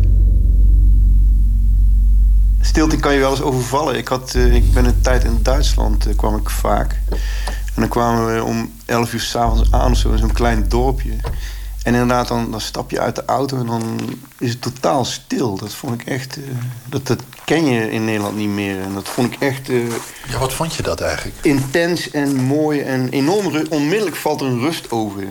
[2.66, 3.96] Stilte kan je wel eens overvallen.
[3.96, 7.00] Ik, had, uh, ik ben een tijd in Duitsland, uh, kwam ik vaak.
[7.74, 11.16] En dan kwamen we om 11 uur s'avonds aan of zo in zo'n klein dorpje.
[11.82, 14.00] En inderdaad, dan, stap je uit de auto en dan
[14.38, 15.56] is het totaal stil.
[15.56, 16.36] Dat vond ik echt.
[16.36, 16.44] Uh,
[16.88, 18.80] dat, dat ken je in Nederland niet meer.
[18.80, 19.68] En dat vond ik echt.
[19.68, 19.90] Uh,
[20.28, 21.36] ja, wat vond je dat eigenlijk?
[21.42, 23.66] Intens en mooi en enorm.
[23.68, 25.22] Onmiddellijk valt er een rust over.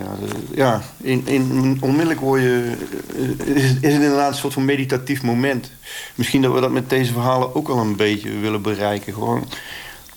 [0.53, 2.75] Ja, in, in, onmiddellijk word je.
[3.15, 5.71] Uh, is, is het inderdaad een soort van meditatief moment.
[6.15, 9.13] Misschien dat we dat met deze verhalen ook al een beetje willen bereiken.
[9.13, 9.47] Gewoon.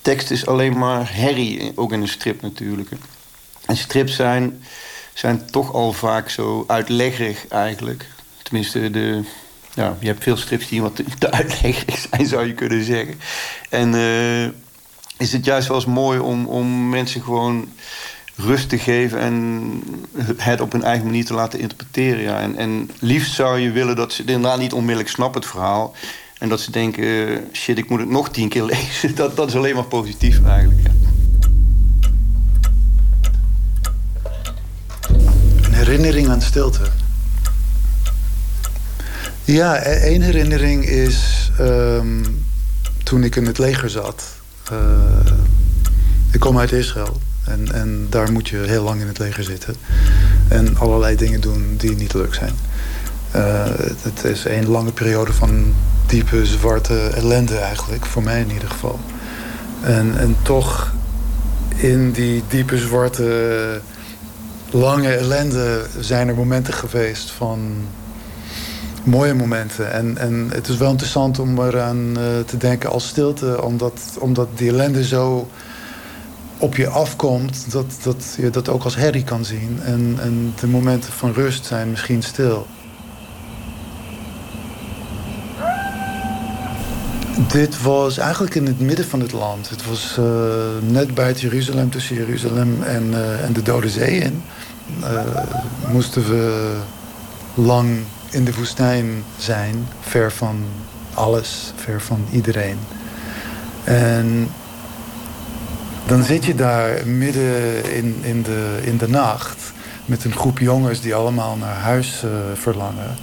[0.02, 2.90] Tekst is alleen maar herrie, ook in een strip natuurlijk.
[3.66, 4.62] En strips zijn
[5.18, 8.06] zijn toch al vaak zo uitleggerig eigenlijk.
[8.42, 9.22] Tenminste, de,
[9.78, 13.14] ja, je hebt veel strips die wat te uitleggerig zijn, zou je kunnen zeggen.
[13.68, 14.44] En uh,
[15.16, 17.68] is het juist wel eens mooi om, om mensen gewoon
[18.36, 19.82] rust te geven en
[20.36, 22.22] het op hun eigen manier te laten interpreteren.
[22.22, 22.40] Ja.
[22.40, 25.94] En, en liefst zou je willen dat ze inderdaad niet onmiddellijk snappen het verhaal.
[26.38, 29.14] En dat ze denken, shit, ik moet het nog tien keer lezen.
[29.14, 30.80] Dat, dat is alleen maar positief eigenlijk.
[30.82, 30.90] Ja.
[35.70, 37.07] herinnering aan stilte.
[39.50, 42.44] Ja, één herinnering is um,
[43.02, 44.24] toen ik in het leger zat.
[44.72, 44.78] Uh,
[46.30, 47.20] ik kom uit Israël.
[47.44, 49.74] En, en daar moet je heel lang in het leger zitten.
[50.48, 52.52] En allerlei dingen doen die niet leuk zijn.
[53.36, 53.64] Uh,
[54.02, 55.74] het is een lange periode van
[56.06, 58.06] diepe zwarte ellende eigenlijk.
[58.06, 59.00] Voor mij in ieder geval.
[59.82, 60.92] En, en toch
[61.76, 63.80] in die diepe zwarte
[64.70, 67.86] lange ellende zijn er momenten geweest van
[69.08, 69.92] mooie momenten.
[69.92, 72.14] En, en het is wel interessant om eraan uh,
[72.46, 75.48] te denken als stilte, omdat, omdat die ellende zo
[76.58, 79.78] op je afkomt, dat, dat je dat ook als herrie kan zien.
[79.82, 82.66] En, en de momenten van rust zijn misschien stil.
[87.52, 89.68] Dit was eigenlijk in het midden van het land.
[89.68, 90.24] Het was uh,
[90.80, 94.42] net buiten Jeruzalem, tussen Jeruzalem en, uh, en de Dode Zee in.
[95.92, 96.74] Moesten we
[97.54, 97.98] lang
[98.30, 100.64] in de woestijn zijn, ver van
[101.14, 102.78] alles, ver van iedereen.
[103.84, 104.48] En
[106.06, 109.72] dan zit je daar midden in, in, de, in de nacht
[110.04, 113.16] met een groep jongens die allemaal naar huis uh, verlangen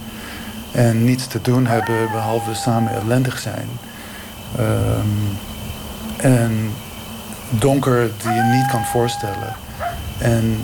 [0.72, 3.68] en niets te doen hebben behalve samen ellendig zijn.
[4.60, 5.38] Um,
[6.18, 6.73] en
[7.49, 9.56] donker die je niet kan voorstellen.
[10.18, 10.57] En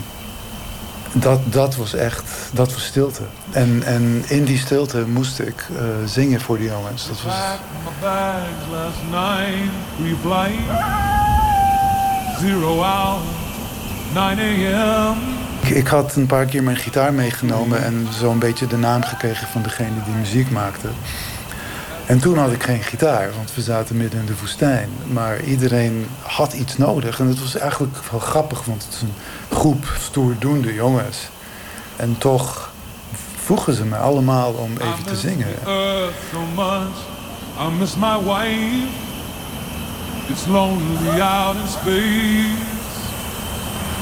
[1.11, 2.23] dat, dat was echt,
[2.53, 3.21] dat was stilte.
[3.51, 7.07] En, en in die stilte moest ik uh, zingen voor die jongens.
[7.07, 7.33] Dat was...
[12.39, 13.19] Zero hour,
[14.13, 15.17] 9 a.m.
[15.61, 19.47] Ik, ik had een paar keer mijn gitaar meegenomen en zo'n beetje de naam gekregen
[19.47, 20.87] van degene die muziek maakte.
[22.05, 24.89] En toen had ik geen gitaar, want we zaten midden in de woestijn.
[25.11, 27.19] Maar iedereen had iets nodig.
[27.19, 29.13] En het was eigenlijk wel grappig, want het is een
[29.51, 31.29] groep stoerdoende jongens.
[31.95, 32.71] En toch
[33.35, 35.47] vroegen ze me allemaal om even te zingen.
[35.65, 36.97] Earth so much,
[37.59, 38.87] I miss my wife.
[40.29, 42.79] It's lonely out in space.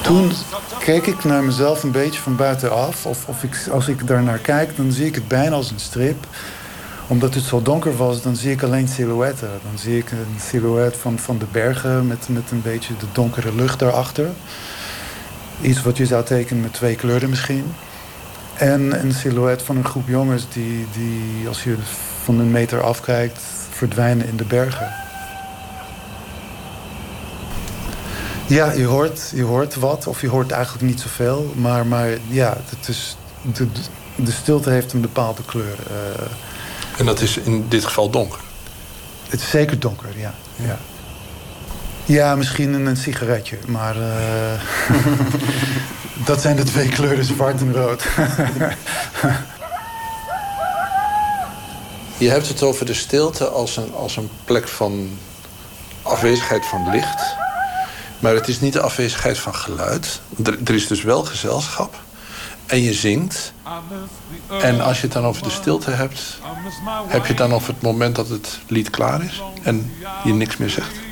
[0.01, 0.31] Toen
[0.79, 3.05] keek ik naar mezelf een beetje van buitenaf.
[3.05, 5.79] Of, of ik, als ik daar naar kijk, dan zie ik het bijna als een
[5.79, 6.25] strip.
[7.07, 9.49] Omdat het zo donker was, dan zie ik alleen silhouetten.
[9.69, 13.55] Dan zie ik een silhouet van, van de bergen met, met een beetje de donkere
[13.55, 14.29] lucht daarachter.
[15.61, 17.73] Iets wat je zou tekenen met twee kleuren misschien.
[18.53, 21.75] En een silhouet van een groep jongens die, die als je
[22.23, 24.91] van een meter afkijkt, verdwijnen in de bergen.
[28.47, 31.53] Ja, je hoort, je hoort wat, of je hoort eigenlijk niet zoveel.
[31.55, 33.67] Maar, maar ja, het is, de,
[34.15, 35.75] de stilte heeft een bepaalde kleur.
[35.87, 36.99] eh.
[36.99, 38.39] En dat is in dit geval donker.
[39.29, 40.33] het is zeker donker, ja.
[40.55, 40.77] Ja,
[42.09, 44.61] ja misschien een, sigaretje, maar eh,
[46.29, 48.03] dat zijn de twee kleuren zwart en rood.
[52.17, 55.17] Je hebt het over de stilte als een, als een plek van
[56.01, 57.35] afwezigheid van licht.
[58.19, 60.21] Maar het is niet de afwezigheid van geluid.
[60.45, 61.95] Er, er is dus wel gezelschap.
[62.65, 63.53] En je zingt.
[64.61, 66.39] En als je het dan over de stilte hebt...
[67.07, 69.41] heb je het dan over het moment dat het lied klaar is...
[69.63, 71.08] en je niks meer zegt.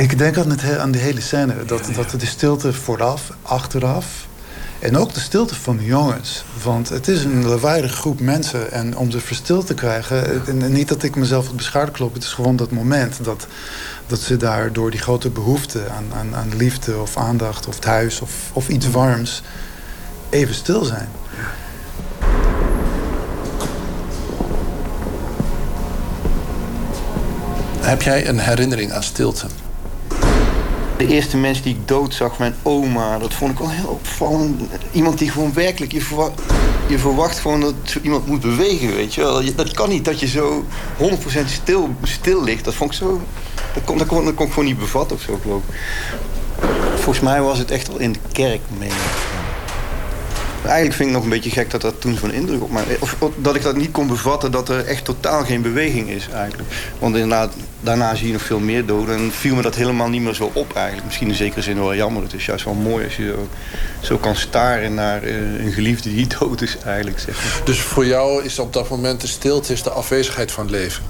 [0.00, 1.64] Ik denk aan, het, he- aan de hele scène.
[1.64, 4.26] Dat, dat de stilte vooraf, achteraf.
[4.78, 6.44] En ook de stilte van de jongens.
[6.62, 8.72] Want het is een lawaaiige groep mensen.
[8.72, 10.46] En om ze verstil te krijgen...
[10.46, 12.14] En en niet dat ik mezelf op de schouder klop.
[12.14, 13.46] Het is gewoon dat moment dat,
[14.06, 15.88] dat ze daar door die grote behoefte...
[15.88, 19.42] aan, aan, aan liefde of aandacht of thuis of, of iets warms...
[20.30, 21.08] even stil zijn.
[27.80, 29.46] Heb jij een herinnering aan stilte?
[31.00, 34.60] De eerste mens die ik dood zag, mijn oma, dat vond ik wel heel opvallend.
[34.92, 36.40] Iemand die gewoon werkelijk, je verwacht,
[36.88, 39.54] je verwacht gewoon dat iemand moet bewegen, weet je wel.
[39.54, 40.64] Dat kan niet dat je zo
[40.98, 42.64] 100% stil, stil ligt.
[42.64, 43.20] Dat vond ik zo,
[43.74, 45.74] dat kon, dat, kon, dat kon ik gewoon niet bevatten of zo, geloof ik.
[46.94, 48.90] Volgens mij was het echt wel in de kerk mee.
[50.64, 52.82] Eigenlijk vind ik nog een beetje gek dat dat toen zo'n indruk op mij...
[53.00, 56.68] Of, dat ik dat niet kon bevatten dat er echt totaal geen beweging is eigenlijk.
[56.98, 59.14] Want inderdaad, daarna zie je nog veel meer doden.
[59.14, 61.06] En viel me dat helemaal niet meer zo op eigenlijk.
[61.06, 62.22] Misschien in zekere zin wel jammer.
[62.22, 63.48] Het is juist wel mooi als je zo,
[64.00, 67.18] zo kan staren naar eh, een geliefde die dood is eigenlijk.
[67.18, 67.64] Zeg maar.
[67.64, 71.02] Dus voor jou is op dat moment de stilte is de afwezigheid van leven.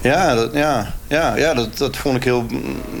[0.00, 2.46] Ja, dat, ja, ja, ja dat, dat vond ik heel...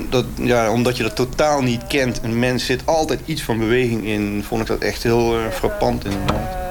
[0.08, 2.20] Dat, ja, omdat je dat totaal niet kent.
[2.22, 4.44] Een mens zit altijd iets van beweging in.
[4.46, 6.64] Vond ik dat echt heel eh, frappant inderdaad.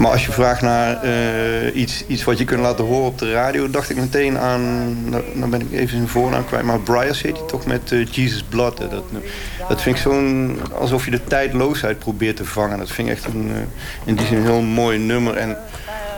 [0.00, 3.32] Maar als je vraagt naar eh, iets, iets wat je kunt laten horen op de
[3.32, 3.70] radio...
[3.70, 4.94] dacht ik meteen aan...
[5.10, 6.64] Nou, nou ben ik even zijn voornaam kwijt.
[6.64, 8.76] Maar Bryce heet hij toch met eh, Jesus Blood.
[8.78, 9.04] Dat,
[9.68, 10.58] dat vind ik zo'n...
[10.78, 12.78] alsof je de tijdloosheid probeert te vangen.
[12.78, 15.36] Dat vind ik echt een, eh, in die zin een heel mooi nummer.
[15.36, 15.56] En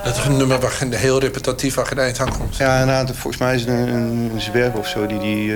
[0.04, 2.56] Dat is een nummer waar geen- heel repetitief geen eind aan komt.
[2.56, 5.52] ja, inderdaad, volgens mij is het een, een zwerver of zo die, die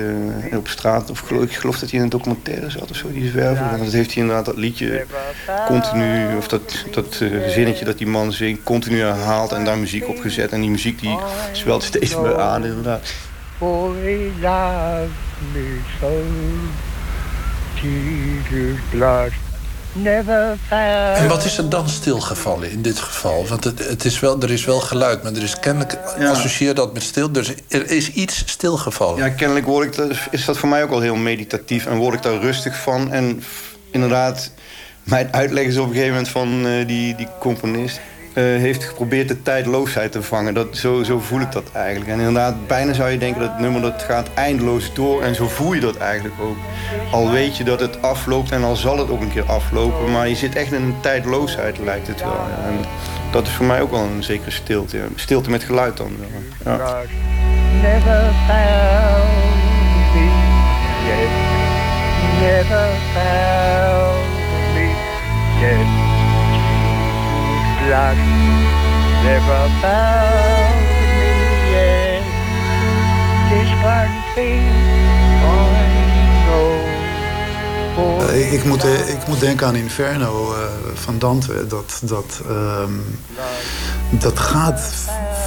[0.49, 1.09] eh, op straat...
[1.09, 3.65] Of geloof, ik geloof dat hij in een documentaire zat of zo, die zwerver.
[3.71, 5.05] En dat heeft hij inderdaad dat liedje
[5.67, 6.37] continu...
[6.37, 10.19] Of dat, dat eh, zinnetje dat die man zingt, continu herhaald en daar muziek op
[10.19, 10.51] gezet.
[10.51, 11.17] En die muziek die
[11.51, 13.13] zwelt steeds meer aan, inderdaad.
[13.57, 15.09] For he loved
[15.53, 16.23] me so.
[19.93, 20.57] Never.
[21.13, 23.47] En wat is er dan stilgevallen in dit geval?
[23.47, 25.97] Want het, het is wel, er is wel geluid, maar er is kennelijk...
[26.19, 27.31] associeer dat met stil.
[27.31, 29.17] Dus er is iets stilgevallen.
[29.17, 32.21] Ja, kennelijk word ik is dat voor mij ook al heel meditatief en word ik
[32.21, 33.11] daar rustig van.
[33.11, 33.43] En
[33.91, 34.51] inderdaad,
[35.03, 37.99] mijn uitleg is op een gegeven moment van eh, die, die componist...
[38.37, 40.53] eh, heeft geprobeerd de tijdloosheid te vangen.
[40.53, 42.11] Dat, zo, zo voel ik dat eigenlijk.
[42.11, 45.23] En inderdaad, bijna zou je denken dat het nummer dat gaat eindeloos door.
[45.23, 46.57] En zo voel je dat eigenlijk ook.
[47.11, 50.11] Al weet je dat het afloopt en al zal het ook een keer aflopen.
[50.11, 52.45] Maar je zit echt in een tijdloosheid, lijkt het wel.
[52.65, 52.75] En
[53.31, 54.99] dat is voor mij ook wel een zekere stilte.
[55.15, 56.11] Stilte met geluid dan.
[56.65, 57.01] Ja.
[57.81, 59.27] never found
[60.13, 60.29] me.
[62.39, 64.27] Never found
[64.73, 66.06] me.
[67.87, 68.17] Blood
[69.23, 70.75] never found
[71.19, 71.31] me
[71.71, 72.23] yet.
[73.49, 74.67] This one thing
[75.41, 75.87] I
[76.45, 76.69] know.
[77.95, 80.59] For Eh, ik, moet, eh, ik moet denken aan Inferno eh,
[80.93, 81.67] van Dante.
[81.67, 82.91] Dat, dat, ehm,
[84.09, 84.81] dat gaat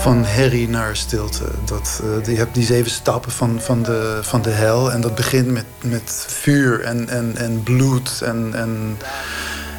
[0.01, 1.45] van herrie naar stilte.
[1.65, 4.93] Dat, uh, je hebt die zeven stappen van, van, de, van de hel.
[4.93, 8.99] En dat begint met, met vuur en, en, en bloed en, en,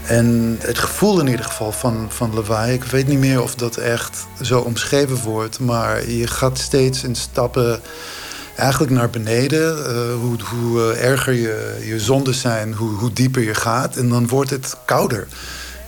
[0.06, 2.74] en het gevoel in ieder geval van, van lawaai.
[2.74, 5.60] Ik weet niet meer of dat echt zo omschreven wordt.
[5.60, 7.82] Maar je gaat steeds in stappen
[8.56, 9.78] eigenlijk naar beneden.
[9.78, 13.96] Uh, hoe hoe uh, erger je, je zonden zijn, hoe, hoe dieper je gaat.
[13.96, 15.28] En dan wordt het kouder.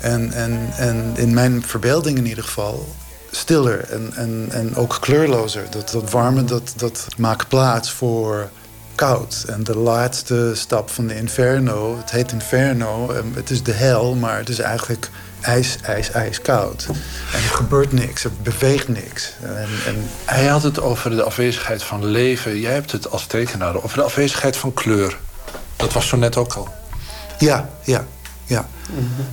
[0.02, 2.88] En, en, en in mijn verbeelding in ieder geval
[3.32, 5.64] stiller en, en, en ook kleurlozer.
[5.70, 8.50] Dat, dat warme dat, dat maakt plaats voor
[8.96, 9.46] koud.
[9.48, 14.16] En de laatste stap van de Inferno, het heet Inferno, ehm, het is de hel,
[14.16, 15.10] maar het is eigenlijk
[15.42, 16.86] ijs, ijs, ijskoud.
[17.34, 19.34] En er gebeurt niks, er beweegt niks.
[19.42, 20.10] En, en...
[20.26, 22.60] Hij had het over de afwezigheid van leven.
[22.60, 25.18] Jij hebt het als tekenaar over de afwezigheid van kleur.
[25.76, 26.68] Dat was zo net ook al.
[27.38, 28.06] Ja, ja
[28.46, 28.68] ja.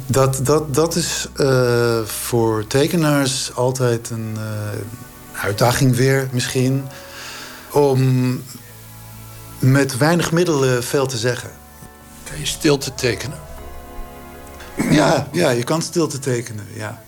[0.07, 6.85] dat, dat, dat is uh, voor tekenaars altijd een uh, uitdaging weer misschien.
[7.73, 8.43] Om
[9.61, 11.51] met weinig middelen veel te zeggen.
[12.31, 13.39] Kan je stil te tekenen?
[14.91, 17.03] Ja, ja je kan stil te tekenen, ja.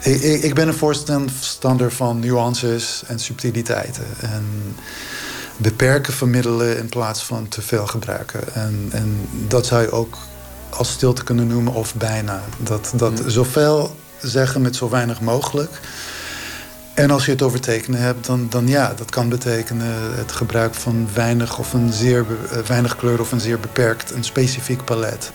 [0.00, 4.04] Ik, ik, ik ben een voorstander van nuances en subtiliteiten.
[4.20, 4.76] En
[5.56, 8.54] beperken van middelen in plaats van te veel gebruiken.
[8.54, 10.18] En, en dat zou je ook
[10.70, 12.42] als stilte kunnen noemen of bijna.
[12.58, 13.30] Dat, dat mm.
[13.30, 15.80] zoveel zeggen met zo weinig mogelijk.
[16.96, 20.74] En als je het over tekenen hebt, dan, dan ja, dat kan betekenen het gebruik
[20.74, 25.32] van weinig of een zeer eh, weinig kleur of een zeer beperkt, een specifiek palet.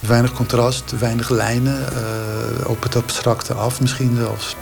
[0.00, 4.56] Weinig contrast, weinig lijnen, uh, op het abstracte af misschien zelfs.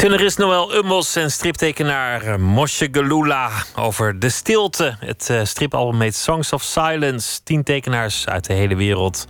[0.00, 4.96] Scenarist Noël Ummels en striptekenaar Moshe Galula over de stilte.
[4.98, 7.42] Het uh, stripalbum heet Songs of Silence.
[7.42, 9.26] Tien tekenaars uit de hele wereld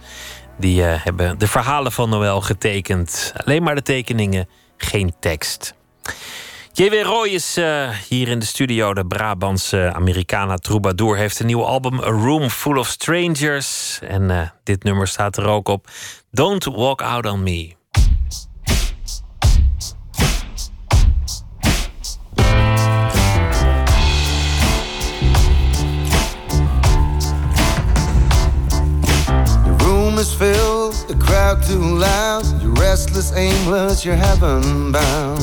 [0.58, 3.32] die uh, hebben de verhalen van Noël getekend.
[3.44, 5.74] Alleen maar de tekeningen, geen tekst.
[6.72, 7.02] J.W.
[7.02, 8.94] Roy is uh, hier in de studio.
[8.94, 13.98] De Brabantse Americana troubadour heeft een nieuw album, A Room Full of Strangers.
[14.02, 15.86] En dit nummer staat er ook op.
[16.30, 17.78] Don't Walk Out on Me.
[30.20, 32.44] Is filled, the crowd too loud.
[32.60, 35.40] You're restless, aimless, you're heaven bound.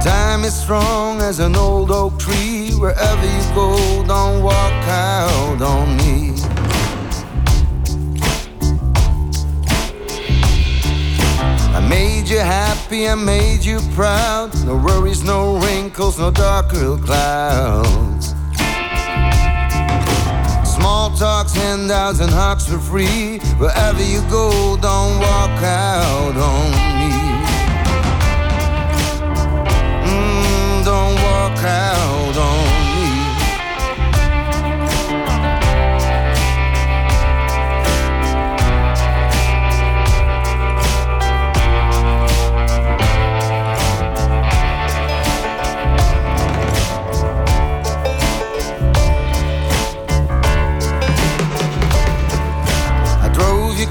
[0.00, 2.70] Time is strong as an old oak tree.
[2.78, 6.34] Wherever you go, don't walk out on me.
[11.76, 14.54] I made you happy, I made you proud.
[14.64, 18.37] No worries, no wrinkles, no darker clouds.
[20.78, 23.40] Small talks, handouts, and hugs for free.
[23.58, 27.10] Wherever you go, don't walk out on me.
[30.06, 32.17] Mm, don't walk out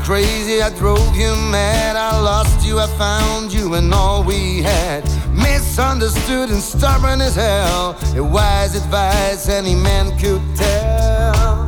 [0.07, 1.97] crazy, I drove you mad.
[1.97, 5.03] I lost you, I found you, and all we had.
[5.35, 7.99] Misunderstood and stubborn as hell.
[8.15, 11.67] A wise advice any man could tell.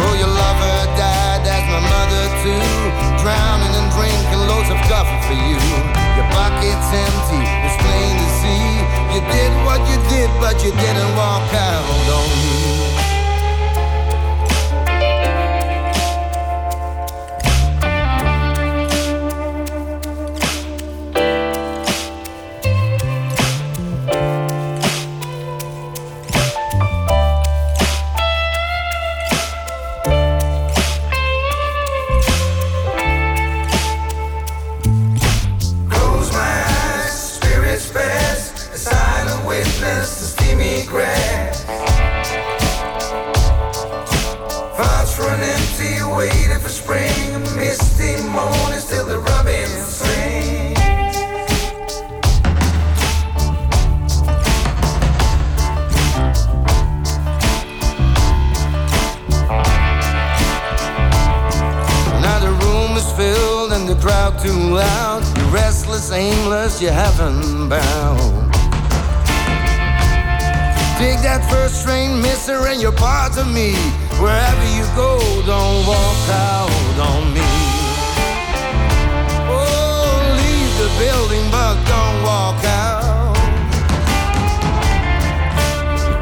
[0.00, 2.64] Oh, your lover died, that's my mother too.
[3.20, 5.60] Drowning and drinking loads of coffee for you.
[6.16, 8.64] Your pocket's empty, it's plain to see.
[9.12, 11.65] You did what you did, but you didn't walk out
[64.30, 65.22] crowd too loud.
[65.36, 68.52] You're restless, aimless, you're heaven bound.
[70.98, 73.74] Take that first train, mister, and you're part of me.
[74.18, 77.46] Wherever you go, don't walk out on me.
[79.48, 83.34] Oh, leave the building, but don't walk out.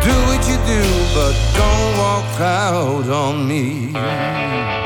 [0.03, 0.83] Do what you do,
[1.15, 4.84] but don't walk out on me.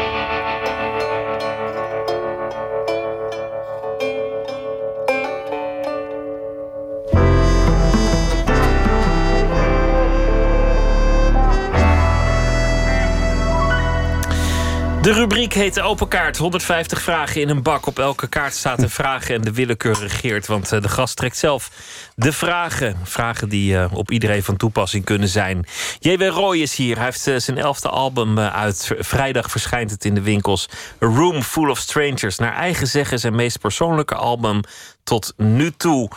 [15.09, 16.37] De rubriek heet Open Kaart.
[16.37, 17.87] 150 vragen in een bak.
[17.87, 20.47] Op elke kaart staat een vraag en de willekeur regeert.
[20.47, 21.71] Want eh, de gast trekt zelf
[22.15, 22.97] de vragen.
[23.05, 25.67] Vragen die eh, op iedereen van toepassing kunnen zijn.
[25.99, 26.23] J.W.
[26.23, 26.97] Roy is hier.
[26.97, 28.91] Hij heeft eh, zijn elfde album uit.
[28.99, 30.69] Vrijdag verschijnt het in de winkels.
[31.03, 32.39] A Room Full of Strangers.
[32.39, 34.61] Naar eigen zeggen zijn meest persoonlijke album
[35.05, 36.11] tot nu toe.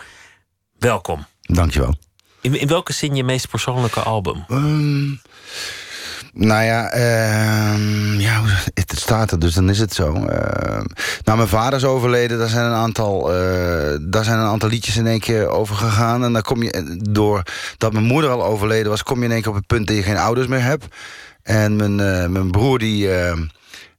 [0.80, 1.26] Welkom.
[1.42, 1.96] Dankjewel.
[2.42, 4.46] In, in welke zin je meest persoonlijke album?
[4.50, 5.22] Um,
[6.34, 8.42] nou ja, ehm, ja,
[8.74, 10.14] het staat er, dus dan is het zo.
[10.14, 10.82] Uh,
[11.24, 14.98] nou, mijn vader is overleden, daar zijn, een aantal, uh, daar zijn een aantal liedjes
[14.98, 16.24] in één keer over gegaan.
[16.24, 19.52] En dan kom je, doordat mijn moeder al overleden was, kom je in één keer
[19.52, 20.86] op het punt dat je geen ouders meer hebt.
[21.44, 23.46] En mijn, uh, mijn broer, die, ehm,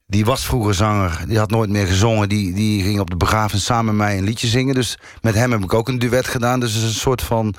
[0.06, 2.28] die was vroeger zanger, die had nooit meer gezongen.
[2.28, 4.74] Die, die ging op de begrafenis samen met mij een liedje zingen.
[4.74, 6.60] Dus met hem heb ik ook een duet gedaan.
[6.60, 7.54] Dus het is een soort van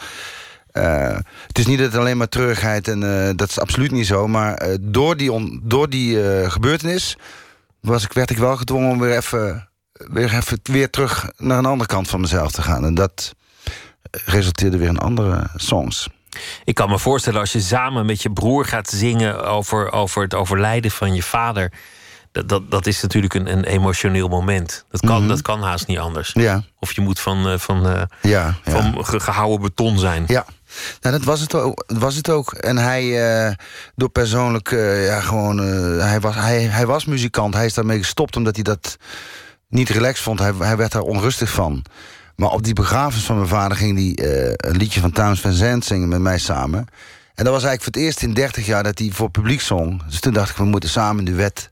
[0.73, 1.17] uh,
[1.47, 4.27] het is niet dat het alleen maar treurigheid en uh, dat is absoluut niet zo.
[4.27, 6.17] Maar uh, door die, on, door die
[6.49, 7.17] gebeurtenis
[7.79, 11.65] was ik, werd ik wel gedwongen om weer even, weer even weer terug naar een
[11.65, 12.85] andere kant van mezelf te gaan.
[12.85, 13.33] En dat
[14.25, 16.09] resulteerde weer in andere songs.
[16.63, 20.33] Ik kan me voorstellen als je samen met je broer gaat zingen over, over het
[20.33, 21.71] overlijden van je vader.
[22.31, 24.85] Dat, dat, dat is natuurlijk een, een emotioneel moment.
[24.89, 25.27] Dat kan, mm -hmm.
[25.27, 26.31] dat kan haast niet anders.
[26.33, 26.63] Ja.
[26.79, 30.23] Of je moet van, van, ja, van gehouden beton zijn.
[30.27, 30.45] Ja.
[31.01, 31.83] Nou, dat was het ook.
[31.87, 32.53] Was het ook.
[32.53, 33.03] En hij,
[33.47, 33.53] uh,
[33.95, 37.53] door persoonlijk, uh, ja, gewoon, uh, hij, was, hij, hij was muzikant.
[37.53, 38.97] Hij is daarmee gestopt omdat hij dat
[39.69, 40.39] niet relaxed vond.
[40.39, 41.85] Hij, hij werd daar onrustig van.
[42.35, 44.27] Maar op die begrafenis van mijn vader ging hij
[44.57, 46.79] een liedje van Towns Van Zandt zingen met mij samen.
[47.35, 50.03] En dat was eigenlijk voor het eerst in 30 jaar dat hij voor publiek zong.
[50.05, 51.71] Dus toen dacht ik, we moeten samen een duet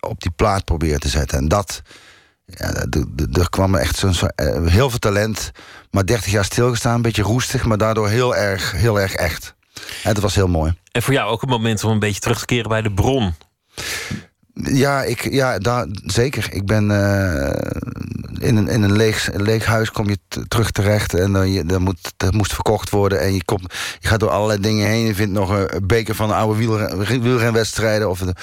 [0.00, 1.38] op die plaat proberen te zetten.
[1.38, 1.82] En dat,
[2.50, 2.86] ja,
[3.32, 4.26] er kwam echt zo'n zo,
[4.64, 5.50] heel veel talent,
[5.90, 9.54] maar 30 jaar stilgestaan, een beetje roestig, maar daardoor heel erg, heel erg echt.
[10.02, 10.74] En dat was heel mooi.
[10.92, 13.34] En voor jou ook een moment om een beetje terug te keren bij de bron.
[14.54, 16.48] Ja, ik, ja daar, zeker.
[16.52, 17.50] Ik ben uh,
[18.38, 20.18] in een, in een leeg, leeg huis kom je
[20.48, 23.20] terug terecht en dan, je, dan moet, dat moest verkocht worden.
[23.20, 25.06] En je, komt, je gaat door allerlei dingen heen.
[25.06, 28.34] Je vindt nog een beker van oude wielren, wielrenwedstrijden of de,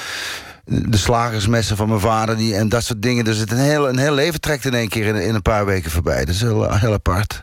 [0.68, 3.24] de slagersmessen van mijn vader die, en dat soort dingen.
[3.24, 5.66] Dus het een heel, een heel leven trekt in één keer in, in een paar
[5.66, 6.26] weken voorbij.
[6.26, 7.42] Dat is heel, heel apart.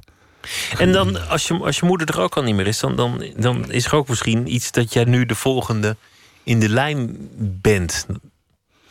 [0.79, 3.25] En dan, als je, als je moeder er ook al niet meer is, dan, dan,
[3.37, 5.97] dan is er ook misschien iets dat jij nu de volgende
[6.43, 8.07] in de lijn bent.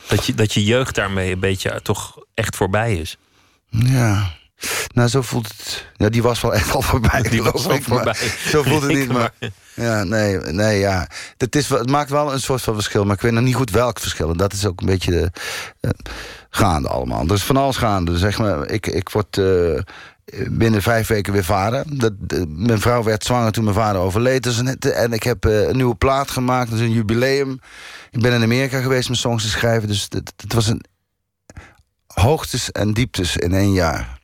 [0.07, 3.18] Dat je, dat je jeugd daarmee een beetje toch echt voorbij is.
[3.69, 4.31] Ja.
[4.94, 5.88] Nou, zo voelt het.
[5.95, 7.22] Ja, die was wel echt al voorbij.
[7.22, 8.15] Die was al voorbij.
[8.48, 9.11] Zo voelt het niet.
[9.11, 9.31] Maar,
[9.73, 11.07] ja, nee, nee, ja.
[11.38, 13.69] Het, is, het maakt wel een soort van verschil, maar ik weet nog niet goed
[13.69, 14.30] welk verschil.
[14.30, 15.31] En dat is ook een beetje de,
[15.81, 15.91] uh,
[16.49, 17.27] gaande allemaal.
[17.27, 18.18] Dus van alles gaande.
[18.18, 19.80] Zeg maar, ik, ik word uh,
[20.49, 21.84] binnen vijf weken weer vader.
[21.88, 24.44] Dat, de, mijn vrouw werd zwanger toen mijn vader overleed.
[24.44, 27.60] Dus een, en ik heb uh, een nieuwe plaat gemaakt, dus een jubileum.
[28.11, 29.88] Ik ben in Amerika geweest om songs te schrijven.
[29.88, 30.84] Dus het was een
[32.07, 34.22] hoogtes en dieptes in één jaar.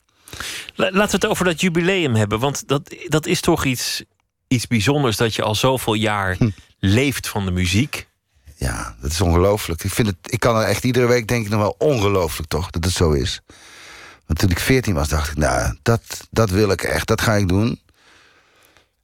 [0.80, 2.40] Laten we het over dat jubileum hebben.
[2.40, 4.04] Want dat, dat is toch iets,
[4.48, 6.50] iets bijzonders dat je al zoveel jaar hm.
[6.80, 8.08] leeft van de muziek.
[8.56, 9.84] Ja, dat is ongelooflijk.
[9.84, 12.70] Ik, vind het, ik kan er echt iedere week denk ik nog wel ongelooflijk toch,
[12.70, 13.42] dat het zo is.
[14.26, 16.02] Want toen ik 14 was, dacht ik, nou, dat,
[16.32, 17.80] dat wil ik echt, dat ga ik doen.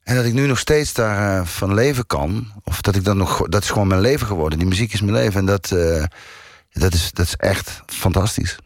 [0.02, 2.52] En dat ik nu nog steeds daar uh, van leven kan.
[2.64, 3.48] Of dat ik dan nog.
[3.48, 4.58] Dat is gewoon mijn leven geworden.
[4.58, 5.40] Die muziek is mijn leven.
[5.40, 6.04] En dat, uh,
[6.72, 8.56] dat, is, dat is echt fantastisch.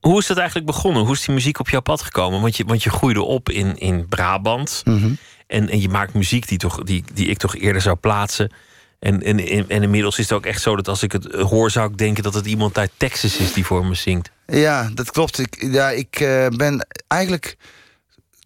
[0.00, 1.02] Hoe is dat eigenlijk begonnen?
[1.02, 2.40] Hoe is die muziek op jouw pad gekomen?
[2.40, 4.82] Want je, want je groeide op in, in Brabant.
[4.84, 5.16] Mm -hmm.
[5.46, 8.52] en, en je maakt muziek die, toch, die, die ik toch eerder zou plaatsen.
[8.98, 11.90] En, en, en inmiddels is het ook echt zo dat als ik het hoor, zou
[11.90, 14.30] ik denken dat het iemand uit Texas is die voor me zingt.
[14.46, 15.38] Ja, dat klopt.
[15.38, 17.56] Ik, ja, ik uh, ben eigenlijk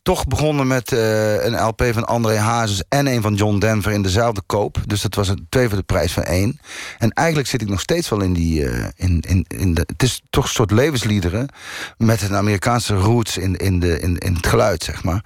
[0.05, 4.02] toch begonnen met uh, een LP van André Hazes en een van John Denver in
[4.02, 4.76] dezelfde koop.
[4.86, 6.60] Dus dat was een, twee voor de prijs van één.
[6.98, 8.60] En eigenlijk zit ik nog steeds wel in die.
[8.60, 11.48] Uh, in, in, in de, het is toch een soort levensliederen
[11.97, 15.24] met een Amerikaanse roots in, in, de, in, in het geluid, zeg maar.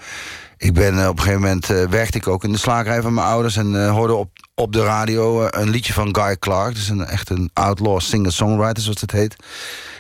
[0.57, 3.27] Ik ben uh, op een gegeven moment werkte ik ook in de slagerij van mijn
[3.27, 6.75] ouders en hoorde op, op de radio een liedje van Guy Clark.
[6.75, 9.37] Dus een echt een outlaw singer-songwriter, zoals het heet.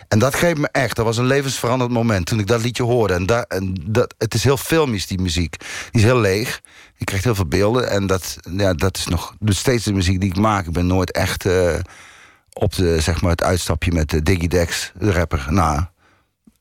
[0.08, 0.96] En dat greep me echt.
[0.96, 3.14] Dat was een levensveranderend moment toen ik dat liedje hoorde.
[3.14, 5.56] En, daar, en dat, het is heel filmisch, die muziek.
[5.58, 6.60] Die is heel leeg.
[6.96, 7.90] Je krijgt heel veel beelden.
[7.90, 10.66] En dat, ja, dat is nog dus steeds de muziek die ik maak.
[10.66, 11.74] Ik ben nooit echt eh,
[12.52, 15.46] op de, zeg maar, het uitstapje met de Diggy Dex, de rapper.
[15.50, 15.84] Nou,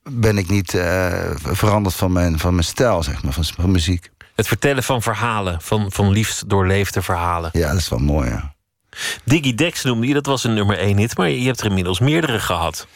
[0.10, 4.10] ben ik niet eh, veranderd van mijn, van mijn stijl, zeg maar, van, van muziek.
[4.36, 7.49] Het vertellen van verhalen, van, van liefst doorleefde verhalen.
[7.53, 8.56] Ja, dat is wel mooi, ja.
[9.24, 11.99] Diggy Dex noemde je, dat was een nummer één hit, maar je hebt er inmiddels
[11.99, 12.88] meerdere gehad.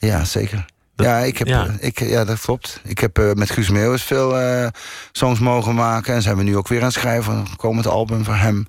[0.00, 0.64] Ja, zeker.
[0.96, 1.66] ja, ik heb, ja.
[1.66, 2.80] eh, Ik, ja, dat klopt.
[2.84, 4.66] Ik heb eh, met Guus Meeuwis veel eh,
[5.12, 6.14] songs mogen maken.
[6.14, 7.34] En zijn we nu ook weer aan het schrijven.
[7.34, 8.66] Een komend album voor hem.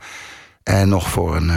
[0.63, 1.49] En nog voor een,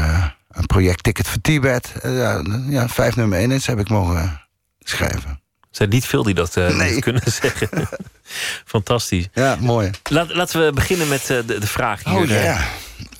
[0.50, 1.92] een project Ticket voor Tibet.
[2.02, 4.40] Ja, ja, vijf nummer één hits heb ik mogen
[4.80, 5.30] schrijven.
[5.30, 6.92] Er zijn niet veel die dat Nee.
[6.94, 7.68] niet kunnen zeggen.
[8.64, 9.28] Fantastisch.
[9.32, 9.90] Ja, mooi.
[10.10, 12.14] Laat, laten we beginnen met de, de vraag hier.
[12.14, 12.64] Oh ja.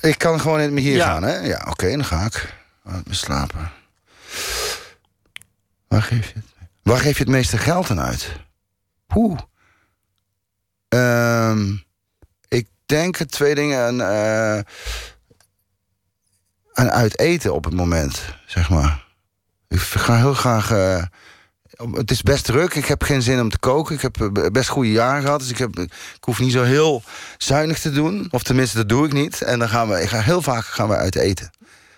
[0.00, 1.06] Ik kan gewoon in hier Ja.
[1.06, 1.36] gaan, hè?
[1.38, 2.54] Ja, oké, dan ga ik.
[2.82, 3.70] Laat me slapen.
[5.94, 6.68] Waar geef je het?
[6.82, 8.32] Waar geef je het meeste geld aan uit?
[9.06, 9.38] Poeh.
[10.88, 11.76] Ehm,
[12.48, 14.58] ik denk twee dingen aan, eh,
[16.72, 19.04] aan uit eten op het moment, zeg maar.
[19.68, 20.70] Ik ga heel graag.
[20.70, 21.02] eh,
[21.92, 22.74] het is best druk.
[22.74, 23.94] Ik heb geen zin om te koken.
[23.94, 25.40] Ik heb eh, best goede jaren gehad.
[25.40, 27.02] Dus ik, heb, ik hoef niet zo heel
[27.38, 28.28] zuinig te doen.
[28.30, 29.42] Of tenminste, dat doe ik niet.
[29.42, 31.50] En dan gaan we, ik ga heel vaak gaan we uit eten.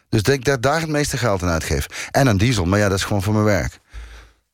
[0.09, 1.86] Dus ik denk dat daar het meeste geld aan uitgeef.
[2.10, 3.81] En aan diesel, maar ja, dat is gewoon voor mijn werk.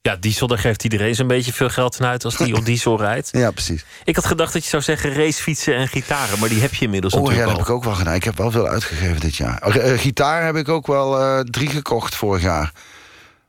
[0.03, 2.99] Ja, diesel, daar geeft iedereen zo'n beetje veel geld aan uit als die op diesel
[2.99, 3.29] rijdt.
[3.43, 3.85] Ja, precies.
[4.05, 7.15] Ik had gedacht dat je zou zeggen racefietsen en gitaren, maar die heb je inmiddels
[7.15, 8.15] Oh ja, dat natuurlijk heb ik ook wel gedaan.
[8.15, 9.59] Ik heb wel veel uitgegeven dit jaar.
[9.59, 12.73] Eh, eh, gitaar heb ik ook wel eh, drie gekocht vorig jaar.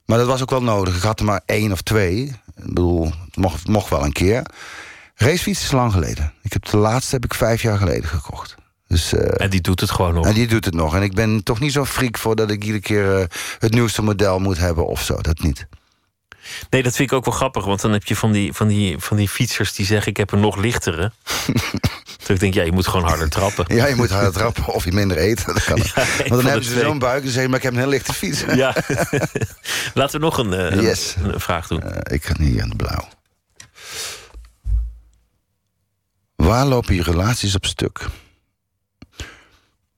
[0.06, 0.96] Maar dat was ook wel nodig.
[0.96, 2.24] Ik had er maar één of twee.
[2.56, 4.44] Ik bedoel, het mocht, mocht wel een keer.
[5.16, 6.34] Racefiets is lang geleden.
[6.42, 8.56] Ik heb de laatste heb ik vijf jaar geleden gekocht.
[8.94, 10.26] Dus, en die doet het gewoon nog.
[10.26, 10.96] En die doet het nog.
[10.96, 13.26] En ik ben toch niet zo'n freak voor dat ik iedere keer eh,
[13.60, 15.22] het nieuwste model moet hebben of zo.
[15.22, 15.68] Dat niet.
[16.70, 18.98] Nee, dat vind ik ook wel grappig, want dan heb je van die, van die,
[19.00, 21.12] van die fietsers die zeggen: Ik heb een nog lichtere.
[22.26, 23.76] Toen ik denk, ja, je moet gewoon harder trappen.
[23.76, 25.46] Ja, je moet harder trappen of je minder eet.
[25.46, 25.78] Dat kan.
[25.96, 28.14] Ja, Want dan hebben ze zo'n buik en zeggen maar ik heb een heel lichte
[28.14, 28.44] fiets.
[28.56, 28.76] Ja.
[29.94, 31.16] Laten we nog een, eh, een- Yes.
[31.24, 31.82] een vraag doen.
[31.84, 33.08] Eh, ik ga niet aan de blauw.
[36.36, 38.06] Waar lopen je relaties op stuk?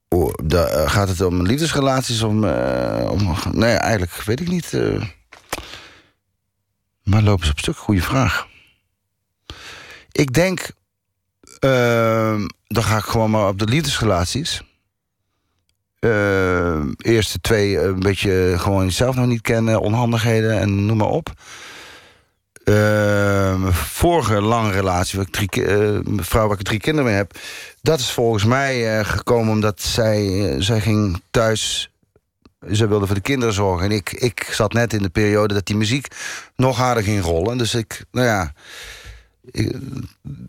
[0.09, 2.21] Oh, daar, eh, gaat het om liefdesrelaties?
[2.21, 2.43] Om,
[3.09, 4.73] om, nee, eigenlijk weet ik niet.
[7.05, 7.77] Waar lopen ze op stuk?
[7.77, 8.47] Goeie vraag.
[10.11, 10.71] Ik denk...
[11.59, 14.61] ehm, dan ga ik gewoon maar op de liefdesrelaties.
[15.99, 21.33] Eh, eerste twee een beetje gewoon jezelf nog niet kennen, onhandigheden en noem maar op.
[22.63, 27.17] Eh, mijn vorige lange relatie, waar ik drie, eh, vrouw waar ik drie kinderen mee
[27.17, 27.37] heb,
[27.81, 31.89] dat is volgens mij eh, gekomen omdat zij, eh, zij ging thuis.
[32.71, 33.85] Ze wilde voor de kinderen zorgen.
[33.85, 36.07] En ik, ik zat net in de periode dat die muziek
[36.55, 37.57] nog harder ging rollen.
[37.57, 38.53] Dus ik, nou ja,
[39.51, 39.75] ik-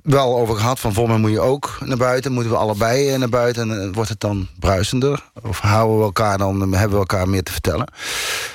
[0.02, 2.32] wel over gehad van volgens mij moet je ook naar buiten.
[2.32, 5.24] Moeten we allebei eh, naar buiten en eh, wordt het dan bruisender?
[5.43, 7.88] Of houden we elkaar dan, hebben we elkaar meer te vertellen?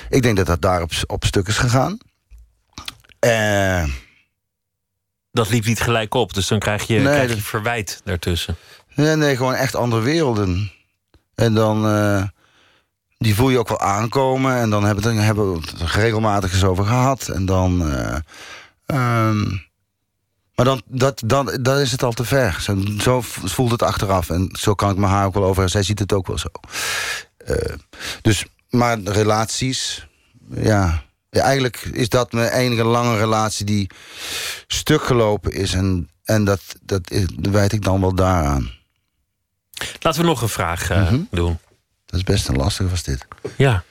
[0.08, 1.98] Ik denk dat dat daar op, op stuk is gegaan.
[3.18, 3.84] Eh,
[5.30, 8.56] Dat liep niet gelijk op, dus dan krijg je, Nee, krijg je dat- verwijt daartussen.
[8.94, 10.72] nee, nee, gewoon echt andere werelden.
[11.34, 12.22] En dan, eh,
[13.22, 14.56] die voel je ook wel aankomen.
[14.56, 17.28] En dan hebben, we- dan hebben we het er regelmatig eens over gehad.
[17.28, 18.16] En dan, eh,
[18.86, 19.40] ehm,
[20.54, 22.58] maar dan, dat, dan, dan is het al te ver.
[22.60, 24.30] Zo, zo voelt het achteraf.
[24.30, 25.68] En zo kan ik me haar ook wel over.
[25.68, 26.48] Zij ziet het ook wel zo.
[27.36, 27.74] Eh,
[28.22, 30.06] dus, maar relaties,
[30.54, 31.02] ja.
[31.30, 31.40] ja.
[31.42, 33.90] Eigenlijk is dat mijn enige lange relatie die
[34.66, 35.74] stuk gelopen is.
[35.74, 38.70] En, en dat, dat is- wijt ik dan wel daaraan.
[40.00, 41.20] Laten we nog een vraag eh, Mhm.
[41.30, 41.58] doen.
[42.12, 43.26] Dat is best een lastige was dit.
[43.56, 43.82] Ja.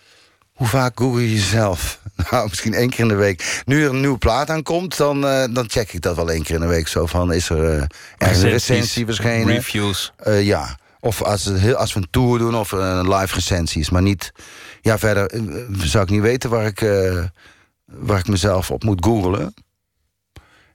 [0.53, 1.99] Hoe vaak google je jezelf?
[2.31, 3.61] Nou, misschien één keer in de week.
[3.65, 6.55] Nu er een nieuwe plaat aankomt, dan, eh, dan check ik dat wel één keer
[6.55, 6.87] in de week.
[6.87, 7.83] Zo van, is er eh,
[8.17, 9.53] ergens een recensie verschenen?
[9.53, 10.13] Reviews.
[10.15, 10.77] Eh, ja.
[10.99, 13.89] Of als, als we een tour doen of een live recensies.
[13.89, 14.31] Maar niet...
[14.81, 15.31] Ja, verder
[15.77, 16.79] zou ik niet weten waar ik,
[17.85, 19.53] waar ik mezelf op moet googlen.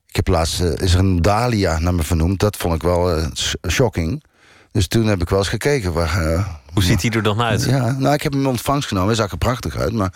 [0.06, 0.60] Ik heb laatst...
[0.60, 2.40] is er een Dahlia naar me vernoemd.
[2.40, 4.24] Dat vond ik wel sh- shocking.
[4.72, 5.92] Dus toen heb ik wel eens gekeken.
[5.92, 6.46] Waar,
[6.76, 7.64] Hoe ziet hij er dan uit?
[7.64, 9.08] ja, nou, ik heb hem in ontvangst genomen.
[9.08, 10.12] Hij zag er prachtig uit, maar...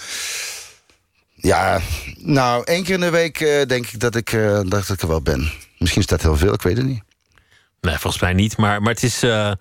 [1.34, 1.80] Ja,
[2.18, 5.08] nou, één keer in de week eh, denk ik dat ik, eh, dat ik er
[5.08, 5.50] wel ben.
[5.78, 7.02] Misschien is dat heel veel, ik weet het niet.
[7.80, 8.56] Nee, volgens mij niet.
[8.56, 9.22] Maar, maar het is.
[9.22, 9.58] eh, het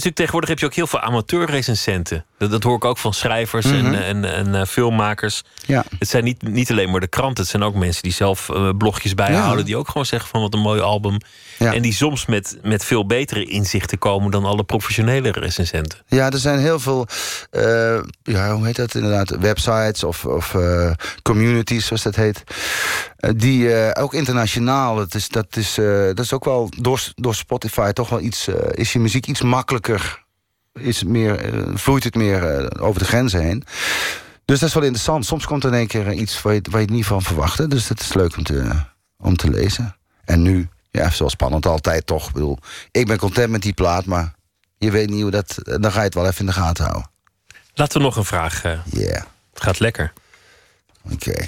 [0.00, 2.24] is natuurlijk tegenwoordig heb je ook heel veel amateurrecensenten.
[2.42, 3.74] Dat, dat hoor ik ook van schrijvers Mhm.
[3.74, 5.42] en, en, en eh, filmmakers.
[5.66, 5.84] Ja.
[5.98, 7.42] Het zijn niet, niet alleen maar de kranten.
[7.42, 9.58] Het zijn ook mensen die zelf eh, blogjes bijhouden.
[9.58, 9.64] Ja.
[9.64, 11.18] Die ook gewoon zeggen van wat een mooi album.
[11.58, 11.72] Ja.
[11.74, 14.30] En die soms met, met veel betere inzichten komen...
[14.30, 15.98] dan alle professionele recensenten.
[16.06, 17.06] Ja, er zijn heel veel,
[17.50, 20.56] eh, ja, hoe heet dat inderdaad, websites of, of
[21.22, 22.44] communities, zoals dat heet.
[23.36, 25.74] die ook internationaal, dat is, dat is,
[26.14, 30.21] dat is ook wel door, door Spotify toch wel iets, is je muziek iets makkelijker,
[30.72, 33.64] is het meer, eh, vloeit het meer eh, over de grenzen heen.
[34.44, 35.26] Dus dat is wel interessant.
[35.26, 37.68] Soms komt er in één keer iets waar je, waar je het niet van verwachtte.
[37.68, 38.72] Dus dat is leuk om te,
[39.18, 39.96] om te lezen.
[40.24, 42.26] En nu, ja, zo spannend altijd toch.
[42.26, 42.58] Ik bedoel,
[42.90, 44.34] ik ben content met die plaat, maar
[44.78, 45.58] je weet niet hoe dat...
[45.62, 47.10] Dan ga je het wel even in de gaten houden.
[47.74, 48.64] Laten we nog een vraag.
[48.64, 49.22] eh Yeah.
[49.52, 50.12] Het gaat lekker.
[51.12, 51.44] Oké.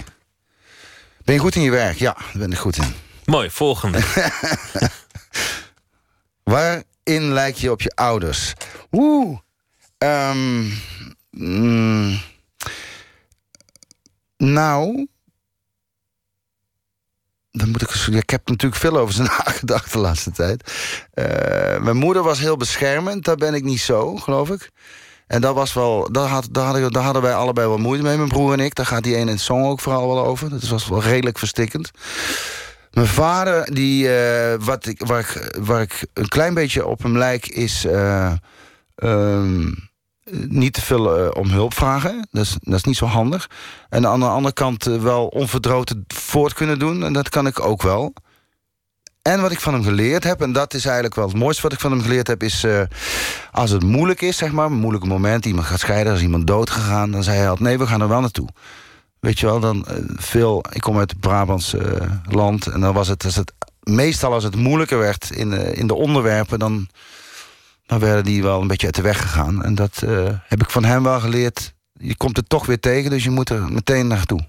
[1.25, 1.99] Ben je goed in je werk?
[1.99, 2.95] Ja, daar ben ik goed in.
[3.25, 3.99] Mooi, volgende.
[7.05, 8.53] Waarin lijk je op je ouders?
[8.93, 9.39] Oeh.
[9.99, 10.71] Ehm,
[11.31, 12.21] mm,
[14.37, 15.07] nou.
[17.51, 20.73] Dan moet ik, ik heb natuurlijk veel over ze nagedacht de laatste tijd.
[21.11, 21.25] Eh,
[21.79, 24.71] mijn moeder was heel beschermend, daar ben ik niet zo, geloof ik.
[25.27, 28.53] En dat was wel, daar, had, daar hadden wij allebei wel moeite mee, mijn broer
[28.53, 28.75] en ik.
[28.75, 30.51] Daar gaat die ene in het song ook vooral wel over.
[30.51, 31.91] Dat was wel redelijk verstikkend.
[32.95, 37.19] Mijn vader, die, eh, wat ik, waar, ik, waar ik een klein beetje op hem
[37.19, 38.33] lijk, is eh,
[38.95, 39.73] ehm,
[40.31, 42.27] niet te veel eh, om hulp vragen.
[42.31, 43.51] Dat is, dat is niet zo handig.
[43.89, 47.05] En aan de andere kant wel onverdroten voort kunnen doen.
[47.05, 48.13] En dat kan ik ook wel.
[49.23, 51.73] En wat ik van hem geleerd heb, en dat is eigenlijk wel het mooiste wat
[51.73, 52.67] ik van hem geleerd heb, is
[53.53, 56.71] als het moeilijk is, zeg maar, een moeilijke moment, iemand gaat scheiden, als iemand dood
[56.71, 58.49] gegaan, dan zei hij altijd: nee, we gaan er wel naartoe.
[59.25, 60.65] Weet je wel, dan eh, veel.
[60.73, 62.67] Ik kom uit het Brabants eh, land.
[62.67, 63.53] En dan was het, als het.
[63.83, 66.89] Meestal als het moeilijker werd in, de- in de onderwerpen, dan,
[67.87, 69.65] dan werden die wel een beetje uit de weg gegaan.
[69.65, 71.75] En dat eh, heb ik van hem wel geleerd.
[71.93, 74.47] Je komt er toch weer tegen, dus je moet er meteen naartoe.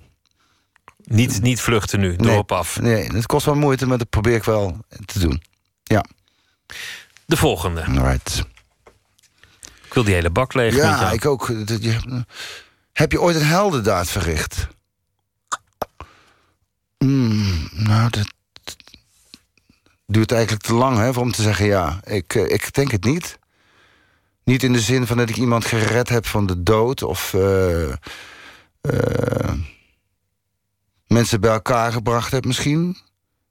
[1.04, 2.38] Niet, niet vluchten nu, door Nee.
[2.38, 2.80] op af.
[2.82, 5.42] Nee, het kost wel moeite, maar dat probeer ik wel te doen.
[5.84, 6.06] Ja.
[7.26, 7.84] De volgende.
[7.86, 8.44] Alright.
[9.86, 11.48] Ik wil die hele bak leeg Ja, ik ook.
[12.96, 14.68] Heb je ooit een heldendaad verricht?
[16.98, 18.28] Mm, nou, dat
[20.06, 22.00] duurt eigenlijk te lang hè, om te zeggen ja.
[22.04, 23.40] Ik, eh, ik denk het niet.
[24.44, 27.92] Niet in de zin van dat ik iemand gered heb van de dood of eh,
[28.82, 29.54] eh,
[31.08, 32.98] mensen bij elkaar gebracht heb misschien.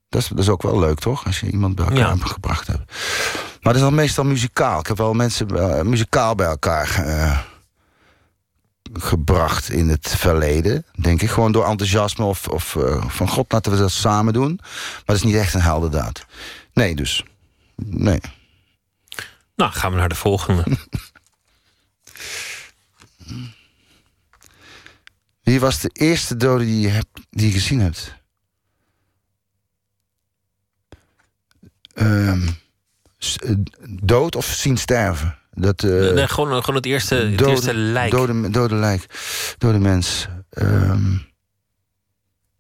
[0.09, 1.27] Dat is, dat is ook wel leuk, toch?
[1.27, 2.93] Als je iemand bij elkaar gebracht hebt.
[3.61, 4.81] Maar dat is dan meestal muzikaal.
[4.81, 5.47] Ik heb wel mensen
[5.89, 6.89] muzikaal bij elkaar
[8.93, 10.87] gebracht in het verleden.
[11.01, 11.31] Denk ik.
[11.31, 14.59] Gewoon door enthousiasme of, of eh, van god laten we dat samen doen.
[14.63, 16.27] Maar dat is niet echt een heldendaad.
[16.73, 17.25] Nee, dus.
[17.77, 18.21] Nee.
[19.57, 20.65] Nou, gaan we naar de volgende.
[25.43, 28.15] Wie was de eerste dode die je, hebt, die je gezien hebt?
[31.95, 32.49] Ehm,
[33.19, 33.55] eh,
[33.89, 35.39] dood of zien sterven?
[35.55, 38.11] Dat, eh, nee, gewoon, gewoon het eerste, het dode, eerste lijk.
[38.11, 39.07] Dode, dode lijk.
[39.59, 40.29] Dode mens.
[40.51, 41.17] Ehm,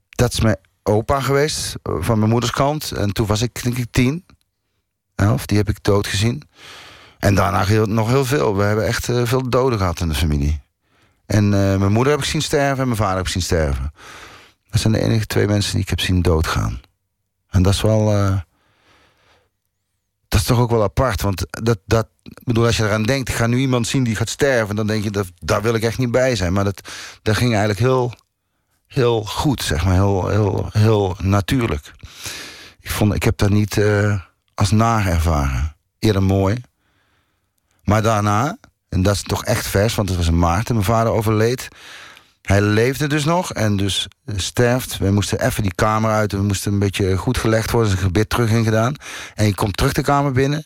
[0.09, 2.91] dat is mijn opa geweest, van mijn moeders kant.
[2.93, 4.27] En toen was ik, denk ik, tien.
[5.15, 6.43] Elf, die heb ik dood gezien.
[7.19, 8.57] En daarna heel, nog heel veel.
[8.57, 10.63] We hebben echt eh, veel doden gehad in de familie.
[11.27, 13.93] En eh, mijn moeder heb ik zien sterven en mijn vader heb ik zien sterven.
[14.71, 16.81] Dat zijn de enige twee mensen die ik heb zien doodgaan.
[17.51, 18.43] En dat is wel...
[20.35, 21.21] dat is toch ook wel apart.
[21.21, 22.09] Want dat, dat,
[22.45, 25.11] bedoel, als je eraan denkt, ga nu iemand zien die gaat sterven, dan denk je,
[25.11, 26.53] dat, daar wil ik echt niet bij zijn.
[26.53, 26.89] Maar dat,
[27.23, 28.15] dat ging eigenlijk heel,
[28.87, 31.93] heel goed, zeg maar, heel, heel, heel natuurlijk.
[32.81, 34.21] Ik, vond, ik heb dat niet eh,
[34.55, 35.77] als naar ervaren.
[35.99, 36.63] Eerder mooi.
[37.85, 38.57] Maar daarna,
[38.89, 41.69] en dat is toch echt vers, want het was in maart en mijn vader overleed.
[42.45, 44.07] Hij leefde dus nog en dus
[44.37, 44.99] sterft.
[44.99, 46.33] We moesten even die kamer uit.
[46.33, 47.93] We moesten een beetje goed gelegd worden.
[47.93, 48.95] Een gebit terug in gedaan.
[49.35, 50.65] En je komt terug de kamer binnen.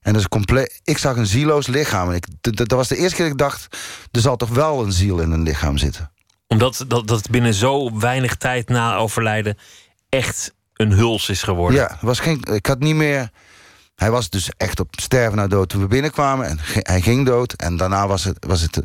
[0.00, 0.80] En dat is compleet.
[0.84, 2.08] Ik zag een zieloos lichaam.
[2.08, 3.76] En ik, dat, was de eerste keer dat ik dacht.
[4.10, 6.10] Er zal toch wel een ziel in een lichaam zitten.
[6.46, 9.58] Omdat dat, dat binnen zo weinig tijd na overlijden
[10.08, 11.80] echt een huls is geworden.
[11.80, 13.30] Ja, was geen, ik had niet meer.
[13.94, 16.46] Hij was dus echt op sterven na dood toen we binnenkwamen.
[16.46, 16.58] En
[16.92, 17.52] hij ging dood.
[17.52, 18.82] En daarna was het, was het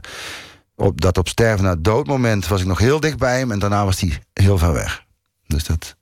[0.76, 3.52] op dat op sterven na dood moment was ik nog heel dicht bij hem.
[3.52, 5.04] En daarna was hij heel ver weg.
[5.48, 5.96] Dus dat,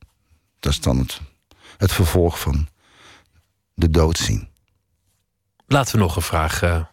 [0.59, 1.19] dat is dan het,
[1.77, 2.67] het vervolg van
[3.73, 4.47] de dood zien.
[5.67, 6.83] Laten we nog een vraag eh,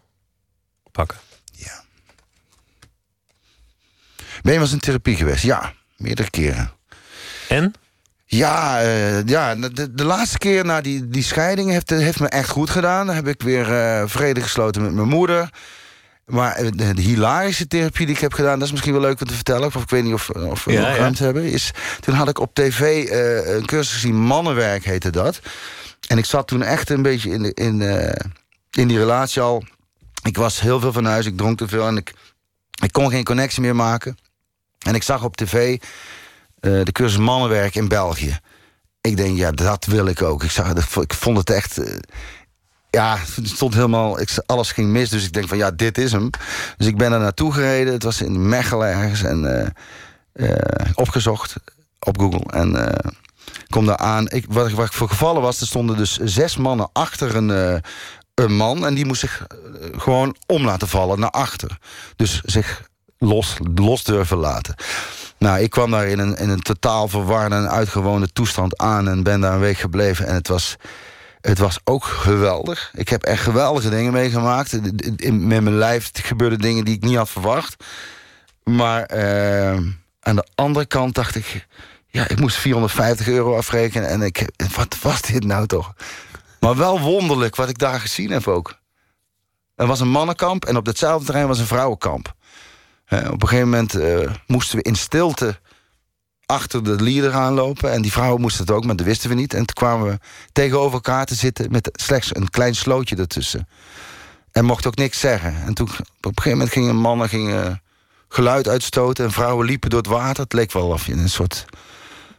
[0.91, 1.17] pakken.
[4.41, 5.43] Ben je wel eens in therapie geweest?
[5.43, 6.71] Ja, meerdere keren.
[7.47, 7.73] En?
[8.25, 12.49] Ja, eh, ja de, de laatste keer na die, die scheiding heeft, heeft me echt
[12.49, 13.05] goed gedaan.
[13.05, 15.49] Dan heb ik weer eh, vrede gesloten met mijn moeder.
[16.31, 18.57] Maar eh, de, de hilarische therapie die ik heb gedaan...
[18.57, 19.67] dat is misschien wel leuk om te vertellen.
[19.67, 21.43] Of ik weet niet of, of we Ja, ruimte hebben.
[21.43, 24.15] Is, toen had ik op tv eh, een cursus gezien.
[24.15, 25.39] Mannenwerk heette dat.
[26.07, 28.25] En ik zat toen echt een beetje in, de, in, eh,
[28.71, 29.63] in die relatie al.
[30.23, 31.25] Ik was heel veel van huis.
[31.25, 31.87] Ik dronk te veel.
[31.87, 32.13] En ik,
[32.83, 34.17] ik kon geen connectie meer maken.
[34.79, 35.79] En ik zag op tv
[36.59, 38.39] de cursus Mannenwerk in België.
[39.01, 40.43] Ik denk, ja, dat wil ik ook.
[40.43, 41.79] Ik, zag, ik vond het echt...
[42.91, 44.19] ja, het stond helemaal...
[44.19, 46.29] Ik, alles ging mis, dus ik denk van, ja, dit is hem.
[46.77, 47.93] Dus ik ben er naartoe gereden.
[47.93, 49.23] Het was in Mechelen ergens.
[49.23, 49.71] En
[50.33, 51.55] eh, eh, opgezocht
[51.99, 52.51] op Google.
[52.51, 52.75] En
[53.45, 54.29] ik kom daar aan.
[54.29, 57.81] Ik, wat, wat ik voor gevallen was, er stonden dus zes mannen achter een,
[58.33, 58.85] een man.
[58.85, 59.47] En die moest zich
[59.97, 61.77] gewoon om laten vallen naar achter.
[62.15, 64.75] Dus zich los, los durven laten.
[65.37, 69.07] Nou, ik kwam daar in een, in een totaal verwarde en uitgewoonde toestand aan...
[69.07, 70.27] en ben daar een week gebleven.
[70.27, 70.75] En het was,
[71.41, 72.91] het was ook geweldig.
[72.95, 74.71] Ik heb echt geweldige dingen meegemaakt.
[75.31, 77.83] Met mijn lijf gebeurden dingen die ik niet had verwacht.
[78.63, 79.79] Maar eh,
[80.19, 81.67] aan de andere kant dacht ik...
[82.07, 84.09] ja, ik moest 450 euro afrekenen.
[84.09, 85.93] En ik, wat was dit nou toch?
[86.59, 88.79] Maar wel wonderlijk wat ik daar gezien heb ook.
[89.75, 92.33] Er was een mannenkamp en op datzelfde terrein was een vrouwenkamp.
[93.09, 95.59] Op een gegeven moment eh, moesten we in stilte
[96.51, 97.91] achter de leader aanlopen.
[97.91, 99.53] En die vrouwen moesten het ook, maar dat wisten we niet.
[99.53, 100.19] En toen kwamen we
[100.51, 103.67] tegenover elkaar te zitten met slechts een klein slootje ertussen.
[104.51, 105.55] En mocht ook niks zeggen.
[105.65, 107.81] En toen op een gegeven moment gingen mannen gingen
[108.29, 109.25] geluid uitstoten...
[109.25, 110.43] en vrouwen liepen door het water.
[110.43, 111.65] Het leek wel of je een soort...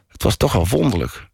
[0.07, 1.27] Het was toch wel wonderlijk.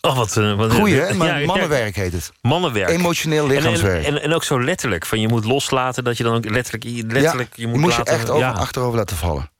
[0.00, 1.14] Oh, wat, eh, wat Goeie, hè?
[1.18, 2.32] Maar Ja, mannenwerk heet het.
[2.40, 2.88] Mannenwerk.
[2.88, 4.04] Emotioneel lichaamswerk.
[4.04, 5.06] En, en, en ook zo letterlijk.
[5.06, 8.14] Van je moet loslaten dat je dan ook letterlijk, letterlijk ja, je moet moest laten,
[8.14, 8.52] je echt over, ja.
[8.52, 9.50] achterover laten vallen.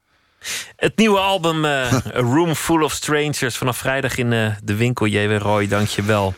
[0.75, 5.05] Het nieuwe album eh, A Room Full of Strangers vanaf vrijdag in eh, de winkel.
[5.05, 5.37] J.W.
[5.37, 6.33] Roy, dank je wel.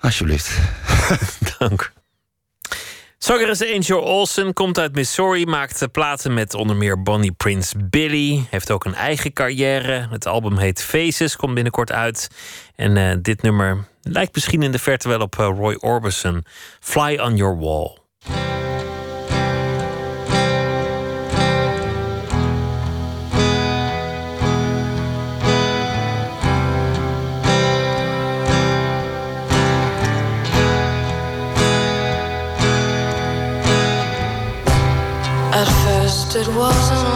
[0.00, 0.58] Alsjeblieft.
[1.58, 1.92] Dank.
[3.18, 8.46] Zangeres Angel Olsen komt uit Missouri, maakt eh, platen met onder meer Bonnie Prince Billy.
[8.50, 10.08] Heeft ook een eigen carrière.
[10.10, 12.28] Het album heet Faces, komt binnenkort uit.
[12.76, 16.44] En dit nummer lijkt misschien in de verte wel op Roy Orbison.
[16.80, 17.98] Fly on Your Wall.
[36.58, 37.07] Wasn't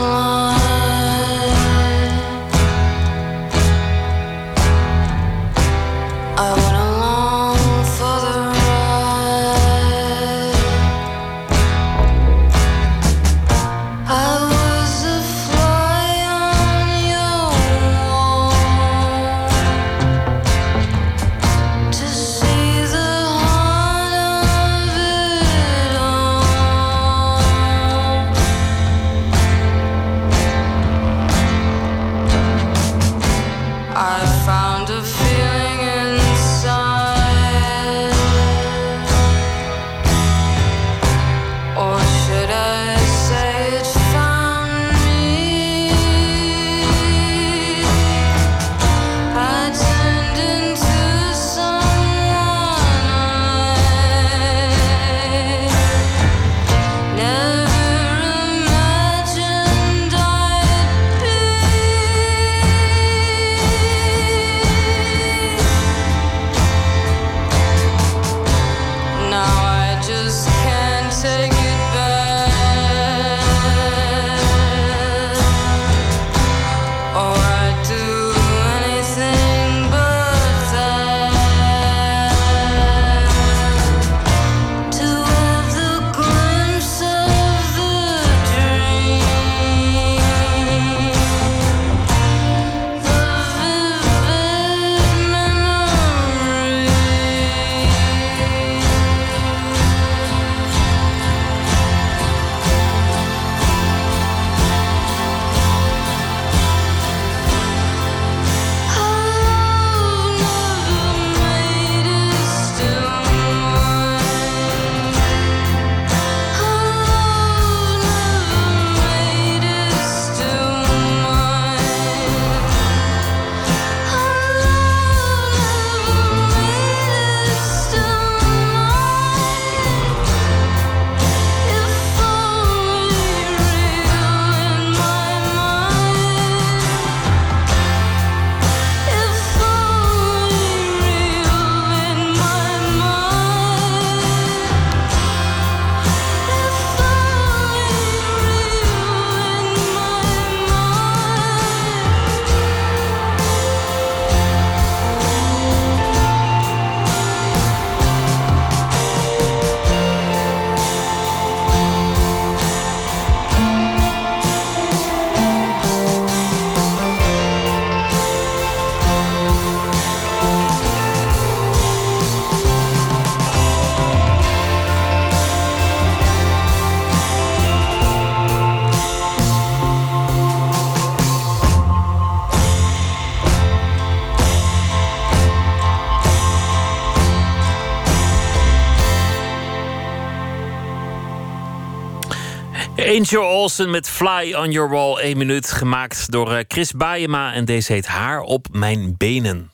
[193.22, 195.70] Angel Olsen met Fly on Your Wall, 1 minuut.
[195.70, 199.70] Gemaakt door eh, Chris Baayema en deze heet Haar op mijn benen.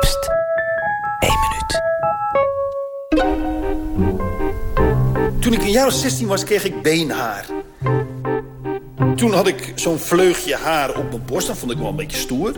[0.00, 0.28] Pst,
[1.18, 1.82] 1 minuut.
[5.40, 7.46] Toen ik een jaar of 16 was, kreeg ik beenhaar.
[9.16, 11.46] Toen had ik zo'n vleugje haar op mijn borst.
[11.46, 12.54] Dat vond ik wel een beetje stoer.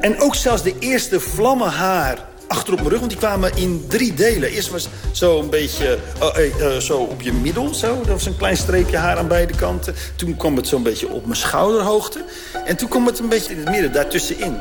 [0.00, 2.18] En ook zelfs de eerste vlammen haar
[2.48, 2.98] achter op mijn rug.
[2.98, 4.50] Want die kwamen in drie delen.
[4.50, 5.98] Eerst was zo'n beetje
[6.36, 7.74] uh, uh, zo op je middel.
[7.74, 7.96] Zo.
[7.98, 9.94] Dat was een klein streepje haar aan beide kanten.
[10.16, 12.24] Toen kwam het zo'n beetje op mijn schouderhoogte.
[12.64, 14.60] En toen kwam het een beetje in het midden, daartussenin.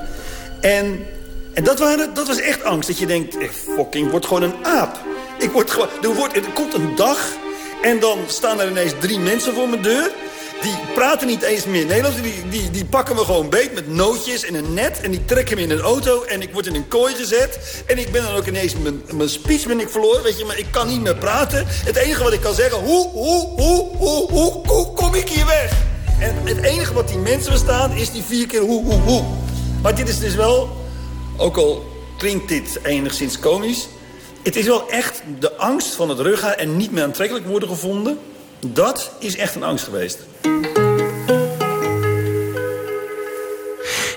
[0.62, 1.06] En,
[1.54, 2.88] en dat, waren, dat was echt angst.
[2.88, 5.00] Dat je denkt, eh, fucking, ik word gewoon een aap.
[5.40, 7.18] Ik word gewoon, er, wordt, er komt een dag
[7.82, 10.12] en dan staan er ineens drie mensen voor mijn deur.
[10.64, 12.22] Die praten niet eens meer Nederlands.
[12.22, 15.02] Die, die, die pakken me gewoon beet met nootjes en een net.
[15.02, 16.24] En die trekken me in een auto.
[16.24, 17.84] En ik word in een kooi gezet.
[17.86, 18.76] En ik ben dan ook ineens...
[18.76, 20.46] Mijn, mijn speech ben ik verloren, weet je.
[20.46, 21.66] Maar ik kan niet meer praten.
[21.68, 22.80] Het enige wat ik kan zeggen...
[22.80, 25.72] Hoe, hoe, hoe, hoe, hoe, hoe kom ik hier weg?
[26.20, 29.24] En het enige wat die mensen verstaan is die vier keer hoe, hoe, hoe.
[29.82, 30.70] Maar dit is dus wel...
[31.38, 31.86] Ook al
[32.18, 33.88] klinkt dit enigszins komisch...
[34.44, 38.20] Het is wel echt de angst van het rughaar en niet meer aantrekkelijk worden gevonden.
[38.66, 40.28] Dat is echt een angst geweest.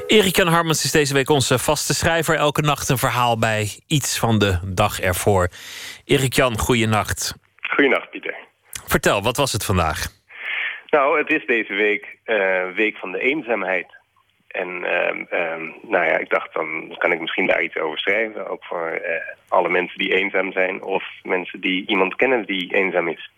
[0.06, 2.36] Erik Jan Harmens is deze week onze vaste schrijver.
[2.36, 5.48] Elke nacht een verhaal bij iets van de dag ervoor.
[6.05, 7.35] Erik Jan, goeienacht.
[7.60, 8.35] Goeienacht, Pieter.
[8.86, 10.06] Vertel, wat was het vandaag?
[10.86, 13.86] Nou, het is deze week uh, Week van de Eenzaamheid.
[14.48, 18.48] En uh, nou ja, ik dacht, dan kan ik misschien daar iets over schrijven.
[18.48, 19.10] Ook voor uh,
[19.48, 20.82] alle mensen die eenzaam zijn.
[20.82, 23.31] Of mensen die iemand kennen die eenzaam is.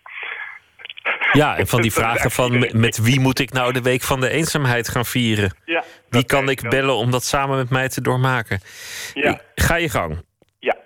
[1.33, 4.31] Ja, en van die vragen van met wie moet ik nou de week van de
[4.31, 5.57] eenzaamheid gaan vieren?
[5.65, 8.61] Ja, Wie kan ik bellen om dat samen met mij te doormaken?
[9.15, 9.41] Ja.
[9.55, 10.25] Ga je gang.
[10.59, 10.77] Ja.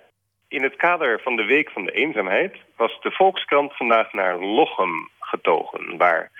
[0.47, 5.09] In het kader van de week van de eenzaamheid was de Volkskrant vandaag naar Lochem
[5.19, 6.31] getogen, waar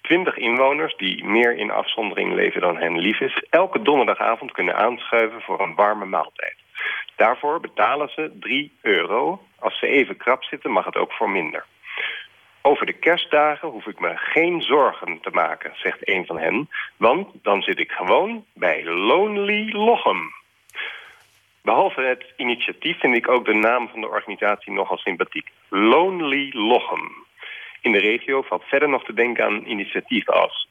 [0.00, 5.40] 20 inwoners die meer in afzondering leven dan hen lief is, elke donderdagavond kunnen aanschuiven
[5.40, 6.56] voor een warme maaltijd.
[7.16, 9.40] Daarvoor betalen ze 3 euro.
[9.58, 11.64] Als ze even krap zitten, mag het ook voor minder.
[12.66, 16.68] Over de kerstdagen hoef ik me geen zorgen te maken, zegt een van hen.
[16.96, 20.32] Want dan zit ik gewoon bij Lonely Lochem.
[21.62, 25.50] Behalve het initiatief vind ik ook de naam van de organisatie nogal sympathiek.
[25.68, 27.12] Lonely Lochem.
[27.80, 30.68] In de regio valt verder nog te denken aan initiatieven als...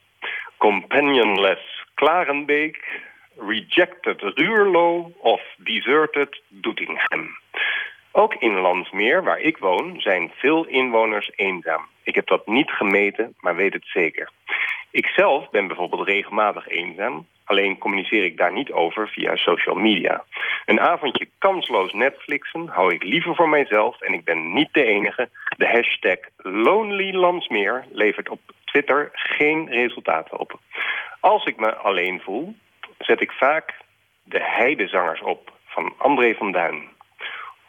[0.56, 3.00] Companionless Klarenbeek,
[3.38, 7.36] Rejected Ruurlo of Deserted Doetinchem.
[8.16, 11.86] Ook in Landsmeer, waar ik woon, zijn veel inwoners eenzaam.
[12.02, 14.30] Ik heb dat niet gemeten, maar weet het zeker.
[14.90, 17.26] Ikzelf ben bijvoorbeeld regelmatig eenzaam.
[17.44, 20.24] Alleen communiceer ik daar niet over via social media.
[20.66, 24.00] Een avondje kansloos Netflixen hou ik liever voor mijzelf...
[24.00, 25.28] en ik ben niet de enige.
[25.56, 30.58] De hashtag LonelyLandsmeer levert op Twitter geen resultaten op.
[31.20, 32.54] Als ik me alleen voel,
[32.98, 33.74] zet ik vaak
[34.22, 36.93] de heidezangers op van André van Duin.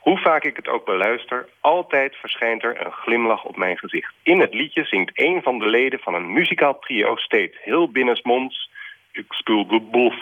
[0.06, 4.14] Hoe vaak ik het ook beluister, altijd verschijnt er een glimlach op mijn gezicht.
[4.24, 8.70] In het liedje zingt een van de leden van een muzikaal trio steeds heel binnensmonds...
[9.12, 10.16] Ik speel de bof.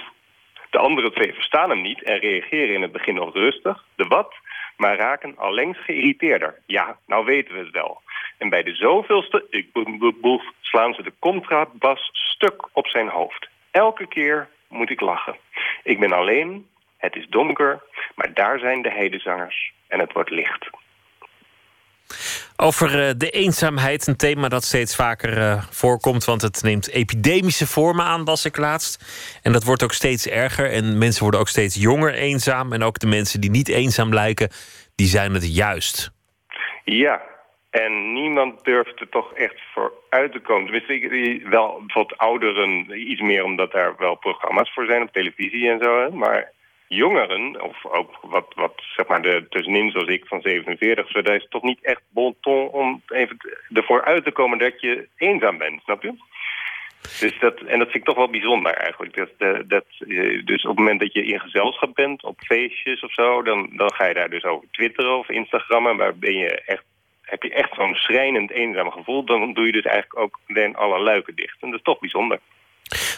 [0.70, 4.34] De andere twee verstaan hem niet en reageren in het begin nog rustig, de wat...
[4.78, 6.60] maar raken allengs geïrriteerder.
[6.66, 8.02] Ja, nou weten we het wel.
[8.38, 9.68] En bij de zoveelste ik
[10.22, 13.50] boef slaan ze de contrabas stuk op zijn hoofd.
[13.72, 15.36] Elke keer moet ik lachen.
[15.84, 16.68] Ik ben alleen,
[17.04, 17.84] het is donker,
[18.16, 20.70] maar daar zijn de heidezangers en het wordt licht.
[22.58, 27.68] Over uh, de eenzaamheid, een thema dat steeds vaker uh, voorkomt, want het neemt epidemische
[27.68, 28.94] vormen aan, las ik laatst.
[29.44, 32.74] En dat wordt ook steeds erger en mensen worden ook steeds jonger eenzaam.
[32.74, 34.50] En ook de mensen die niet eenzaam lijken,
[34.96, 36.12] die zijn het juist.
[36.84, 37.22] Ja,
[37.70, 40.72] en niemand durft er toch echt voor uit te komen.
[40.72, 45.80] Tenminste, wel bijvoorbeeld ouderen iets meer, omdat daar wel programma's voor zijn op televisie en
[45.84, 46.00] zo.
[46.00, 46.10] Hè?
[46.10, 46.52] Maar
[46.88, 51.36] jongeren, of ook wat, wat zeg maar de tussenin zoals ik van 47, zo, daar
[51.36, 53.38] is het toch niet echt bon ton om even
[53.74, 56.14] ervoor uit te komen dat je eenzaam bent, snap je?
[57.20, 59.16] Dus dat, en dat vind ik toch wel bijzonder eigenlijk.
[59.16, 59.86] Dat, dat, dat,
[60.46, 63.94] dus op het moment dat je in gezelschap bent, op feestjes of zo, dan, dan
[63.94, 66.84] ga je daar dus over twitteren of Instagrammen, maar ben je echt,
[67.22, 71.00] heb je echt zo'n schrijnend eenzaam gevoel, dan doe je dus eigenlijk ook den alle
[71.00, 71.58] luiken dicht.
[71.62, 72.40] En dat is toch bijzonder.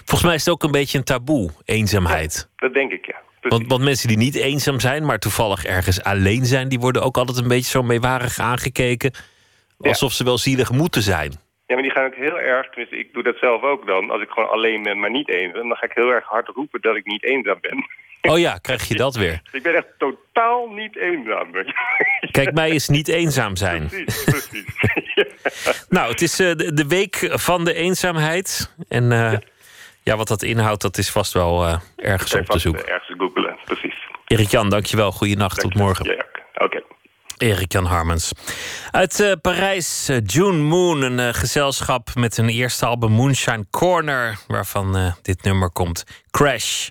[0.05, 2.49] Volgens mij is het ook een beetje een taboe, eenzaamheid.
[2.55, 3.21] dat denk ik, ja.
[3.49, 7.37] Want, mensen die niet eenzaam zijn, maar toevallig ergens alleen zijn, die worden ook altijd
[7.37, 9.13] een beetje zo meewarig aangekeken.
[9.79, 11.31] Alsof ze wel zielig moeten zijn.
[11.67, 14.21] Ja, maar die gaan ook heel erg, tenminste ik doe dat zelf ook dan, als
[14.21, 16.95] ik gewoon alleen ben, maar niet eenzaam, dan ga ik heel erg hard roepen dat
[16.95, 17.85] ik niet eenzaam ben.
[18.31, 19.41] Oh ja, krijg je dat weer.
[19.51, 21.47] Ik ben echt totaal niet eenzaam.
[22.31, 23.87] Kijk, mij is niet eenzaam zijn.
[23.87, 24.65] Precies, precies.
[25.89, 28.75] nou, het is eh, de week van de eenzaamheid.
[28.87, 29.11] En.
[29.11, 29.33] Eh,
[30.05, 32.85] ja, wat dat inhoudt, dat is vast wel eh, ergens op te zoeken.
[32.85, 33.95] Eh, ergens googelen, precies.
[34.25, 35.11] Erik-Jan, dankjewel.
[35.11, 36.17] Goeienacht, tot morgen.
[36.53, 36.83] Oké.
[37.37, 38.31] Erik-Jan Harmens.
[38.91, 45.43] Uit eh, Parijs, June Moon, een gezelschap met hun eerste album Moonshine Corner, waarvan dit
[45.43, 46.89] nummer komt, Crash.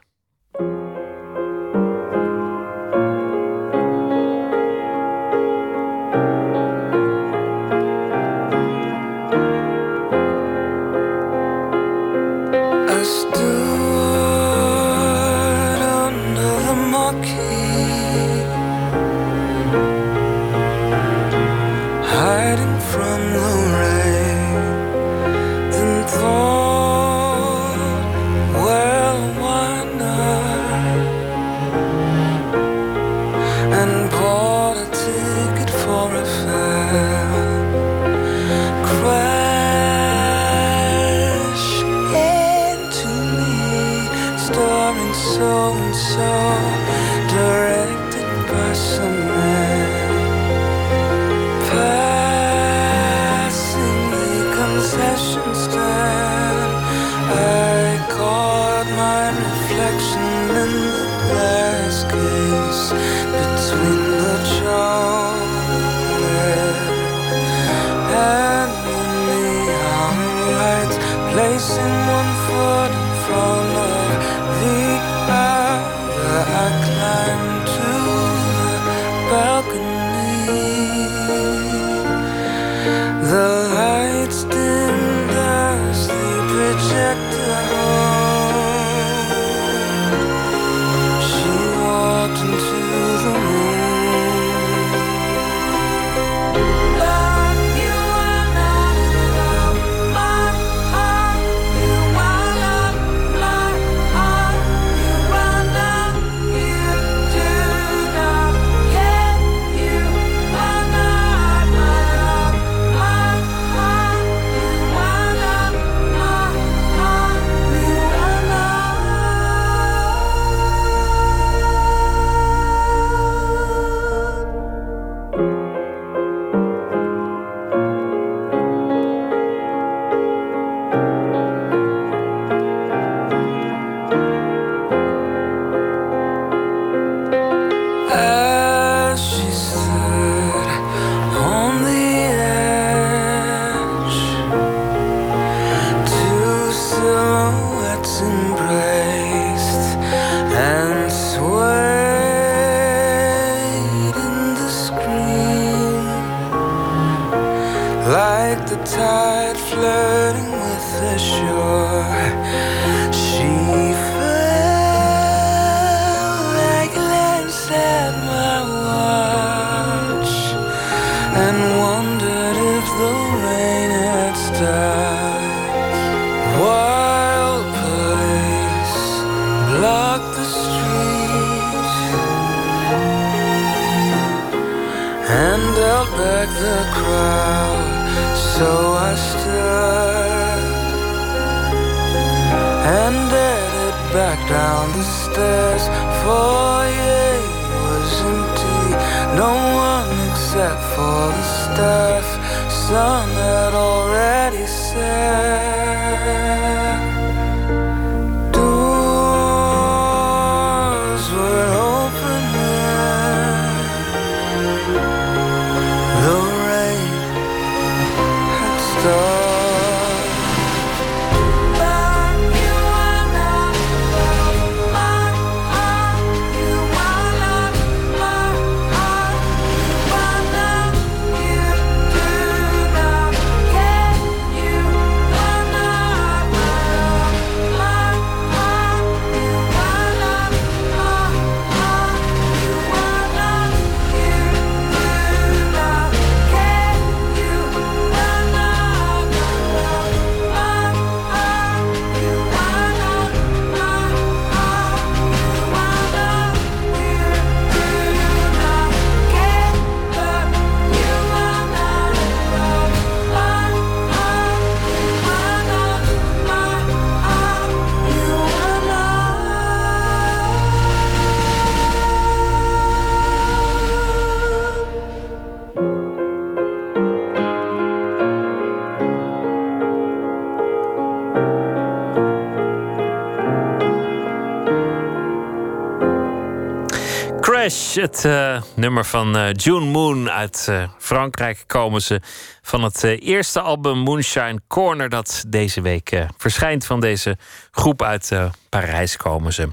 [288.76, 292.20] Nummer van uh, June Moon uit uh, Frankrijk komen ze
[292.62, 297.36] van het eerste album Moonshine Corner dat deze week verschijnt van deze
[297.70, 298.32] groep uit
[298.68, 299.68] Parijs komen ze.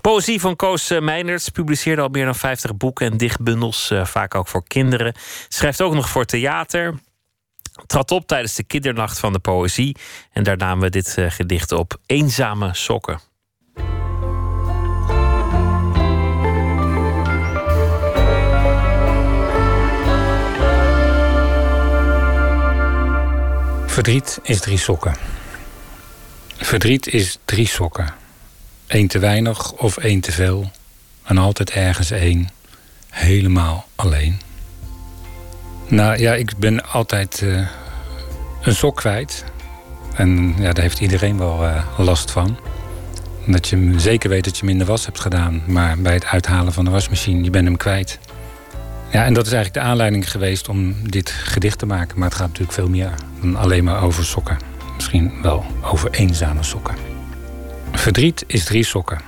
[0.00, 4.66] Poëzie van Koos Meinerts publiceerde al meer dan 50 boeken en dichtbundels, vaak ook voor
[4.66, 5.14] kinderen.
[5.48, 6.94] Schrijft ook nog voor theater.
[7.86, 9.96] Trad op tijdens de kindernacht van de poëzie
[10.32, 13.20] en daar namen we dit gedicht op Eenzame sokken.
[23.96, 25.14] Verdriet is drie sokken.
[26.56, 28.14] Verdriet is drie sokken.
[28.86, 30.70] Eén te weinig of één te veel.
[31.22, 32.48] En altijd ergens één.
[33.10, 34.40] Helemaal alleen.
[35.88, 37.68] Nou ja, ik ben altijd uh,
[38.62, 39.44] een sok kwijt.
[40.14, 42.58] En ja, daar heeft iedereen wel uh, last van.
[43.46, 45.62] Dat je zeker weet dat je minder was hebt gedaan.
[45.66, 48.18] Maar bij het uithalen van de wasmachine, je bent hem kwijt.
[49.10, 52.18] Ja, en dat is eigenlijk de aanleiding geweest om dit gedicht te maken.
[52.18, 53.10] Maar het gaat natuurlijk veel meer
[53.40, 54.58] dan alleen maar over sokken.
[54.94, 56.94] Misschien wel over eenzame sokken.
[57.92, 59.20] Verdriet is drie sokken.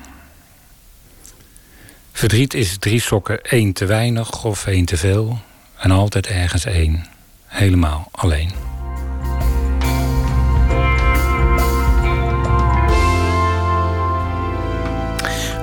[2.12, 5.38] Verdriet is drie sokken, één te weinig of één te veel.
[5.78, 7.06] En altijd ergens één.
[7.46, 8.50] Helemaal alleen.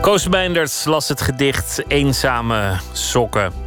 [0.01, 3.64] Koos Meinders las het gedicht Eenzame Sokken.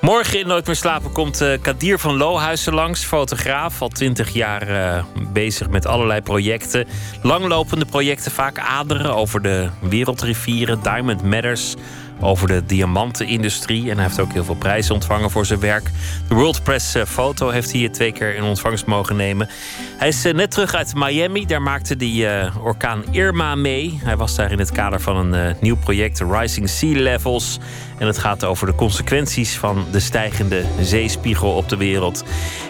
[0.00, 3.82] Morgen in Nooit meer slapen komt uh, Kadir van Lohuizen langs, fotograaf.
[3.82, 6.86] Al twintig jaar uh, bezig met allerlei projecten.
[7.22, 10.82] Langlopende projecten, vaak aderen over de wereldrivieren.
[10.82, 11.74] Diamond Matters,
[12.20, 13.90] over de diamantenindustrie.
[13.90, 15.90] En hij heeft ook heel veel prijzen ontvangen voor zijn werk.
[16.28, 19.48] De World Press eh, Foto heeft hij twee keer in ontvangst mogen nemen.
[19.96, 21.46] Hij is net terug uit Miami.
[21.46, 24.00] Daar maakte hij orkaan Irma mee.
[24.04, 27.58] Hij was daar in het kader van een nieuw project, Rising Sea Levels.
[27.98, 32.24] En het gaat over de consequenties van de stijgende zeespiegel op de wereld.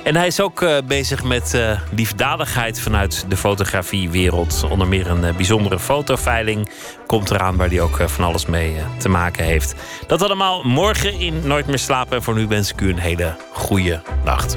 [0.05, 4.67] En hij is ook uh, bezig met uh, liefdadigheid vanuit de fotografiewereld.
[4.71, 6.71] Onder meer een uh, bijzondere fotoveiling
[7.07, 9.75] komt eraan waar hij ook van alles mee te maken heeft.
[10.07, 12.17] Dat allemaal morgen in Nooit meer slapen.
[12.17, 14.57] En voor nu wens ik u een hele goede nacht.